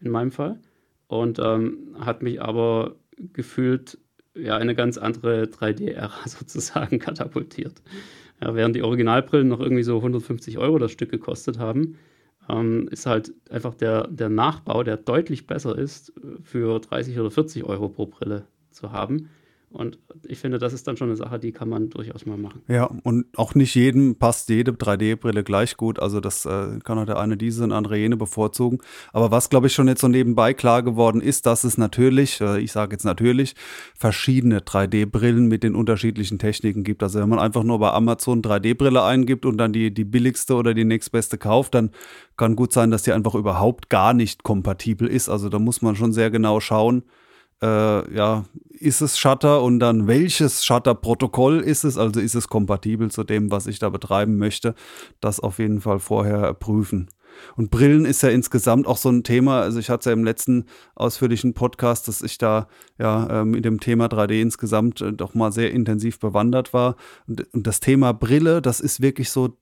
in 0.00 0.10
meinem 0.10 0.30
Fall 0.30 0.60
und 1.08 1.38
ähm, 1.38 1.96
hat 1.98 2.22
mich 2.22 2.40
aber 2.40 2.96
gefühlt 3.32 3.98
ja 4.34 4.56
eine 4.56 4.74
ganz 4.74 4.96
andere 4.96 5.44
3D-Ära 5.44 6.12
sozusagen 6.26 6.98
katapultiert. 6.98 7.82
Ja, 8.40 8.54
während 8.54 8.74
die 8.74 8.82
Originalbrillen 8.82 9.48
noch 9.48 9.60
irgendwie 9.60 9.82
so 9.82 9.96
150 9.96 10.58
Euro 10.58 10.78
das 10.78 10.92
Stück 10.92 11.10
gekostet 11.10 11.58
haben, 11.58 11.98
ähm, 12.48 12.88
ist 12.90 13.06
halt 13.06 13.32
einfach 13.50 13.74
der, 13.74 14.06
der 14.08 14.28
Nachbau, 14.28 14.82
der 14.82 14.96
deutlich 14.96 15.46
besser 15.46 15.76
ist, 15.76 16.12
für 16.42 16.80
30 16.80 17.18
oder 17.18 17.30
40 17.30 17.64
Euro 17.64 17.88
pro 17.88 18.06
Brille 18.06 18.46
zu 18.70 18.92
haben. 18.92 19.28
Und 19.72 19.98
ich 20.26 20.40
finde, 20.40 20.58
das 20.58 20.72
ist 20.72 20.88
dann 20.88 20.96
schon 20.96 21.08
eine 21.08 21.16
Sache, 21.16 21.38
die 21.38 21.52
kann 21.52 21.68
man 21.68 21.90
durchaus 21.90 22.26
mal 22.26 22.36
machen. 22.36 22.60
Ja, 22.66 22.90
und 23.04 23.26
auch 23.36 23.54
nicht 23.54 23.76
jedem 23.76 24.16
passt 24.16 24.48
jede 24.48 24.72
3D-Brille 24.72 25.44
gleich 25.44 25.76
gut. 25.76 26.00
Also 26.00 26.18
das 26.18 26.44
äh, 26.44 26.80
kann 26.82 26.98
auch 26.98 27.06
der 27.06 27.20
eine 27.20 27.36
diese 27.36 27.62
und 27.62 27.70
andere 27.70 27.96
jene 27.96 28.16
bevorzugen. 28.16 28.78
Aber 29.12 29.30
was, 29.30 29.48
glaube 29.48 29.68
ich, 29.68 29.72
schon 29.72 29.86
jetzt 29.86 30.00
so 30.00 30.08
nebenbei 30.08 30.54
klar 30.54 30.82
geworden 30.82 31.20
ist, 31.20 31.46
dass 31.46 31.62
es 31.62 31.78
natürlich, 31.78 32.40
äh, 32.40 32.58
ich 32.60 32.72
sage 32.72 32.94
jetzt 32.94 33.04
natürlich, 33.04 33.54
verschiedene 33.94 34.58
3D-Brillen 34.58 35.46
mit 35.46 35.62
den 35.62 35.76
unterschiedlichen 35.76 36.40
Techniken 36.40 36.82
gibt. 36.82 37.04
Also 37.04 37.20
wenn 37.20 37.28
man 37.28 37.38
einfach 37.38 37.62
nur 37.62 37.78
bei 37.78 37.92
Amazon 37.92 38.42
3D-Brille 38.42 39.04
eingibt 39.04 39.46
und 39.46 39.56
dann 39.56 39.72
die, 39.72 39.94
die 39.94 40.04
billigste 40.04 40.56
oder 40.56 40.74
die 40.74 40.84
nächstbeste 40.84 41.38
kauft, 41.38 41.76
dann 41.76 41.92
kann 42.36 42.56
gut 42.56 42.72
sein, 42.72 42.90
dass 42.90 43.04
die 43.04 43.12
einfach 43.12 43.36
überhaupt 43.36 43.88
gar 43.88 44.14
nicht 44.14 44.42
kompatibel 44.42 45.06
ist. 45.06 45.28
Also 45.28 45.48
da 45.48 45.60
muss 45.60 45.80
man 45.80 45.94
schon 45.94 46.12
sehr 46.12 46.32
genau 46.32 46.58
schauen, 46.58 47.04
äh, 47.62 48.14
ja, 48.14 48.44
ist 48.70 49.00
es 49.00 49.18
Shutter 49.18 49.62
und 49.62 49.78
dann 49.80 50.06
welches 50.06 50.64
Shutter-Protokoll 50.64 51.60
ist 51.60 51.84
es, 51.84 51.98
also 51.98 52.20
ist 52.20 52.34
es 52.34 52.48
kompatibel 52.48 53.10
zu 53.10 53.24
dem, 53.24 53.50
was 53.50 53.66
ich 53.66 53.78
da 53.78 53.90
betreiben 53.90 54.38
möchte, 54.38 54.74
das 55.20 55.40
auf 55.40 55.58
jeden 55.58 55.80
Fall 55.80 55.98
vorher 55.98 56.54
prüfen. 56.54 57.08
Und 57.56 57.70
Brillen 57.70 58.04
ist 58.04 58.22
ja 58.22 58.28
insgesamt 58.30 58.86
auch 58.86 58.96
so 58.96 59.08
ein 59.08 59.22
Thema. 59.22 59.60
Also 59.60 59.78
ich 59.78 59.90
hatte 59.90 60.00
es 60.00 60.06
ja 60.06 60.12
im 60.12 60.24
letzten 60.24 60.64
ausführlichen 60.94 61.54
Podcast, 61.54 62.08
dass 62.08 62.22
ich 62.22 62.38
da 62.38 62.68
ja 62.98 63.44
mit 63.44 63.58
ähm, 63.58 63.62
dem 63.62 63.80
Thema 63.80 64.06
3D 64.06 64.40
insgesamt 64.40 65.00
äh, 65.00 65.12
doch 65.12 65.34
mal 65.34 65.52
sehr 65.52 65.70
intensiv 65.70 66.18
bewandert 66.18 66.72
war. 66.72 66.96
Und, 67.26 67.52
und 67.54 67.66
das 67.66 67.80
Thema 67.80 68.12
Brille, 68.12 68.60
das 68.62 68.80
ist 68.80 69.00
wirklich 69.00 69.30
so 69.30 69.56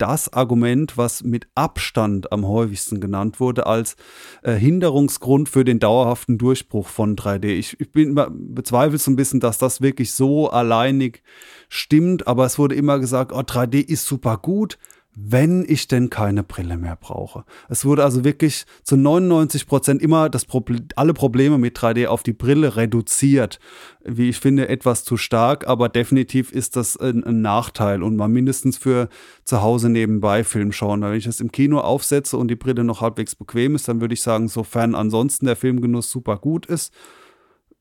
das 0.00 0.32
Argument, 0.32 0.96
was 0.96 1.22
mit 1.22 1.46
Abstand 1.54 2.32
am 2.32 2.46
häufigsten 2.46 3.00
genannt 3.00 3.38
wurde, 3.38 3.66
als 3.66 3.96
äh, 4.42 4.54
Hinderungsgrund 4.54 5.48
für 5.48 5.64
den 5.64 5.78
dauerhaften 5.78 6.38
Durchbruch 6.38 6.88
von 6.88 7.16
3D. 7.16 7.46
Ich, 7.46 7.78
ich 7.78 7.92
bin, 7.92 8.18
bezweifle 8.54 8.98
so 8.98 9.10
ein 9.10 9.16
bisschen, 9.16 9.40
dass 9.40 9.58
das 9.58 9.80
wirklich 9.80 10.12
so 10.12 10.50
alleinig 10.50 11.22
stimmt, 11.68 12.26
aber 12.26 12.46
es 12.46 12.58
wurde 12.58 12.74
immer 12.74 12.98
gesagt, 12.98 13.32
oh, 13.32 13.40
3D 13.40 13.80
ist 13.80 14.06
super 14.06 14.38
gut, 14.38 14.78
wenn 15.16 15.64
ich 15.66 15.88
denn 15.88 16.08
keine 16.08 16.44
Brille 16.44 16.76
mehr 16.76 16.96
brauche. 16.96 17.44
Es 17.68 17.84
wurde 17.84 18.04
also 18.04 18.24
wirklich 18.24 18.64
zu 18.84 18.96
99 18.96 19.66
Prozent 19.66 20.02
immer 20.02 20.28
das 20.28 20.44
Problem, 20.44 20.86
alle 20.94 21.14
Probleme 21.14 21.58
mit 21.58 21.76
3D 21.76 22.06
auf 22.06 22.22
die 22.22 22.32
Brille 22.32 22.76
reduziert. 22.76 23.58
Wie 24.04 24.28
ich 24.28 24.38
finde, 24.38 24.68
etwas 24.68 25.02
zu 25.02 25.16
stark, 25.16 25.66
aber 25.66 25.88
definitiv 25.88 26.52
ist 26.52 26.76
das 26.76 26.96
ein, 26.96 27.24
ein 27.24 27.42
Nachteil 27.42 28.02
und 28.02 28.16
mal 28.16 28.28
mindestens 28.28 28.78
für 28.78 29.08
zu 29.44 29.62
Hause 29.62 29.90
nebenbei 29.90 30.44
Film 30.44 30.70
schauen. 30.70 31.02
Wenn 31.02 31.14
ich 31.14 31.24
das 31.24 31.40
im 31.40 31.50
Kino 31.50 31.80
aufsetze 31.80 32.36
und 32.36 32.48
die 32.48 32.56
Brille 32.56 32.84
noch 32.84 33.00
halbwegs 33.00 33.34
bequem 33.34 33.74
ist, 33.74 33.88
dann 33.88 34.00
würde 34.00 34.14
ich 34.14 34.22
sagen, 34.22 34.46
sofern 34.46 34.94
ansonsten 34.94 35.46
der 35.46 35.56
Filmgenuss 35.56 36.10
super 36.10 36.38
gut 36.38 36.66
ist, 36.66 36.94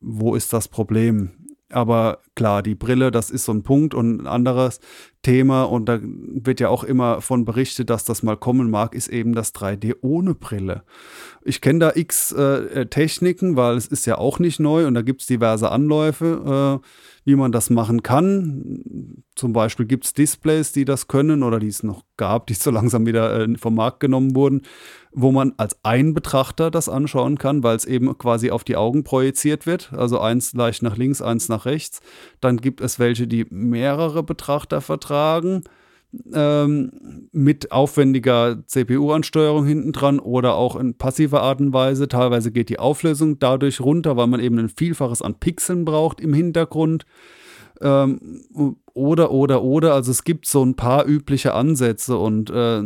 wo 0.01 0.33
ist 0.33 0.51
das 0.51 0.67
Problem? 0.67 1.31
Aber 1.71 2.19
klar, 2.35 2.63
die 2.63 2.73
Brille, 2.73 3.11
das 3.11 3.29
ist 3.29 3.45
so 3.45 3.51
ein 3.51 3.61
Punkt 3.61 3.93
und 3.93 4.21
ein 4.21 4.27
anderes 4.27 4.79
Thema 5.29 5.61
und 5.61 5.85
da 5.85 5.99
wird 6.01 6.59
ja 6.59 6.69
auch 6.69 6.83
immer 6.83 7.21
von 7.21 7.45
berichtet, 7.45 7.91
dass 7.91 8.03
das 8.03 8.23
mal 8.23 8.35
kommen 8.35 8.71
mag, 8.71 8.95
ist 8.95 9.09
eben 9.09 9.33
das 9.33 9.53
3D 9.53 9.97
ohne 10.01 10.33
Brille. 10.33 10.81
Ich 11.43 11.61
kenne 11.61 11.79
da 11.79 11.91
x 11.93 12.31
äh, 12.31 12.87
Techniken, 12.87 13.55
weil 13.55 13.77
es 13.77 13.85
ist 13.85 14.07
ja 14.07 14.17
auch 14.17 14.39
nicht 14.39 14.59
neu 14.59 14.87
und 14.87 14.95
da 14.95 15.03
gibt 15.03 15.21
es 15.21 15.27
diverse 15.27 15.69
Anläufe, 15.69 16.79
äh, 16.81 16.87
wie 17.25 17.35
man 17.35 17.51
das 17.51 17.69
machen 17.69 18.01
kann. 18.01 19.23
Zum 19.35 19.53
Beispiel 19.53 19.85
gibt 19.85 20.05
es 20.05 20.13
Displays, 20.13 20.71
die 20.71 20.83
das 20.83 21.07
können 21.07 21.43
oder 21.43 21.59
die 21.59 21.67
es 21.67 21.83
noch 21.83 22.03
gab, 22.17 22.47
die 22.47 22.53
so 22.55 22.71
langsam 22.71 23.05
wieder 23.05 23.39
äh, 23.39 23.57
vom 23.57 23.75
Markt 23.75 23.99
genommen 23.99 24.35
wurden, 24.35 24.63
wo 25.11 25.31
man 25.31 25.53
als 25.57 25.77
ein 25.83 26.13
Betrachter 26.13 26.71
das 26.71 26.89
anschauen 26.89 27.37
kann, 27.37 27.63
weil 27.63 27.75
es 27.75 27.85
eben 27.85 28.17
quasi 28.17 28.51
auf 28.51 28.63
die 28.63 28.75
Augen 28.75 29.03
projiziert 29.03 29.65
wird. 29.65 29.93
Also 29.93 30.19
eins 30.19 30.53
leicht 30.53 30.81
nach 30.81 30.97
links, 30.97 31.21
eins 31.21 31.49
nach 31.49 31.65
rechts. 31.65 32.01
Dann 32.41 32.57
gibt 32.57 32.81
es 32.81 32.99
welche, 32.99 33.27
die 33.27 33.45
mehrere 33.49 34.23
Betrachter 34.23 34.81
vertragen. 34.81 35.18
Ähm, 36.33 37.29
mit 37.31 37.71
aufwendiger 37.71 38.63
CPU-Ansteuerung 38.65 39.67
hinten 39.67 39.91
dran 39.91 40.19
oder 40.19 40.55
auch 40.55 40.75
in 40.75 40.95
passiver 40.95 41.43
Art 41.43 41.61
und 41.61 41.71
Weise. 41.71 42.07
Teilweise 42.07 42.51
geht 42.51 42.69
die 42.69 42.79
Auflösung 42.79 43.37
dadurch 43.37 43.79
runter, 43.79 44.17
weil 44.17 44.25
man 44.25 44.39
eben 44.39 44.57
ein 44.57 44.69
Vielfaches 44.69 45.21
an 45.21 45.35
Pixeln 45.35 45.85
braucht 45.85 46.19
im 46.19 46.33
Hintergrund. 46.33 47.05
Ähm, 47.79 48.41
oder, 48.95 49.29
oder, 49.29 49.61
oder. 49.61 49.93
Also 49.93 50.09
es 50.09 50.23
gibt 50.23 50.47
so 50.47 50.63
ein 50.65 50.75
paar 50.75 51.05
übliche 51.07 51.53
Ansätze 51.53 52.17
und 52.17 52.49
äh, 52.49 52.81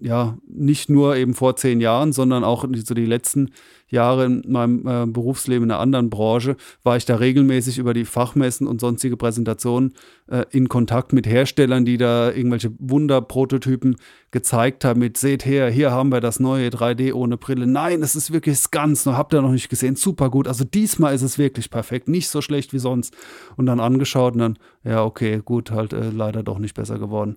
ja, 0.00 0.38
nicht 0.46 0.88
nur 0.88 1.16
eben 1.16 1.34
vor 1.34 1.56
zehn 1.56 1.80
Jahren, 1.80 2.12
sondern 2.12 2.44
auch 2.44 2.64
so 2.84 2.94
die 2.94 3.06
letzten 3.06 3.50
Jahre 3.88 4.26
in 4.26 4.44
meinem 4.46 4.86
äh, 4.86 5.06
Berufsleben 5.06 5.64
in 5.64 5.70
einer 5.70 5.80
anderen 5.80 6.10
Branche 6.10 6.56
war 6.82 6.96
ich 6.96 7.06
da 7.06 7.16
regelmäßig 7.16 7.78
über 7.78 7.94
die 7.94 8.04
Fachmessen 8.04 8.66
und 8.66 8.80
sonstige 8.80 9.16
Präsentationen 9.16 9.94
äh, 10.26 10.44
in 10.50 10.68
Kontakt 10.68 11.12
mit 11.12 11.26
Herstellern, 11.26 11.84
die 11.84 11.96
da 11.96 12.30
irgendwelche 12.30 12.70
Wunderprototypen 12.78 13.96
gezeigt 14.30 14.84
haben 14.84 15.00
mit 15.00 15.16
seht 15.16 15.46
her, 15.46 15.70
hier 15.70 15.90
haben 15.90 16.10
wir 16.12 16.20
das 16.20 16.38
neue 16.38 16.68
3D 16.68 17.14
ohne 17.14 17.38
Brille. 17.38 17.66
Nein, 17.66 18.02
es 18.02 18.14
ist 18.14 18.32
wirklich 18.32 18.70
ganz, 18.70 19.06
habt 19.06 19.32
ihr 19.32 19.40
noch 19.40 19.52
nicht 19.52 19.70
gesehen, 19.70 19.96
super 19.96 20.28
gut. 20.28 20.48
Also 20.48 20.64
diesmal 20.64 21.14
ist 21.14 21.22
es 21.22 21.38
wirklich 21.38 21.70
perfekt, 21.70 22.08
nicht 22.08 22.28
so 22.28 22.42
schlecht 22.42 22.74
wie 22.74 22.78
sonst. 22.78 23.16
Und 23.56 23.66
dann 23.66 23.80
angeschaut 23.80 24.34
und 24.34 24.40
dann, 24.40 24.58
ja, 24.84 25.02
okay, 25.02 25.40
gut, 25.42 25.70
halt 25.70 25.94
äh, 25.94 26.10
leider 26.10 26.42
doch 26.42 26.58
nicht 26.58 26.74
besser 26.74 26.98
geworden. 26.98 27.36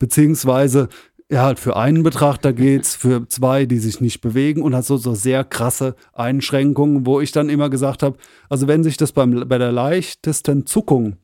Beziehungsweise 0.00 0.88
ja, 1.30 1.44
halt 1.44 1.60
für 1.60 1.76
einen 1.76 2.02
Betrachter 2.02 2.52
geht's, 2.52 2.96
für 2.96 3.28
zwei, 3.28 3.64
die 3.64 3.78
sich 3.78 4.00
nicht 4.00 4.20
bewegen 4.20 4.62
und 4.62 4.74
hat 4.74 4.84
so, 4.84 4.96
so 4.96 5.14
sehr 5.14 5.44
krasse 5.44 5.94
Einschränkungen, 6.12 7.06
wo 7.06 7.20
ich 7.20 7.30
dann 7.30 7.48
immer 7.48 7.70
gesagt 7.70 8.02
habe, 8.02 8.18
also 8.48 8.66
wenn 8.66 8.82
sich 8.82 8.96
das 8.96 9.12
beim, 9.12 9.48
bei 9.48 9.58
der 9.58 9.70
leichtesten 9.70 10.66
Zuckung 10.66 11.18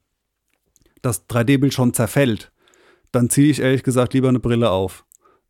das 1.02 1.28
3D-Bild 1.28 1.74
schon 1.74 1.92
zerfällt, 1.92 2.52
dann 3.10 3.30
ziehe 3.30 3.50
ich 3.50 3.60
ehrlich 3.60 3.82
gesagt 3.82 4.14
lieber 4.14 4.28
eine 4.28 4.38
Brille 4.38 4.70
auf. 4.70 5.04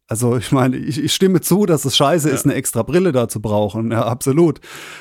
Also 0.09 0.37
ich 0.37 0.53
meine, 0.53 0.77
ich, 0.77 1.03
ich 1.03 1.13
stimme 1.13 1.41
zu, 1.43 1.67
dass 1.67 1.85
es 1.85 1.97
scheiße 1.97 2.29
ja. 2.29 2.35
ist, 2.35 2.47
eine 2.47 2.55
extra 2.55 2.83
Brille 2.83 3.13
da 3.13 3.29
zu 3.29 3.43
brauchen, 3.43 3.91
ja, 3.91 4.07
absolut. 4.07 4.61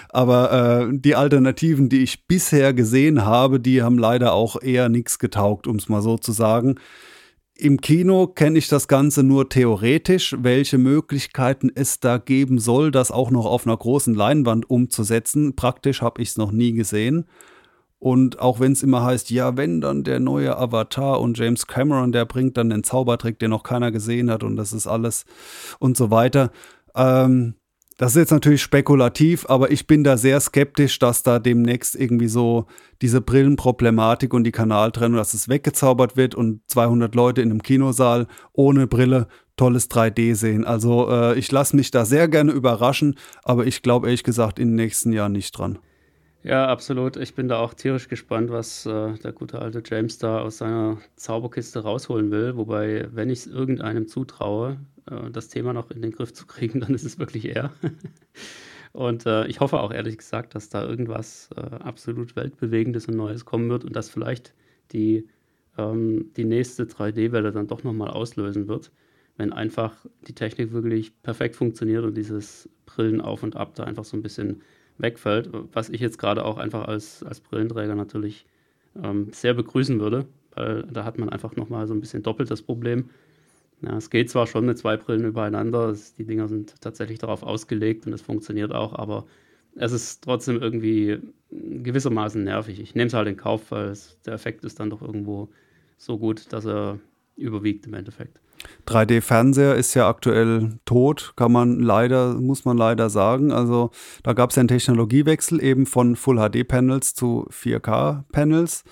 Aber 0.09 0.89
äh, 0.89 0.89
die 0.91 1.15
Alternativen, 1.15 1.87
die 1.87 2.03
ich 2.03 2.27
bisher 2.27 2.73
gesehen 2.73 3.23
habe, 3.23 3.61
die 3.61 3.83
haben 3.83 3.99
leider 3.99 4.33
auch 4.33 4.61
eher 4.61 4.89
nichts 4.89 5.19
getaugt, 5.19 5.67
um 5.67 5.77
es 5.77 5.87
mal 5.87 6.01
so 6.01 6.17
zu 6.17 6.33
sagen. 6.33 6.75
Im 7.57 7.79
Kino 7.79 8.27
kenne 8.27 8.57
ich 8.57 8.67
das 8.67 8.89
Ganze 8.89 9.23
nur 9.23 9.47
theoretisch, 9.47 10.35
welche 10.37 10.77
Möglichkeiten 10.77 11.71
es 11.73 12.01
da 12.01 12.17
geben 12.17 12.59
soll, 12.59 12.91
das 12.91 13.11
auch 13.11 13.31
noch 13.31 13.45
auf 13.45 13.65
einer 13.65 13.77
großen 13.77 14.13
Leinwand 14.13 14.69
umzusetzen. 14.69 15.55
Praktisch 15.55 16.01
habe 16.01 16.21
ich 16.21 16.29
es 16.29 16.37
noch 16.37 16.51
nie 16.51 16.73
gesehen. 16.73 17.25
Und 17.97 18.39
auch 18.39 18.59
wenn 18.59 18.73
es 18.73 18.83
immer 18.83 19.03
heißt, 19.03 19.29
ja, 19.31 19.55
wenn 19.55 19.79
dann 19.79 20.03
der 20.03 20.19
neue 20.19 20.57
Avatar 20.57 21.21
und 21.21 21.37
James 21.37 21.65
Cameron, 21.65 22.11
der 22.11 22.25
bringt 22.25 22.57
dann 22.57 22.69
den 22.69 22.83
Zaubertrick, 22.83 23.39
den 23.39 23.51
noch 23.51 23.63
keiner 23.63 23.89
gesehen 23.89 24.29
hat 24.29 24.43
und 24.43 24.57
das 24.57 24.73
ist 24.73 24.85
alles 24.85 25.25
und 25.79 25.95
so 25.95 26.11
weiter. 26.11 26.51
Ähm, 26.93 27.55
das 27.97 28.11
ist 28.11 28.17
jetzt 28.17 28.31
natürlich 28.31 28.61
spekulativ, 28.61 29.45
aber 29.47 29.71
ich 29.71 29.87
bin 29.87 30.03
da 30.03 30.17
sehr 30.17 30.39
skeptisch, 30.41 30.99
dass 30.99 31.23
da 31.23 31.39
demnächst 31.39 31.95
irgendwie 31.95 32.27
so 32.27 32.65
diese 33.01 33.21
Brillenproblematik 33.21 34.33
und 34.33 34.43
die 34.43 34.51
Kanaltrennung, 34.51 35.17
dass 35.17 35.33
es 35.33 35.47
weggezaubert 35.47 36.17
wird 36.17 36.35
und 36.35 36.61
200 36.67 37.15
Leute 37.15 37.41
in 37.41 37.51
einem 37.51 37.63
Kinosaal 37.63 38.27
ohne 38.51 38.87
Brille 38.87 39.27
tolles 39.55 39.89
3D 39.89 40.35
sehen. 40.35 40.65
Also 40.65 41.09
äh, 41.09 41.39
ich 41.39 41.49
lasse 41.51 41.75
mich 41.77 41.89
da 41.89 42.03
sehr 42.03 42.27
gerne 42.27 42.51
überraschen, 42.51 43.17
aber 43.43 43.65
ich 43.65 43.81
glaube 43.81 44.07
ehrlich 44.07 44.23
gesagt 44.23 44.59
in 44.59 44.69
den 44.69 44.75
nächsten 44.75 45.13
Jahren 45.13 45.31
nicht 45.31 45.57
dran. 45.57 45.79
Ja, 46.45 46.67
absolut. 46.67 47.17
Ich 47.17 47.33
bin 47.33 47.47
da 47.47 47.57
auch 47.57 47.73
tierisch 47.73 48.07
gespannt, 48.07 48.51
was 48.51 48.85
äh, 48.85 49.13
der 49.17 49.31
gute 49.31 49.57
alte 49.59 49.81
James 49.83 50.19
da 50.19 50.41
aus 50.41 50.59
seiner 50.59 50.99
Zauberkiste 51.15 51.79
rausholen 51.79 52.29
will. 52.29 52.55
Wobei, 52.55 53.07
wenn 53.11 53.31
ich 53.31 53.39
es 53.39 53.47
irgendeinem 53.47 54.07
zutraue, 54.07 54.77
äh, 55.09 55.31
das 55.31 55.47
Thema 55.49 55.73
noch 55.73 55.89
in 55.89 56.03
den 56.03 56.11
Griff 56.11 56.33
zu 56.33 56.45
kriegen, 56.45 56.79
dann 56.81 56.93
ist 56.93 57.03
es 57.03 57.17
wirklich 57.17 57.45
er. 57.55 57.73
und 58.93 59.25
äh, 59.25 59.47
ich 59.47 59.59
hoffe 59.59 59.79
auch 59.79 59.91
ehrlich 59.91 60.19
gesagt, 60.19 60.53
dass 60.53 60.69
da 60.69 60.83
irgendwas 60.87 61.49
äh, 61.55 61.61
absolut 61.61 62.35
Weltbewegendes 62.35 63.07
und 63.07 63.15
Neues 63.15 63.45
kommen 63.45 63.67
wird 63.71 63.83
und 63.83 63.95
dass 63.95 64.11
vielleicht 64.11 64.53
die, 64.91 65.27
ähm, 65.79 66.31
die 66.37 66.45
nächste 66.45 66.83
3D-Welle 66.83 67.53
dann 67.53 67.65
doch 67.65 67.83
nochmal 67.83 68.11
auslösen 68.11 68.67
wird, 68.67 68.91
wenn 69.35 69.51
einfach 69.51 70.05
die 70.27 70.35
Technik 70.35 70.73
wirklich 70.73 71.23
perfekt 71.23 71.55
funktioniert 71.55 72.03
und 72.05 72.15
dieses 72.15 72.69
Brillen 72.85 73.19
auf 73.19 73.41
und 73.41 73.55
ab 73.55 73.73
da 73.73 73.83
einfach 73.85 74.05
so 74.05 74.15
ein 74.15 74.21
bisschen 74.21 74.61
wegfällt, 74.97 75.49
was 75.73 75.89
ich 75.89 76.01
jetzt 76.01 76.17
gerade 76.17 76.45
auch 76.45 76.57
einfach 76.57 76.87
als, 76.87 77.23
als 77.23 77.41
Brillenträger 77.41 77.95
natürlich 77.95 78.45
ähm, 79.01 79.29
sehr 79.31 79.53
begrüßen 79.53 79.99
würde, 79.99 80.25
weil 80.53 80.83
da 80.83 81.03
hat 81.03 81.17
man 81.17 81.29
einfach 81.29 81.55
nochmal 81.55 81.87
so 81.87 81.93
ein 81.93 81.99
bisschen 81.99 82.23
doppelt 82.23 82.49
das 82.49 82.61
Problem. 82.61 83.09
Ja, 83.81 83.97
es 83.97 84.09
geht 84.09 84.29
zwar 84.29 84.47
schon 84.47 84.65
mit 84.65 84.77
zwei 84.77 84.97
Brillen 84.97 85.25
übereinander, 85.25 85.89
es, 85.89 86.13
die 86.13 86.25
Dinger 86.25 86.47
sind 86.47 86.79
tatsächlich 86.81 87.19
darauf 87.19 87.43
ausgelegt 87.43 88.07
und 88.07 88.13
es 88.13 88.21
funktioniert 88.21 88.71
auch, 88.73 88.93
aber 88.93 89.25
es 89.75 89.91
ist 89.91 90.23
trotzdem 90.23 90.61
irgendwie 90.61 91.19
gewissermaßen 91.51 92.43
nervig. 92.43 92.79
Ich 92.79 92.95
nehme 92.95 93.07
es 93.07 93.13
halt 93.13 93.27
in 93.27 93.37
Kauf, 93.37 93.71
weil 93.71 93.89
es, 93.89 94.17
der 94.25 94.33
Effekt 94.33 94.63
ist 94.63 94.79
dann 94.79 94.89
doch 94.89 95.01
irgendwo 95.01 95.49
so 95.97 96.17
gut, 96.17 96.53
dass 96.53 96.65
er 96.65 96.99
überwiegt 97.35 97.85
im 97.85 97.93
Endeffekt. 97.93 98.39
3D-Fernseher 98.87 99.75
ist 99.75 99.93
ja 99.93 100.07
aktuell 100.07 100.79
tot, 100.85 101.33
kann 101.35 101.51
man 101.51 101.79
leider, 101.79 102.35
muss 102.35 102.65
man 102.65 102.77
leider 102.77 103.09
sagen. 103.09 103.51
Also 103.51 103.91
da 104.23 104.33
gab 104.33 104.51
es 104.51 104.55
ja 104.55 104.61
einen 104.61 104.67
Technologiewechsel 104.67 105.63
eben 105.63 105.85
von 105.85 106.15
Full 106.15 106.37
HD-Panels 106.37 107.13
zu 107.15 107.47
4K-Panels. 107.51 108.83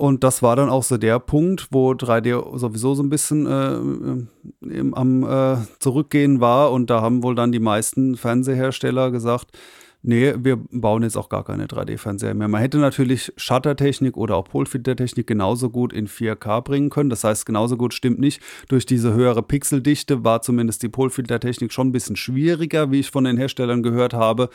Und 0.00 0.22
das 0.22 0.42
war 0.44 0.54
dann 0.54 0.68
auch 0.68 0.84
so 0.84 0.96
der 0.96 1.18
Punkt, 1.18 1.68
wo 1.72 1.90
3D 1.90 2.56
sowieso 2.56 2.94
so 2.94 3.02
ein 3.02 3.10
bisschen 3.10 3.46
äh, 3.46 4.88
am 4.92 5.24
äh, 5.24 5.56
Zurückgehen 5.80 6.40
war. 6.40 6.70
Und 6.70 6.88
da 6.88 7.00
haben 7.00 7.24
wohl 7.24 7.34
dann 7.34 7.50
die 7.50 7.58
meisten 7.58 8.16
Fernsehersteller 8.16 9.10
gesagt, 9.10 9.58
nee, 10.02 10.34
wir 10.38 10.56
bauen 10.56 11.02
jetzt 11.02 11.16
auch 11.16 11.28
gar 11.28 11.44
keine 11.44 11.66
3D-Fernseher 11.66 12.34
mehr. 12.34 12.48
Man 12.48 12.60
hätte 12.60 12.78
natürlich 12.78 13.32
Shuttertechnik 13.36 14.16
oder 14.16 14.36
auch 14.36 14.44
Polfiltertechnik 14.44 15.26
genauso 15.26 15.70
gut 15.70 15.92
in 15.92 16.08
4K 16.08 16.62
bringen 16.62 16.90
können. 16.90 17.10
Das 17.10 17.24
heißt, 17.24 17.46
genauso 17.46 17.76
gut 17.76 17.94
stimmt 17.94 18.18
nicht. 18.18 18.42
Durch 18.68 18.86
diese 18.86 19.12
höhere 19.12 19.42
Pixeldichte 19.42 20.24
war 20.24 20.42
zumindest 20.42 20.82
die 20.82 20.88
Polfiltertechnik 20.88 21.72
schon 21.72 21.88
ein 21.88 21.92
bisschen 21.92 22.16
schwieriger, 22.16 22.90
wie 22.90 23.00
ich 23.00 23.10
von 23.10 23.24
den 23.24 23.36
Herstellern 23.36 23.82
gehört 23.82 24.14
habe. 24.14 24.50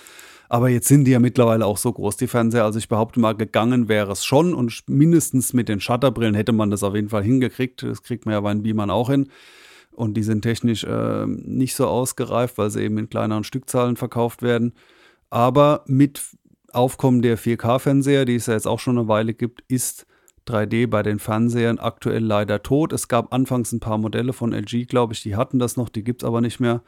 Aber 0.50 0.70
jetzt 0.70 0.88
sind 0.88 1.06
die 1.06 1.12
ja 1.12 1.20
mittlerweile 1.20 1.66
auch 1.66 1.78
so 1.78 1.92
groß, 1.92 2.18
die 2.18 2.28
Fernseher. 2.28 2.64
Also 2.64 2.78
ich 2.78 2.88
behaupte 2.88 3.20
mal, 3.20 3.34
gegangen 3.34 3.90
wäre 3.90 4.12
es 4.12 4.24
schon. 4.24 4.54
Und 4.54 4.84
mindestens 4.88 5.54
mit 5.54 5.70
den 5.70 5.80
Shutterbrillen 5.80 6.36
hätte 6.36 6.52
man 6.52 6.70
das 6.70 6.84
auf 6.84 6.96
jeden 6.96 7.10
Fall 7.10 7.24
hingekriegt. 7.24 7.84
Das 7.84 8.04
kriegt 8.04 8.26
man 8.26 8.34
ja 8.34 8.42
bei 8.42 8.54
den 8.54 8.64
Beamern 8.64 8.90
auch 8.90 9.10
hin. 9.10 9.30
Und 9.92 10.16
die 10.16 10.24
sind 10.24 10.42
technisch 10.42 10.84
äh, 10.84 11.26
nicht 11.28 11.76
so 11.76 11.88
ausgereift, 11.88 12.58
weil 12.58 12.70
sie 12.70 12.82
eben 12.82 12.98
in 12.98 13.10
kleineren 13.10 13.44
Stückzahlen 13.44 13.96
verkauft 13.96 14.42
werden. 14.42 14.74
Aber 15.34 15.82
mit 15.88 16.22
Aufkommen 16.74 17.24
der 17.24 17.40
4K-Fernseher, 17.40 18.26
die 18.26 18.36
es 18.36 18.46
ja 18.46 18.54
jetzt 18.54 18.68
auch 18.68 18.80
schon 18.80 19.00
eine 19.00 19.08
Weile 19.08 19.34
gibt, 19.34 19.64
ist 19.68 20.06
3D 20.48 20.86
bei 20.86 21.02
den 21.02 21.18
Fernsehern 21.18 21.80
aktuell 21.80 22.24
leider 22.24 22.62
tot. 22.62 22.94
Es 22.94 23.08
gab 23.08 23.34
anfangs 23.34 23.72
ein 23.72 23.80
paar 23.80 23.98
Modelle 23.98 24.34
von 24.34 24.54
LG, 24.54 24.86
glaube 24.88 25.14
ich, 25.14 25.24
die 25.24 25.36
hatten 25.36 25.58
das 25.58 25.76
noch, 25.76 25.90
die 25.90 26.04
gibt 26.04 26.22
es 26.22 26.28
aber 26.28 26.40
nicht 26.40 26.60
mehr. 26.60 26.84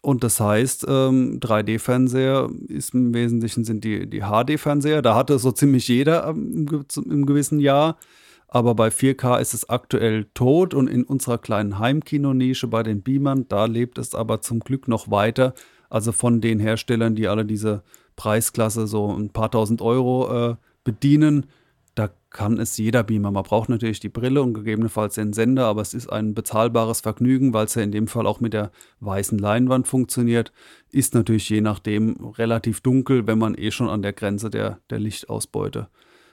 Und 0.00 0.24
das 0.24 0.40
heißt, 0.40 0.86
ähm, 0.88 1.40
3D-Fernseher 1.40 2.48
ist 2.68 2.94
im 2.94 3.12
Wesentlichen 3.12 3.64
sind 3.64 3.84
die, 3.84 4.08
die 4.08 4.22
HD-Fernseher. 4.22 5.02
Da 5.02 5.14
hatte 5.14 5.38
so 5.38 5.52
ziemlich 5.52 5.88
jeder 5.88 6.26
im, 6.30 6.86
im 7.04 7.26
gewissen 7.26 7.60
Jahr. 7.60 7.98
Aber 8.46 8.74
bei 8.76 8.88
4K 8.88 9.40
ist 9.40 9.52
es 9.52 9.68
aktuell 9.68 10.24
tot 10.32 10.72
und 10.72 10.88
in 10.88 11.04
unserer 11.04 11.36
kleinen 11.36 11.78
Heimkinonische 11.78 12.66
bei 12.66 12.82
den 12.82 13.02
Beamern, 13.02 13.44
da 13.46 13.66
lebt 13.66 13.98
es 13.98 14.14
aber 14.14 14.40
zum 14.40 14.60
Glück 14.60 14.88
noch 14.88 15.10
weiter. 15.10 15.52
Also 15.88 16.12
von 16.12 16.40
den 16.40 16.58
Herstellern, 16.58 17.14
die 17.14 17.28
alle 17.28 17.44
diese 17.44 17.82
Preisklasse 18.16 18.86
so 18.86 19.12
ein 19.12 19.30
paar 19.30 19.50
tausend 19.50 19.80
Euro 19.80 20.50
äh, 20.50 20.56
bedienen, 20.84 21.46
da 21.94 22.10
kann 22.30 22.58
es 22.58 22.76
jeder 22.76 23.02
Beamer. 23.02 23.30
Man 23.30 23.42
braucht 23.42 23.68
natürlich 23.68 23.98
die 23.98 24.08
Brille 24.08 24.42
und 24.42 24.54
gegebenenfalls 24.54 25.16
den 25.16 25.32
Sender, 25.32 25.66
aber 25.66 25.82
es 25.82 25.94
ist 25.94 26.08
ein 26.08 26.34
bezahlbares 26.34 27.00
Vergnügen, 27.00 27.52
weil 27.52 27.64
es 27.64 27.74
ja 27.74 27.82
in 27.82 27.90
dem 27.90 28.06
Fall 28.06 28.26
auch 28.26 28.40
mit 28.40 28.52
der 28.52 28.70
weißen 29.00 29.38
Leinwand 29.38 29.88
funktioniert. 29.88 30.52
Ist 30.92 31.14
natürlich 31.14 31.48
je 31.48 31.60
nachdem 31.60 32.16
relativ 32.38 32.80
dunkel, 32.82 33.26
wenn 33.26 33.38
man 33.38 33.56
eh 33.56 33.70
schon 33.70 33.88
an 33.88 34.02
der 34.02 34.12
Grenze 34.12 34.48
der, 34.48 34.80
der 34.90 35.00
Lichtausbeute 35.00 35.88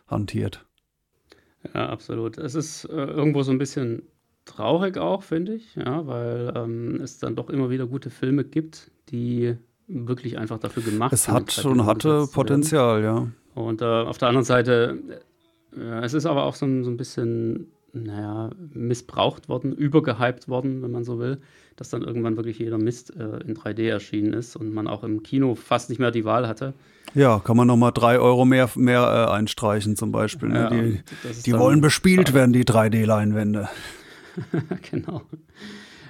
hantiert. 0.07 0.65
Ja, 1.73 1.89
absolut. 1.89 2.37
Es 2.37 2.53
ist 2.53 2.85
äh, 2.85 3.05
irgendwo 3.05 3.41
so 3.41 3.51
ein 3.51 3.57
bisschen 3.57 4.03
traurig 4.45 4.97
auch, 4.97 5.23
finde 5.23 5.55
ich, 5.55 5.75
ja, 5.75 6.05
weil 6.05 6.53
ähm, 6.55 7.01
es 7.01 7.17
dann 7.17 7.35
doch 7.35 7.49
immer 7.49 7.71
wieder 7.71 7.87
gute 7.87 8.11
Filme 8.11 8.43
gibt, 8.43 8.91
die 9.09 9.55
wirklich 9.87 10.37
einfach 10.37 10.59
dafür 10.59 10.83
gemacht 10.83 11.13
es 11.13 11.23
sind. 11.25 11.49
Es 11.49 11.57
hat 11.57 11.65
und 11.65 11.85
hatte 11.85 12.27
Potenzial, 12.31 13.03
ja. 13.03 13.27
Und 13.53 13.81
äh, 13.81 13.85
auf 13.85 14.17
der 14.17 14.29
anderen 14.29 14.45
Seite, 14.45 14.99
äh, 15.77 16.03
es 16.03 16.13
ist 16.13 16.25
aber 16.25 16.43
auch 16.43 16.55
so, 16.55 16.65
so 16.83 16.89
ein 16.89 16.97
bisschen, 16.97 17.67
naja, 17.93 18.49
missbraucht 18.73 19.47
worden, 19.47 19.73
übergehypt 19.73 20.47
worden, 20.47 20.81
wenn 20.81 20.91
man 20.91 21.03
so 21.03 21.19
will, 21.19 21.39
dass 21.75 21.89
dann 21.89 22.01
irgendwann 22.01 22.35
wirklich 22.35 22.59
jeder 22.59 22.77
Mist 22.77 23.15
äh, 23.15 23.37
in 23.45 23.55
3D 23.55 23.87
erschienen 23.89 24.33
ist 24.33 24.55
und 24.55 24.73
man 24.73 24.87
auch 24.87 25.03
im 25.03 25.23
Kino 25.23 25.55
fast 25.55 25.89
nicht 25.89 25.99
mehr 25.99 26.11
die 26.11 26.25
Wahl 26.25 26.47
hatte. 26.47 26.73
Ja, 27.13 27.39
kann 27.39 27.55
man 27.55 27.67
nochmal 27.67 27.91
drei 27.93 28.19
Euro 28.19 28.43
mehr, 28.43 28.69
mehr 28.75 29.01
äh, 29.01 29.31
einstreichen 29.31 29.95
zum 29.95 30.11
Beispiel. 30.11 30.49
Ne? 30.49 30.59
Ja, 30.59 30.69
die, 30.69 31.01
die 31.45 31.53
wollen 31.57 31.79
bespielt 31.79 32.33
werden, 32.33 32.51
die 32.51 32.65
3D-Leinwände. 32.65 33.69
genau. 34.91 35.21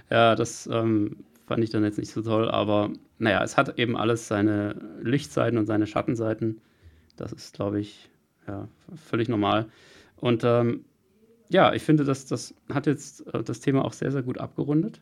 Ja, 0.10 0.36
das 0.36 0.68
ähm, 0.72 1.18
fand 1.46 1.64
ich 1.64 1.70
dann 1.70 1.84
jetzt 1.84 1.98
nicht 1.98 2.12
so 2.12 2.22
toll, 2.22 2.50
aber 2.50 2.92
naja, 3.20 3.44
es 3.44 3.58
hat 3.58 3.78
eben 3.80 3.96
alles 3.96 4.28
seine 4.28 4.76
Lichtseiten 5.02 5.58
und 5.58 5.66
seine 5.66 5.88
Schattenseiten. 5.88 6.62
Das 7.16 7.32
ist, 7.32 7.56
glaube 7.56 7.80
ich, 7.80 8.10
ja, 8.48 8.68
völlig 8.96 9.30
normal. 9.30 9.68
Und 10.18 10.44
ähm, 10.44 10.86
ja, 11.50 11.74
ich 11.74 11.84
finde, 11.84 12.04
dass 12.04 12.26
das 12.26 12.54
hat 12.74 12.88
jetzt 12.88 13.28
äh, 13.34 13.44
das 13.44 13.60
Thema 13.60 13.86
auch 13.86 13.94
sehr, 13.94 14.12
sehr 14.12 14.24
gut 14.24 14.40
abgerundet. 14.40 15.02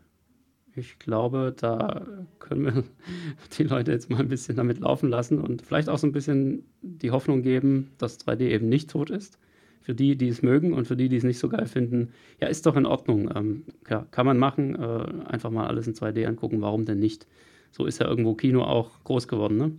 Ich 0.75 0.99
glaube, 0.99 1.53
da 1.55 2.05
können 2.39 2.65
wir 2.65 2.83
die 3.57 3.63
Leute 3.63 3.91
jetzt 3.91 4.09
mal 4.09 4.19
ein 4.19 4.27
bisschen 4.27 4.55
damit 4.57 4.79
laufen 4.79 5.09
lassen 5.09 5.39
und 5.39 5.61
vielleicht 5.61 5.89
auch 5.89 5.97
so 5.97 6.07
ein 6.07 6.11
bisschen 6.11 6.65
die 6.81 7.11
Hoffnung 7.11 7.41
geben, 7.41 7.91
dass 7.97 8.19
3D 8.19 8.41
eben 8.41 8.69
nicht 8.69 8.89
tot 8.89 9.09
ist 9.09 9.37
für 9.83 9.93
die, 9.93 10.15
die 10.15 10.29
es 10.29 10.41
mögen 10.41 10.73
und 10.73 10.87
für 10.87 10.95
die, 10.95 11.09
die 11.09 11.17
es 11.17 11.23
nicht 11.23 11.39
so 11.39 11.49
geil 11.49 11.67
finden, 11.67 12.13
ja, 12.39 12.47
ist 12.47 12.65
doch 12.65 12.75
in 12.75 12.85
Ordnung. 12.85 13.29
Ähm, 13.35 13.63
ja, 13.89 14.07
kann 14.11 14.25
man 14.25 14.37
machen, 14.37 14.75
äh, 14.75 15.29
einfach 15.29 15.51
mal 15.51 15.67
alles 15.67 15.87
in 15.87 15.93
2D 15.93 16.25
angucken, 16.25 16.61
warum 16.61 16.85
denn 16.85 16.99
nicht? 16.99 17.27
So 17.71 17.85
ist 17.85 17.99
ja 17.99 18.07
irgendwo 18.07 18.33
Kino 18.33 18.63
auch 18.63 19.03
groß 19.03 19.27
geworden, 19.27 19.57
ne? 19.57 19.71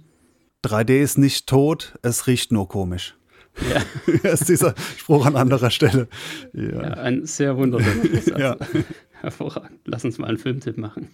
3D 0.65 1.03
ist 1.03 1.19
nicht 1.19 1.47
tot, 1.47 1.95
es 2.03 2.27
riecht 2.27 2.53
nur 2.53 2.69
komisch. 2.69 3.17
Ja. 3.71 3.83
das 4.23 4.43
ist 4.43 4.51
dieser 4.51 4.75
Spruch 4.97 5.27
an 5.27 5.37
anderer 5.37 5.71
Stelle. 5.71 6.09
Ja, 6.53 6.63
ja 6.63 6.91
ein 6.95 7.25
sehr 7.25 7.57
wunderschöner 7.57 8.21
Satz. 8.21 8.39
ja. 8.39 8.57
Hervorragend. 9.21 9.81
Lass 9.87 10.05
uns 10.05 10.19
mal 10.19 10.27
einen 10.27 10.39
Filmtipp 10.39 10.77
machen. 10.77 11.09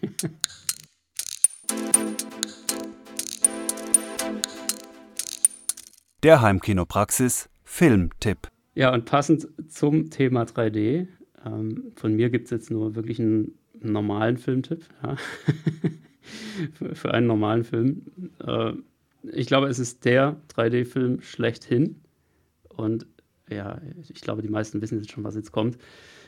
Der 6.23 6.43
Heimkinopraxis 6.43 7.49
Filmtipp. 7.63 8.49
Ja, 8.81 8.95
und 8.95 9.05
passend 9.05 9.47
zum 9.69 10.09
Thema 10.09 10.45
3D, 10.45 11.07
ähm, 11.45 11.93
von 11.97 12.17
mir 12.17 12.31
gibt 12.31 12.47
es 12.47 12.51
jetzt 12.51 12.71
nur 12.71 12.95
wirklich 12.95 13.21
einen 13.21 13.59
normalen 13.79 14.39
Filmtipp, 14.39 14.87
ja. 15.03 15.17
für, 16.73 16.95
für, 16.95 17.13
einen 17.13 17.27
normalen 17.27 17.65
Film. 17.65 18.07
Äh, 18.43 18.73
ich 19.35 19.49
glaube, 19.49 19.67
es 19.67 19.79
ist 19.79 20.07
der 20.07 20.41
3D-Film 20.57 21.21
schlechthin. 21.21 22.01
Und 22.71 23.07
ja, 23.51 23.83
ich 24.09 24.23
glaube, 24.23 24.41
die 24.41 24.49
meisten 24.49 24.81
wissen 24.81 24.97
jetzt 24.97 25.11
schon, 25.11 25.25
was 25.25 25.35
jetzt 25.35 25.53
kommt. 25.53 25.77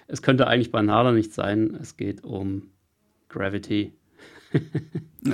Es 0.07 0.21
könnte 0.21 0.47
eigentlich 0.47 0.71
banaler 0.71 1.13
nicht 1.13 1.33
sein. 1.33 1.75
Es 1.81 1.97
geht 1.97 2.23
um 2.23 2.65
Gravity. 3.31 3.95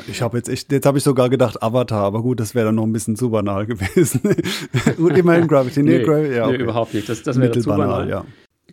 Ich 0.07 0.21
habe 0.21 0.37
jetzt 0.37 0.49
echt, 0.49 0.71
jetzt 0.71 0.87
habe 0.87 0.99
ich 0.99 1.05
sogar 1.05 1.31
gedacht 1.31 1.63
Avatar, 1.63 2.05
aber 2.05 2.23
gut, 2.23 2.41
das 2.41 2.55
wäre 2.55 2.67
dann 2.67 2.75
noch 2.75 2.85
ein 2.85 2.93
bisschen 2.93 3.17
zu 3.17 3.31
banal 3.31 3.67
gewesen. 3.67 4.21
gut, 4.97 5.17
immerhin 5.17 5.49
Gravity. 5.49 5.83
Nee, 5.83 5.99
nee, 5.99 6.05
Gravity, 6.05 6.35
ja, 6.35 6.47
okay. 6.47 6.57
nee 6.57 6.63
überhaupt 6.63 6.95
nicht. 6.95 7.09
Das, 7.09 7.23
das 7.23 7.41
wäre 7.41 7.53
zu 7.53 7.69
banal. 7.69 8.09
Ja. 8.09 8.25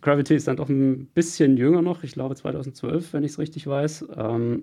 Gravity 0.02 0.34
ist 0.34 0.46
dann 0.46 0.56
doch 0.56 0.68
ein 0.68 1.06
bisschen 1.06 1.56
jünger 1.56 1.82
noch, 1.82 2.02
ich 2.02 2.12
glaube 2.12 2.34
2012, 2.34 3.12
wenn 3.12 3.24
ich 3.24 3.32
es 3.32 3.38
richtig 3.38 3.66
weiß. 3.66 4.06
Ähm, 4.16 4.62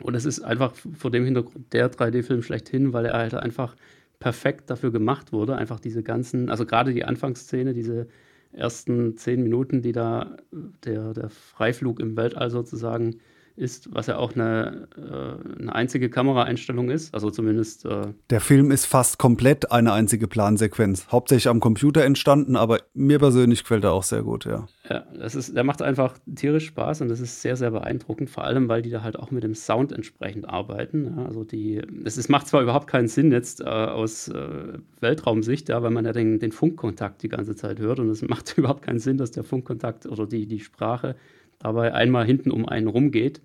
und 0.00 0.14
es 0.14 0.24
ist 0.24 0.40
einfach 0.40 0.74
vor 0.74 1.10
dem 1.10 1.24
Hintergrund 1.24 1.72
der 1.72 1.92
3D-Film 1.92 2.42
schlechthin, 2.42 2.92
weil 2.92 3.06
er 3.06 3.14
halt 3.14 3.34
einfach 3.34 3.76
perfekt 4.18 4.70
dafür 4.70 4.90
gemacht 4.90 5.32
wurde. 5.32 5.56
Einfach 5.56 5.80
diese 5.80 6.02
ganzen, 6.02 6.48
also 6.48 6.64
gerade 6.64 6.92
die 6.92 7.04
Anfangsszene, 7.04 7.74
diese 7.74 8.08
ersten 8.52 9.16
zehn 9.16 9.42
Minuten, 9.42 9.82
die 9.82 9.92
da 9.92 10.36
der, 10.84 11.12
der 11.12 11.28
Freiflug 11.28 12.00
im 12.00 12.16
Weltall 12.16 12.50
sozusagen 12.50 13.16
ist, 13.56 13.94
was 13.94 14.06
ja 14.06 14.16
auch 14.16 14.34
eine, 14.34 14.88
äh, 14.96 15.60
eine 15.60 15.74
einzige 15.74 16.08
Kameraeinstellung 16.08 16.90
ist, 16.90 17.14
also 17.14 17.30
zumindest. 17.30 17.84
Äh 17.84 18.08
der 18.30 18.40
Film 18.40 18.70
ist 18.70 18.86
fast 18.86 19.18
komplett 19.18 19.70
eine 19.72 19.92
einzige 19.92 20.28
Plansequenz, 20.28 21.06
hauptsächlich 21.10 21.48
am 21.48 21.60
Computer 21.60 22.04
entstanden, 22.04 22.56
aber 22.56 22.80
mir 22.94 23.18
persönlich 23.18 23.62
gefällt 23.62 23.84
er 23.84 23.92
auch 23.92 24.02
sehr 24.02 24.22
gut, 24.22 24.44
ja. 24.44 24.66
Ja, 24.88 25.04
das 25.18 25.34
ist, 25.34 25.54
der 25.54 25.64
macht 25.64 25.82
einfach 25.82 26.18
tierisch 26.34 26.66
Spaß 26.66 27.02
und 27.02 27.08
das 27.08 27.20
ist 27.20 27.40
sehr, 27.42 27.56
sehr 27.56 27.70
beeindruckend, 27.70 28.30
vor 28.30 28.44
allem, 28.44 28.68
weil 28.68 28.82
die 28.82 28.90
da 28.90 29.02
halt 29.02 29.18
auch 29.18 29.30
mit 29.30 29.42
dem 29.44 29.54
Sound 29.54 29.92
entsprechend 29.92 30.48
arbeiten. 30.48 31.14
Ja, 31.16 31.24
also 31.26 31.44
die, 31.44 31.80
es 32.04 32.18
ist, 32.18 32.28
macht 32.28 32.48
zwar 32.48 32.62
überhaupt 32.62 32.88
keinen 32.88 33.08
Sinn 33.08 33.32
jetzt 33.32 33.60
äh, 33.60 33.64
aus 33.64 34.28
äh, 34.28 34.78
Weltraumsicht, 35.00 35.68
ja, 35.68 35.82
weil 35.82 35.90
man 35.90 36.04
ja 36.04 36.12
den, 36.12 36.38
den 36.38 36.52
Funkkontakt 36.52 37.22
die 37.22 37.28
ganze 37.28 37.54
Zeit 37.54 37.78
hört 37.78 38.00
und 38.00 38.08
es 38.08 38.22
macht 38.28 38.56
überhaupt 38.56 38.82
keinen 38.82 38.98
Sinn, 38.98 39.18
dass 39.18 39.30
der 39.30 39.44
Funkkontakt 39.44 40.06
oder 40.06 40.26
die, 40.26 40.46
die 40.46 40.60
Sprache 40.60 41.16
dabei 41.62 41.94
einmal 41.94 42.26
hinten 42.26 42.50
um 42.50 42.68
einen 42.68 42.88
rumgeht. 42.88 43.40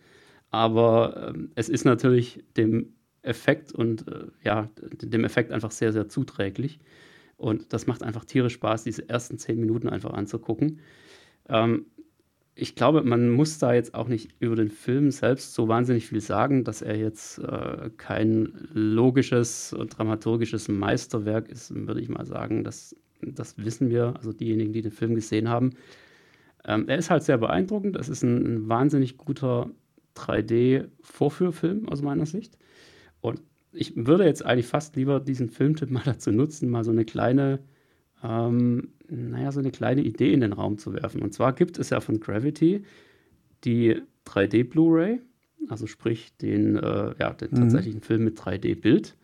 Aber 0.50 1.34
äh, 1.36 1.40
es 1.56 1.70
ist 1.70 1.86
natürlich 1.86 2.44
dem 2.56 2.94
Effekt 3.22 3.72
und 3.72 4.08
äh, 4.08 4.28
ja, 4.44 4.70
dem 5.02 5.26
Effekt 5.26 5.52
einfach 5.52 5.72
sehr, 5.72 5.92
sehr 5.92 6.08
zuträglich. 6.10 6.80
Und 7.36 7.74
das 7.74 7.86
macht 7.86 8.02
einfach 8.02 8.26
tierisch 8.26 8.54
Spaß, 8.54 8.84
diese 8.84 9.08
ersten 9.08 9.38
zehn 9.38 9.60
Minuten 9.60 9.90
einfach 9.90 10.14
anzugucken. 10.14 10.80
Ähm, 11.50 11.86
ich 12.60 12.74
glaube, 12.74 13.04
man 13.04 13.30
muss 13.30 13.60
da 13.60 13.74
jetzt 13.74 13.94
auch 13.94 14.08
nicht 14.08 14.32
über 14.40 14.56
den 14.56 14.72
Film 14.72 15.12
selbst 15.12 15.54
so 15.54 15.68
wahnsinnig 15.68 16.08
viel 16.08 16.22
sagen, 16.22 16.64
dass 16.64 16.82
er 16.82 16.98
jetzt 16.98 17.38
äh, 17.38 17.92
kein 17.98 18.52
logisches 18.74 19.74
und 19.74 19.96
dramaturgisches 19.96 20.68
Meisterwerk 20.68 21.50
ist, 21.50 21.72
würde 21.76 22.02
ich 22.02 22.10
mal 22.10 22.26
sagen. 22.26 22.64
Das, 22.64 22.96
das 23.22 23.64
wissen 23.64 23.92
wir, 23.92 24.16
also 24.18 24.34
diejenigen, 24.34 24.74
die 24.74 24.82
den 24.82 24.92
Film 24.92 25.14
gesehen 25.14 25.50
haben. 25.50 25.74
Ähm, 26.68 26.88
er 26.88 26.98
ist 26.98 27.10
halt 27.10 27.24
sehr 27.24 27.38
beeindruckend. 27.38 27.96
Es 27.96 28.10
ist 28.10 28.24
ein, 28.24 28.46
ein 28.46 28.70
wahnsinnig 28.70 29.18
guter 29.18 29.70
3D-Vorführfilm 30.16 31.88
aus 31.88 32.02
meiner 32.02 32.26
Sicht. 32.26 32.58
Und 33.22 33.42
ich 33.72 33.94
würde 33.96 34.26
jetzt 34.26 34.46
eigentlich 34.46 34.68
fast 34.68 34.96
lieber 34.96 35.20
diesen 35.20 35.50
Filmtipp 35.50 35.90
mal 35.92 36.04
dazu 36.06 36.32
nutzen, 36.32 36.70
mal 36.70 36.84
so 36.84 36.92
eine 36.92 37.06
kleine 37.06 37.60
ähm, 38.24 38.90
naja, 39.10 39.52
so 39.52 39.60
eine 39.60 39.72
kleine 39.72 40.02
Idee 40.02 40.34
in 40.34 40.42
den 40.42 40.54
Raum 40.54 40.78
zu 40.78 40.94
werfen. 40.94 41.22
Und 41.22 41.34
zwar 41.34 41.54
gibt 41.54 41.78
es 41.78 41.90
ja 41.90 42.00
von 42.00 42.20
Gravity 42.20 42.84
die 43.64 44.02
3D 44.26 44.70
Blu-ray, 44.70 45.22
also 45.70 45.88
sprich 45.88 46.36
den, 46.38 46.76
äh, 46.76 47.16
ja, 47.20 47.34
den 47.34 47.52
mhm. 47.52 47.56
tatsächlichen 47.56 48.02
Film 48.02 48.24
mit 48.24 48.40
3D-Bild, 48.40 49.16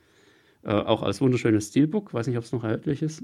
äh, 0.63 0.71
auch 0.71 1.03
als 1.03 1.21
wunderschönes 1.21 1.69
Steelbook, 1.69 2.13
weiß 2.13 2.27
nicht, 2.27 2.37
ob 2.37 2.43
es 2.43 2.51
noch 2.51 2.63
erhältlich 2.63 3.01
ist. 3.01 3.23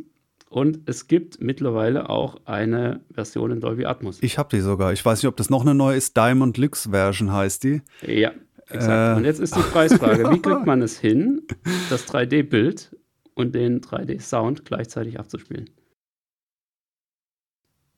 Und 0.49 0.89
es 0.89 1.07
gibt 1.07 1.39
mittlerweile 1.41 2.09
auch 2.09 2.41
eine 2.45 3.01
Version 3.13 3.51
in 3.51 3.61
Dolby 3.61 3.85
Atmos. 3.85 4.17
Ich 4.21 4.39
habe 4.39 4.49
die 4.51 4.61
sogar. 4.61 4.91
Ich 4.93 5.05
weiß 5.05 5.21
nicht, 5.21 5.27
ob 5.27 5.37
das 5.37 5.51
noch 5.51 5.61
eine 5.61 5.75
neue 5.75 5.95
ist. 5.95 6.17
Diamond 6.17 6.57
Lux 6.57 6.89
Version 6.89 7.31
heißt 7.31 7.63
die. 7.63 7.81
Ja, 8.01 8.31
exakt. 8.67 9.15
Äh. 9.15 9.17
Und 9.17 9.25
jetzt 9.25 9.39
ist 9.39 9.55
die 9.55 9.61
Preisfrage: 9.61 10.31
Wie 10.31 10.39
kriegt 10.41 10.65
man 10.65 10.81
es 10.81 10.97
hin, 10.97 11.43
das 11.91 12.07
3D-Bild 12.07 12.95
und 13.35 13.53
den 13.53 13.81
3D-Sound 13.81 14.65
gleichzeitig 14.65 15.19
abzuspielen? 15.19 15.69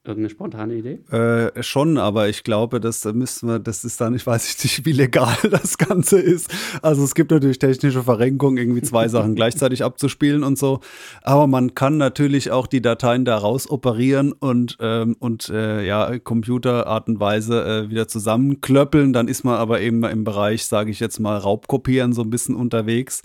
Irgendeine 0.03 0.31
spontane 0.31 0.73
Idee? 0.73 0.99
Äh, 1.15 1.61
schon, 1.61 1.99
aber 1.99 2.27
ich 2.27 2.43
glaube, 2.43 2.79
das 2.79 3.05
müssen 3.05 3.47
wir, 3.47 3.59
das 3.59 3.85
ist 3.85 4.01
dann, 4.01 4.15
ich 4.15 4.25
weiß 4.25 4.63
nicht, 4.63 4.83
wie 4.85 4.93
legal 4.93 5.35
das 5.51 5.77
Ganze 5.77 6.19
ist. 6.19 6.51
Also 6.81 7.03
es 7.03 7.13
gibt 7.13 7.29
natürlich 7.29 7.59
technische 7.59 8.01
Verrenkungen, 8.01 8.57
irgendwie 8.57 8.81
zwei 8.81 9.07
Sachen 9.09 9.35
gleichzeitig 9.35 9.83
abzuspielen 9.83 10.43
und 10.43 10.57
so. 10.57 10.79
Aber 11.21 11.45
man 11.45 11.75
kann 11.75 11.97
natürlich 11.97 12.49
auch 12.49 12.65
die 12.65 12.81
Dateien 12.81 13.25
da 13.25 13.37
raus 13.37 13.69
operieren 13.69 14.31
und, 14.31 14.75
ähm, 14.79 15.15
und 15.19 15.49
äh, 15.49 15.85
ja, 15.85 16.17
Computerart 16.17 17.07
und 17.07 17.19
Weise 17.19 17.63
äh, 17.63 17.89
wieder 17.91 18.07
zusammenklöppeln. 18.07 19.13
Dann 19.13 19.27
ist 19.27 19.43
man 19.43 19.59
aber 19.59 19.81
eben 19.81 20.03
im 20.03 20.23
Bereich, 20.23 20.65
sage 20.65 20.89
ich 20.89 20.99
jetzt 20.99 21.19
mal, 21.19 21.37
Raubkopieren 21.37 22.13
so 22.13 22.23
ein 22.23 22.31
bisschen 22.31 22.55
unterwegs. 22.55 23.21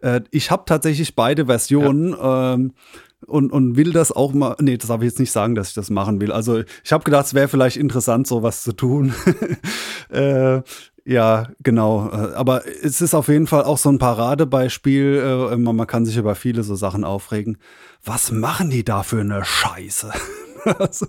Äh, 0.00 0.22
ich 0.32 0.50
habe 0.50 0.64
tatsächlich 0.66 1.14
beide 1.14 1.46
Versionen. 1.46 2.10
Ja. 2.10 2.54
Ähm, 2.54 2.72
und, 3.26 3.52
und 3.52 3.76
will 3.76 3.92
das 3.92 4.12
auch 4.12 4.32
mal. 4.32 4.56
Nee, 4.60 4.76
das 4.76 4.88
darf 4.88 5.00
ich 5.00 5.06
jetzt 5.06 5.18
nicht 5.18 5.32
sagen, 5.32 5.54
dass 5.54 5.68
ich 5.68 5.74
das 5.74 5.90
machen 5.90 6.20
will. 6.20 6.32
Also 6.32 6.62
ich 6.84 6.92
habe 6.92 7.04
gedacht, 7.04 7.26
es 7.26 7.34
wäre 7.34 7.48
vielleicht 7.48 7.76
interessant, 7.76 8.26
sowas 8.26 8.62
zu 8.62 8.72
tun. 8.72 9.14
äh, 10.10 10.62
ja, 11.04 11.48
genau. 11.62 12.10
Äh, 12.12 12.34
aber 12.34 12.66
es 12.66 13.00
ist 13.00 13.14
auf 13.14 13.28
jeden 13.28 13.46
Fall 13.46 13.64
auch 13.64 13.78
so 13.78 13.88
ein 13.88 13.98
Paradebeispiel. 13.98 15.50
Äh, 15.52 15.56
man 15.56 15.86
kann 15.86 16.04
sich 16.04 16.16
über 16.16 16.34
viele 16.34 16.62
so 16.62 16.74
Sachen 16.74 17.04
aufregen. 17.04 17.58
Was 18.04 18.30
machen 18.30 18.70
die 18.70 18.84
da 18.84 19.02
für 19.02 19.20
eine 19.20 19.44
Scheiße? 19.44 20.12
also, 20.78 21.06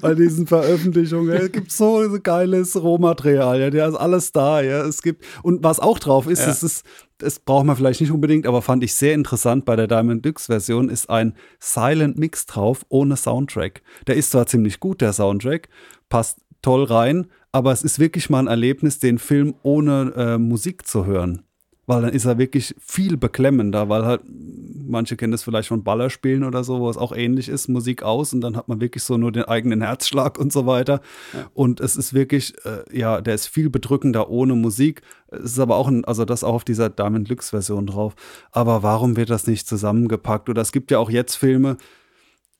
bei 0.00 0.14
diesen 0.14 0.46
Veröffentlichungen. 0.46 1.30
Es 1.30 1.52
gibt 1.52 1.70
so 1.70 2.18
geiles 2.22 2.80
Rohmaterial, 2.80 3.60
ja, 3.60 3.70
der 3.70 3.88
ist 3.88 3.94
alles 3.94 4.32
da, 4.32 4.60
ja. 4.60 4.84
Es 4.84 5.02
gibt, 5.02 5.24
und 5.42 5.62
was 5.62 5.80
auch 5.80 5.98
drauf 5.98 6.26
ist, 6.26 6.40
ja. 6.40 6.50
es 6.50 6.62
ist, 6.62 6.84
das 7.18 7.40
braucht 7.40 7.66
man 7.66 7.76
vielleicht 7.76 8.00
nicht 8.00 8.10
unbedingt, 8.10 8.46
aber 8.46 8.62
fand 8.62 8.82
ich 8.84 8.94
sehr 8.94 9.14
interessant 9.14 9.64
bei 9.64 9.76
der 9.76 9.86
Diamond 9.86 10.24
Deluxe 10.24 10.46
Version, 10.46 10.88
ist 10.88 11.10
ein 11.10 11.34
Silent 11.58 12.18
Mix 12.18 12.46
drauf 12.46 12.86
ohne 12.88 13.16
Soundtrack. 13.16 13.82
Der 14.06 14.16
ist 14.16 14.30
zwar 14.30 14.46
ziemlich 14.46 14.80
gut, 14.80 15.00
der 15.00 15.12
Soundtrack, 15.12 15.68
passt 16.08 16.38
toll 16.62 16.84
rein, 16.84 17.26
aber 17.52 17.72
es 17.72 17.82
ist 17.82 17.98
wirklich 17.98 18.30
mal 18.30 18.40
ein 18.40 18.46
Erlebnis, 18.46 18.98
den 18.98 19.18
Film 19.18 19.54
ohne 19.62 20.12
äh, 20.16 20.38
Musik 20.38 20.86
zu 20.86 21.06
hören 21.06 21.47
weil 21.88 22.02
dann 22.02 22.12
ist 22.12 22.26
er 22.26 22.36
wirklich 22.36 22.74
viel 22.78 23.16
beklemmender, 23.16 23.88
weil 23.88 24.04
halt, 24.04 24.20
manche 24.26 25.16
kennen 25.16 25.32
das 25.32 25.42
vielleicht 25.42 25.68
von 25.68 25.84
Ballerspielen 25.84 26.44
oder 26.44 26.62
so, 26.62 26.80
wo 26.80 26.90
es 26.90 26.98
auch 26.98 27.12
ähnlich 27.12 27.48
ist, 27.48 27.68
Musik 27.68 28.02
aus 28.02 28.34
und 28.34 28.42
dann 28.42 28.56
hat 28.56 28.68
man 28.68 28.82
wirklich 28.82 29.02
so 29.02 29.16
nur 29.16 29.32
den 29.32 29.44
eigenen 29.44 29.80
Herzschlag 29.80 30.38
und 30.38 30.52
so 30.52 30.66
weiter. 30.66 31.00
Ja. 31.32 31.50
Und 31.54 31.80
es 31.80 31.96
ist 31.96 32.12
wirklich, 32.12 32.54
äh, 32.66 32.84
ja, 32.92 33.22
der 33.22 33.34
ist 33.34 33.46
viel 33.46 33.70
bedrückender 33.70 34.28
ohne 34.28 34.54
Musik. 34.54 35.00
Es 35.28 35.52
ist 35.52 35.58
aber 35.58 35.76
auch, 35.76 35.88
ein, 35.88 36.04
also 36.04 36.26
das 36.26 36.44
auch 36.44 36.52
auf 36.52 36.64
dieser 36.64 36.90
Diamond 36.90 37.30
Lux 37.30 37.50
Version 37.50 37.86
drauf. 37.86 38.14
Aber 38.52 38.82
warum 38.82 39.16
wird 39.16 39.30
das 39.30 39.46
nicht 39.46 39.66
zusammengepackt? 39.66 40.50
Oder 40.50 40.60
es 40.60 40.72
gibt 40.72 40.90
ja 40.90 40.98
auch 40.98 41.08
jetzt 41.08 41.36
Filme, 41.36 41.78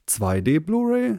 2D 0.08 0.60
Blu-ray, 0.60 1.18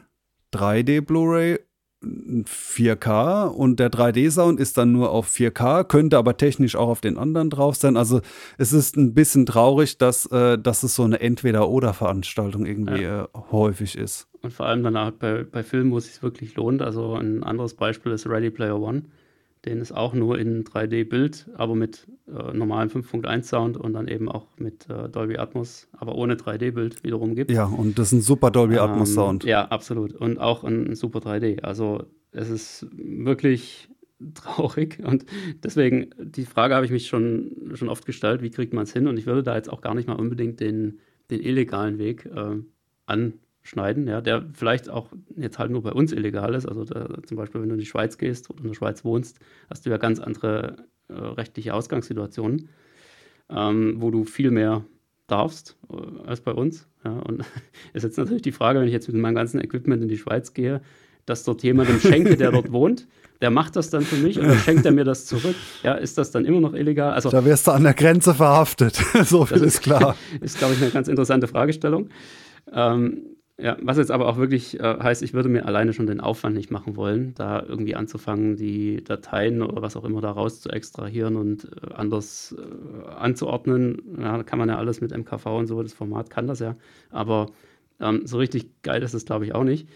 3D 0.52 1.02
Blu-ray 1.02 1.60
4K 2.02 3.46
und 3.48 3.78
der 3.78 3.90
3D-Sound 3.90 4.58
ist 4.58 4.78
dann 4.78 4.92
nur 4.92 5.10
auf 5.10 5.28
4K, 5.28 5.84
könnte 5.84 6.16
aber 6.16 6.36
technisch 6.36 6.74
auch 6.76 6.88
auf 6.88 7.00
den 7.00 7.18
anderen 7.18 7.50
drauf 7.50 7.76
sein. 7.76 7.96
Also 7.96 8.20
es 8.56 8.72
ist 8.72 8.96
ein 8.96 9.12
bisschen 9.12 9.44
traurig, 9.44 9.98
dass, 9.98 10.26
äh, 10.26 10.58
dass 10.58 10.82
es 10.82 10.94
so 10.94 11.02
eine 11.02 11.20
Entweder-Oder-Veranstaltung 11.20 12.64
irgendwie 12.64 13.02
ja. 13.02 13.24
äh, 13.24 13.28
häufig 13.50 13.98
ist. 13.98 14.28
Und 14.42 14.52
vor 14.52 14.66
allem 14.66 14.82
danach 14.82 15.10
bei, 15.10 15.44
bei 15.44 15.62
Filmen, 15.62 15.92
wo 15.92 15.98
es 15.98 16.06
sich 16.06 16.22
wirklich 16.22 16.54
lohnt. 16.54 16.80
Also 16.80 17.14
ein 17.14 17.42
anderes 17.42 17.74
Beispiel 17.74 18.12
ist 18.12 18.26
Ready 18.26 18.50
Player 18.50 18.80
One. 18.80 19.02
Den 19.66 19.80
ist 19.80 19.92
auch 19.92 20.14
nur 20.14 20.38
in 20.38 20.64
3D-Bild, 20.64 21.50
aber 21.54 21.74
mit 21.74 22.06
äh, 22.26 22.54
normalem 22.54 22.88
5.1 22.88 23.42
Sound 23.42 23.76
und 23.76 23.92
dann 23.92 24.08
eben 24.08 24.30
auch 24.30 24.46
mit 24.56 24.88
äh, 24.88 25.08
Dolby 25.10 25.36
Atmos, 25.36 25.86
aber 25.92 26.14
ohne 26.14 26.36
3D-Bild 26.36 27.04
wiederum 27.04 27.34
gibt. 27.34 27.50
Ja, 27.50 27.66
und 27.66 27.98
das 27.98 28.08
ist 28.08 28.12
ein 28.12 28.20
super 28.22 28.50
Dolby 28.50 28.76
ähm, 28.76 28.80
Atmos 28.80 29.12
Sound. 29.12 29.44
Ja, 29.44 29.66
absolut. 29.66 30.14
Und 30.14 30.38
auch 30.38 30.64
ein, 30.64 30.88
ein 30.88 30.94
super 30.96 31.18
3D. 31.18 31.60
Also 31.62 32.04
es 32.32 32.48
ist 32.48 32.86
wirklich 32.92 33.90
traurig 34.34 34.98
und 35.04 35.26
deswegen, 35.62 36.10
die 36.18 36.46
Frage 36.46 36.74
habe 36.74 36.86
ich 36.86 36.92
mich 36.92 37.08
schon, 37.08 37.72
schon 37.74 37.90
oft 37.90 38.06
gestellt, 38.06 38.40
wie 38.40 38.50
kriegt 38.50 38.72
man 38.72 38.84
es 38.84 38.92
hin? 38.94 39.08
Und 39.08 39.18
ich 39.18 39.26
würde 39.26 39.42
da 39.42 39.56
jetzt 39.56 39.70
auch 39.70 39.82
gar 39.82 39.94
nicht 39.94 40.08
mal 40.08 40.18
unbedingt 40.18 40.60
den, 40.60 41.00
den 41.30 41.40
illegalen 41.40 41.98
Weg 41.98 42.24
äh, 42.24 42.56
an 43.04 43.34
schneiden, 43.70 44.08
ja, 44.08 44.20
der 44.20 44.44
vielleicht 44.52 44.90
auch 44.90 45.10
jetzt 45.36 45.60
halt 45.60 45.70
nur 45.70 45.82
bei 45.82 45.92
uns 45.92 46.12
illegal 46.12 46.54
ist. 46.54 46.66
Also 46.66 46.84
da, 46.84 47.06
zum 47.24 47.36
Beispiel, 47.36 47.60
wenn 47.60 47.68
du 47.68 47.74
in 47.74 47.80
die 47.80 47.86
Schweiz 47.86 48.18
gehst 48.18 48.50
oder 48.50 48.60
in 48.62 48.66
der 48.66 48.74
Schweiz 48.74 49.04
wohnst, 49.04 49.38
hast 49.70 49.86
du 49.86 49.90
ja 49.90 49.96
ganz 49.96 50.18
andere 50.18 50.74
äh, 51.08 51.12
rechtliche 51.12 51.72
Ausgangssituationen, 51.72 52.68
ähm, 53.48 53.94
wo 53.98 54.10
du 54.10 54.24
viel 54.24 54.50
mehr 54.50 54.84
darfst 55.28 55.76
äh, 55.88 56.26
als 56.26 56.40
bei 56.40 56.52
uns. 56.52 56.88
Ja. 57.04 57.12
Und 57.12 57.44
ist 57.92 58.02
jetzt 58.02 58.18
natürlich 58.18 58.42
die 58.42 58.50
Frage, 58.50 58.80
wenn 58.80 58.88
ich 58.88 58.92
jetzt 58.92 59.06
mit 59.06 59.16
meinem 59.22 59.36
ganzen 59.36 59.60
Equipment 59.60 60.02
in 60.02 60.08
die 60.08 60.18
Schweiz 60.18 60.52
gehe, 60.52 60.80
dass 61.26 61.44
dort 61.44 61.62
jemandem 61.62 62.00
schenke, 62.00 62.36
der 62.36 62.50
dort 62.50 62.72
wohnt, 62.72 63.06
der 63.40 63.50
macht 63.50 63.76
das 63.76 63.88
dann 63.88 64.02
für 64.02 64.16
mich 64.16 64.40
und 64.40 64.48
dann 64.48 64.58
schenkt 64.58 64.84
er 64.84 64.90
mir 64.90 65.04
das 65.04 65.26
zurück. 65.26 65.54
Ja, 65.84 65.94
ist 65.94 66.18
das 66.18 66.32
dann 66.32 66.44
immer 66.44 66.60
noch 66.60 66.74
illegal? 66.74 67.12
Also, 67.12 67.30
da 67.30 67.44
wirst 67.44 67.68
du 67.68 67.70
an 67.70 67.84
der 67.84 67.94
Grenze 67.94 68.34
verhaftet. 68.34 68.96
so 69.24 69.46
viel 69.46 69.62
ist 69.62 69.80
klar. 69.80 70.16
ist, 70.40 70.58
glaube 70.58 70.74
ich, 70.74 70.82
eine 70.82 70.90
ganz 70.90 71.06
interessante 71.06 71.46
Fragestellung. 71.46 72.08
Ähm, 72.72 73.36
ja, 73.60 73.76
was 73.82 73.98
jetzt 73.98 74.10
aber 74.10 74.28
auch 74.28 74.38
wirklich 74.38 74.80
äh, 74.80 74.98
heißt, 75.00 75.22
ich 75.22 75.34
würde 75.34 75.48
mir 75.48 75.66
alleine 75.66 75.92
schon 75.92 76.06
den 76.06 76.20
Aufwand 76.20 76.56
nicht 76.56 76.70
machen 76.70 76.96
wollen, 76.96 77.34
da 77.34 77.62
irgendwie 77.62 77.94
anzufangen, 77.94 78.56
die 78.56 79.04
Dateien 79.04 79.62
oder 79.62 79.82
was 79.82 79.96
auch 79.96 80.04
immer 80.04 80.20
da 80.20 80.30
raus 80.30 80.60
zu 80.60 80.70
extrahieren 80.70 81.36
und 81.36 81.64
äh, 81.64 81.92
anders 81.94 82.54
äh, 82.58 83.08
anzuordnen. 83.08 84.02
Ja, 84.18 84.38
da 84.38 84.42
kann 84.42 84.58
man 84.58 84.68
ja 84.68 84.78
alles 84.78 85.00
mit 85.00 85.16
MKV 85.16 85.46
und 85.46 85.66
so, 85.66 85.82
das 85.82 85.92
Format 85.92 86.30
kann 86.30 86.46
das 86.46 86.60
ja. 86.60 86.76
Aber 87.10 87.46
ähm, 88.00 88.26
so 88.26 88.38
richtig 88.38 88.82
geil 88.82 89.02
ist 89.02 89.14
es, 89.14 89.26
glaube 89.26 89.44
ich, 89.44 89.54
auch 89.54 89.64
nicht. 89.64 89.88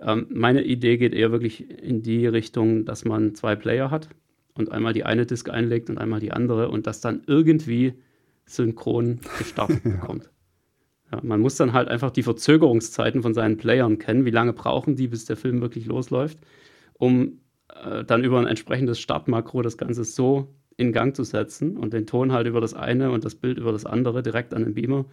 Ähm, 0.00 0.26
meine 0.30 0.62
Idee 0.62 0.96
geht 0.96 1.12
eher 1.12 1.32
wirklich 1.32 1.68
in 1.82 2.02
die 2.02 2.26
Richtung, 2.26 2.84
dass 2.84 3.04
man 3.04 3.34
zwei 3.34 3.56
Player 3.56 3.90
hat 3.90 4.08
und 4.54 4.70
einmal 4.70 4.92
die 4.92 5.04
eine 5.04 5.26
Disk 5.26 5.50
einlegt 5.50 5.90
und 5.90 5.98
einmal 5.98 6.20
die 6.20 6.32
andere 6.32 6.68
und 6.68 6.86
das 6.86 7.00
dann 7.00 7.22
irgendwie 7.26 7.94
synchron 8.46 9.20
gestartet 9.38 9.82
bekommt. 9.84 10.30
Ja, 11.12 11.20
man 11.22 11.40
muss 11.40 11.56
dann 11.56 11.72
halt 11.72 11.88
einfach 11.88 12.10
die 12.10 12.22
Verzögerungszeiten 12.22 13.22
von 13.22 13.34
seinen 13.34 13.56
Playern 13.56 13.98
kennen. 13.98 14.24
Wie 14.24 14.30
lange 14.30 14.52
brauchen 14.52 14.96
die, 14.96 15.08
bis 15.08 15.24
der 15.24 15.36
Film 15.36 15.60
wirklich 15.60 15.86
losläuft, 15.86 16.38
um 16.94 17.40
äh, 17.82 18.04
dann 18.04 18.24
über 18.24 18.38
ein 18.38 18.46
entsprechendes 18.46 19.00
Startmakro 19.00 19.62
das 19.62 19.78
Ganze 19.78 20.04
so 20.04 20.54
in 20.76 20.92
Gang 20.92 21.16
zu 21.16 21.24
setzen 21.24 21.76
und 21.76 21.92
den 21.92 22.06
Ton 22.06 22.32
halt 22.32 22.46
über 22.46 22.60
das 22.60 22.74
eine 22.74 23.10
und 23.10 23.24
das 23.24 23.34
Bild 23.34 23.58
über 23.58 23.72
das 23.72 23.86
andere 23.86 24.22
direkt 24.22 24.54
an 24.54 24.64
den 24.64 24.74
Beamer 24.74 25.06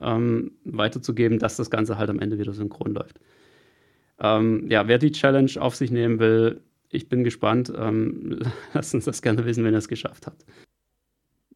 ähm, 0.00 0.52
weiterzugeben, 0.64 1.38
dass 1.38 1.56
das 1.56 1.70
Ganze 1.70 1.98
halt 1.98 2.10
am 2.10 2.18
Ende 2.18 2.38
wieder 2.38 2.52
synchron 2.52 2.94
läuft. 2.94 3.20
Ähm, 4.18 4.66
ja, 4.70 4.88
wer 4.88 4.98
die 4.98 5.12
Challenge 5.12 5.52
auf 5.58 5.76
sich 5.76 5.90
nehmen 5.90 6.18
will, 6.18 6.60
ich 6.90 7.08
bin 7.08 7.24
gespannt. 7.24 7.72
Ähm, 7.76 8.40
lasst 8.72 8.94
uns 8.94 9.04
das 9.04 9.22
gerne 9.22 9.44
wissen, 9.44 9.64
wenn 9.64 9.74
er 9.74 9.78
es 9.78 9.88
geschafft 9.88 10.26
hat 10.26 10.36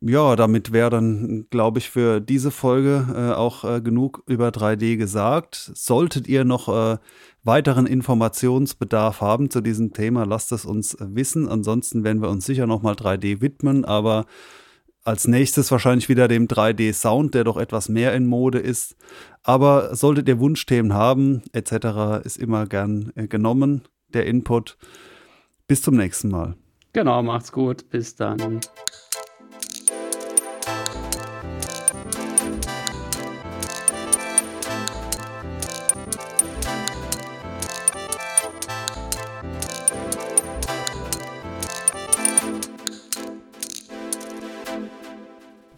ja, 0.00 0.34
damit 0.34 0.72
wäre 0.72 0.90
dann, 0.90 1.46
glaube 1.50 1.78
ich, 1.78 1.90
für 1.90 2.20
diese 2.20 2.50
Folge 2.50 3.06
äh, 3.14 3.34
auch 3.34 3.64
äh, 3.64 3.80
genug 3.82 4.22
über 4.26 4.48
3D 4.48 4.96
gesagt. 4.96 5.70
Solltet 5.74 6.26
ihr 6.26 6.44
noch 6.44 6.68
äh, 6.68 6.98
weiteren 7.44 7.86
Informationsbedarf 7.86 9.20
haben 9.20 9.50
zu 9.50 9.60
diesem 9.60 9.92
Thema, 9.92 10.24
lasst 10.24 10.52
es 10.52 10.64
uns 10.64 10.96
wissen. 11.00 11.48
Ansonsten 11.48 12.02
werden 12.02 12.22
wir 12.22 12.30
uns 12.30 12.46
sicher 12.46 12.66
nochmal 12.66 12.94
3D 12.94 13.42
widmen, 13.42 13.84
aber 13.84 14.24
als 15.04 15.26
nächstes 15.26 15.70
wahrscheinlich 15.70 16.08
wieder 16.08 16.28
dem 16.28 16.46
3D-Sound, 16.46 17.34
der 17.34 17.44
doch 17.44 17.56
etwas 17.56 17.88
mehr 17.88 18.14
in 18.14 18.26
Mode 18.26 18.58
ist. 18.58 18.96
Aber 19.42 19.94
solltet 19.94 20.28
ihr 20.28 20.38
Wunschthemen 20.38 20.94
haben, 20.94 21.42
etc., 21.52 22.24
ist 22.24 22.36
immer 22.38 22.66
gern 22.66 23.12
äh, 23.16 23.26
genommen. 23.26 23.82
der 24.12 24.26
Input. 24.26 24.76
Bis 25.68 25.82
zum 25.82 25.96
nächsten 25.96 26.30
Mal. 26.30 26.56
Genau, 26.92 27.22
macht's 27.22 27.52
gut. 27.52 27.88
Bis 27.90 28.16
dann. 28.16 28.60